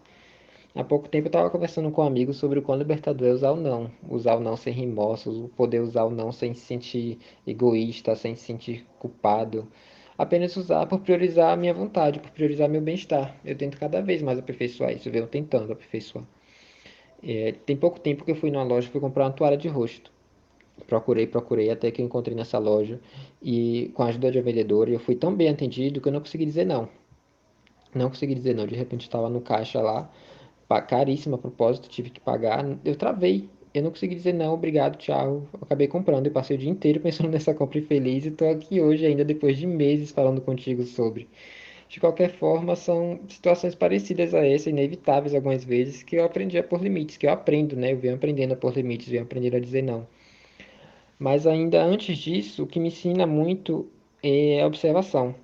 Há 0.73 0.81
pouco 0.81 1.09
tempo 1.09 1.25
eu 1.25 1.29
estava 1.29 1.49
conversando 1.49 1.91
com 1.91 2.03
um 2.03 2.07
amigo 2.07 2.33
sobre 2.33 2.59
o 2.59 2.61
quão 2.61 2.77
libertador 2.77 3.27
é 3.27 3.33
usar 3.33 3.51
o 3.51 3.57
não. 3.57 3.91
Usar 4.09 4.35
o 4.35 4.39
não 4.39 4.55
sem 4.55 4.71
remorsos, 4.71 5.49
poder 5.57 5.81
usar 5.81 6.05
o 6.05 6.09
não 6.09 6.31
sem 6.31 6.53
se 6.53 6.61
sentir 6.61 7.19
egoísta, 7.45 8.15
sem 8.15 8.33
se 8.33 8.45
sentir 8.45 8.85
culpado. 8.97 9.67
Apenas 10.17 10.55
usar 10.55 10.85
por 10.85 11.01
priorizar 11.01 11.51
a 11.51 11.57
minha 11.57 11.73
vontade, 11.73 12.21
por 12.21 12.31
priorizar 12.31 12.69
meu 12.69 12.79
bem-estar. 12.79 13.35
Eu 13.43 13.57
tento 13.57 13.77
cada 13.77 14.01
vez 14.01 14.21
mais 14.21 14.39
aperfeiçoar 14.39 14.93
isso, 14.93 15.09
eu 15.09 15.11
venho 15.11 15.27
tentando 15.27 15.73
aperfeiçoar. 15.73 16.23
É, 17.23 17.53
tem 17.65 17.75
pouco 17.75 17.99
tempo 17.99 18.25
que 18.25 18.31
eu 18.31 18.35
fui 18.35 18.51
numa 18.51 18.63
loja 18.63 18.87
e 18.87 18.91
fui 18.91 18.99
comprar 19.01 19.25
uma 19.25 19.31
toalha 19.31 19.57
de 19.57 19.67
rosto. 19.67 20.11
Procurei, 20.87 21.27
procurei, 21.27 21.69
até 21.69 21.91
que 21.91 22.01
eu 22.01 22.05
encontrei 22.05 22.35
nessa 22.35 22.57
loja. 22.57 22.99
E 23.41 23.91
com 23.93 24.03
a 24.03 24.07
ajuda 24.07 24.31
de 24.31 24.41
vendedora, 24.41 24.89
eu 24.89 24.99
fui 24.99 25.15
tão 25.15 25.35
bem 25.35 25.49
atendido 25.49 26.01
que 26.01 26.07
eu 26.07 26.13
não 26.13 26.19
consegui 26.19 26.45
dizer 26.45 26.65
não. 26.65 26.89
Não 27.93 28.09
consegui 28.09 28.35
dizer 28.35 28.55
não. 28.55 28.65
De 28.65 28.75
repente 28.75 29.01
estava 29.01 29.29
no 29.29 29.41
caixa 29.41 29.81
lá, 29.81 30.09
caríssimo 30.87 31.35
a 31.35 31.37
propósito, 31.37 31.89
tive 31.89 32.09
que 32.09 32.19
pagar. 32.19 32.65
Eu 32.85 32.95
travei. 32.95 33.49
Eu 33.73 33.83
não 33.83 33.91
consegui 33.91 34.15
dizer 34.15 34.33
não, 34.33 34.53
obrigado, 34.53 34.97
tchau. 34.97 35.47
Acabei 35.61 35.87
comprando 35.87 36.27
e 36.27 36.29
passei 36.29 36.57
o 36.57 36.59
dia 36.59 36.69
inteiro 36.69 36.99
pensando 37.01 37.29
nessa 37.29 37.53
compra 37.53 37.79
infeliz 37.79 38.25
e 38.25 38.29
estou 38.29 38.49
aqui 38.49 38.81
hoje 38.81 39.05
ainda, 39.05 39.23
depois 39.25 39.57
de 39.57 39.67
meses, 39.67 40.11
falando 40.11 40.41
contigo 40.41 40.83
sobre. 40.83 41.29
De 41.91 41.99
qualquer 41.99 42.29
forma, 42.29 42.73
são 42.73 43.19
situações 43.27 43.75
parecidas 43.75 44.33
a 44.33 44.47
essa, 44.47 44.69
inevitáveis 44.69 45.35
algumas 45.35 45.65
vezes, 45.65 46.01
que 46.01 46.15
eu 46.15 46.23
aprendi 46.23 46.57
a 46.57 46.63
pôr 46.63 46.81
limites, 46.81 47.17
que 47.17 47.27
eu 47.27 47.31
aprendo, 47.31 47.75
né? 47.75 47.91
Eu 47.91 47.97
venho 47.97 48.15
aprendendo 48.15 48.53
a 48.53 48.55
pôr 48.55 48.73
limites, 48.73 49.09
venho 49.09 49.23
aprendendo 49.23 49.57
a 49.57 49.59
dizer 49.59 49.81
não. 49.81 50.07
Mas 51.19 51.45
ainda 51.45 51.83
antes 51.83 52.17
disso, 52.17 52.63
o 52.63 52.65
que 52.65 52.79
me 52.79 52.87
ensina 52.87 53.27
muito 53.27 53.89
é 54.23 54.61
a 54.61 54.67
observação. 54.67 55.35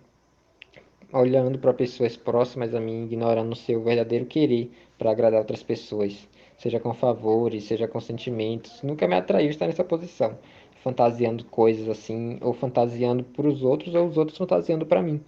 Olhando 1.12 1.60
para 1.60 1.74
pessoas 1.74 2.16
próximas 2.16 2.74
a 2.74 2.80
mim, 2.80 3.04
ignorando 3.04 3.52
o 3.52 3.56
seu 3.56 3.84
verdadeiro 3.84 4.26
querer 4.26 4.72
para 4.98 5.12
agradar 5.12 5.42
outras 5.42 5.64
pessoas, 5.64 6.30
seja 6.58 6.80
com 6.80 6.94
favores, 6.94 7.66
seja 7.66 7.90
com 7.90 8.00
sentimentos. 8.00 8.82
Nunca 8.84 9.06
me 9.06 9.16
atraiu 9.16 9.50
estar 9.50 9.68
nessa 9.68 9.84
posição, 9.84 10.40
fantasiando 10.82 11.44
coisas 11.44 11.90
assim, 11.90 12.38
ou 12.40 12.54
fantasiando 12.54 13.22
para 13.22 13.50
os 13.50 13.64
outros, 13.64 13.94
ou 13.94 14.08
os 14.08 14.18
outros 14.18 14.38
fantasiando 14.38 14.86
para 14.86 15.04
mim. 15.04 15.22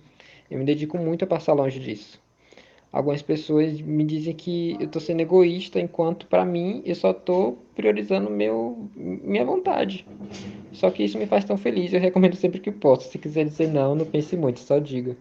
Eu 0.50 0.58
me 0.58 0.66
dedico 0.66 0.98
muito 0.98 1.24
a 1.24 1.28
passar 1.28 1.54
longe 1.54 1.80
disso. 1.80 2.20
Algumas 2.92 3.22
pessoas 3.22 3.80
me 3.82 4.04
dizem 4.04 4.34
que 4.34 4.76
eu 4.80 4.88
estou 4.88 5.00
sendo 5.00 5.22
egoísta, 5.22 5.80
enquanto 5.80 6.26
para 6.26 6.44
mim 6.44 6.82
eu 6.84 6.96
só 6.96 7.12
estou 7.12 7.60
priorizando 7.76 8.32
meu, 8.32 8.90
minha 8.96 9.46
vontade. 9.46 10.08
Só 10.74 10.90
que 10.90 11.04
isso 11.04 11.18
me 11.18 11.28
faz 11.28 11.46
tão 11.46 11.56
feliz, 11.56 11.94
eu 11.94 12.00
recomendo 12.00 12.36
sempre 12.36 12.60
que 12.60 12.72
posso. 12.72 13.12
Se 13.12 13.20
quiser 13.20 13.46
dizer 13.46 13.68
não, 13.68 13.94
não 13.94 14.06
pense 14.06 14.36
muito, 14.36 14.60
só 14.60 14.80
diga. 14.80 15.16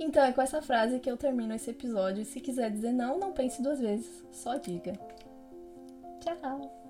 Então 0.00 0.24
é 0.24 0.32
com 0.32 0.40
essa 0.40 0.62
frase 0.62 0.98
que 0.98 1.10
eu 1.10 1.16
termino 1.16 1.54
esse 1.54 1.70
episódio. 1.70 2.24
Se 2.24 2.40
quiser 2.40 2.70
dizer 2.70 2.92
não, 2.92 3.18
não 3.18 3.32
pense 3.32 3.62
duas 3.62 3.80
vezes, 3.80 4.24
só 4.30 4.56
diga. 4.56 4.98
Tchau! 6.20 6.81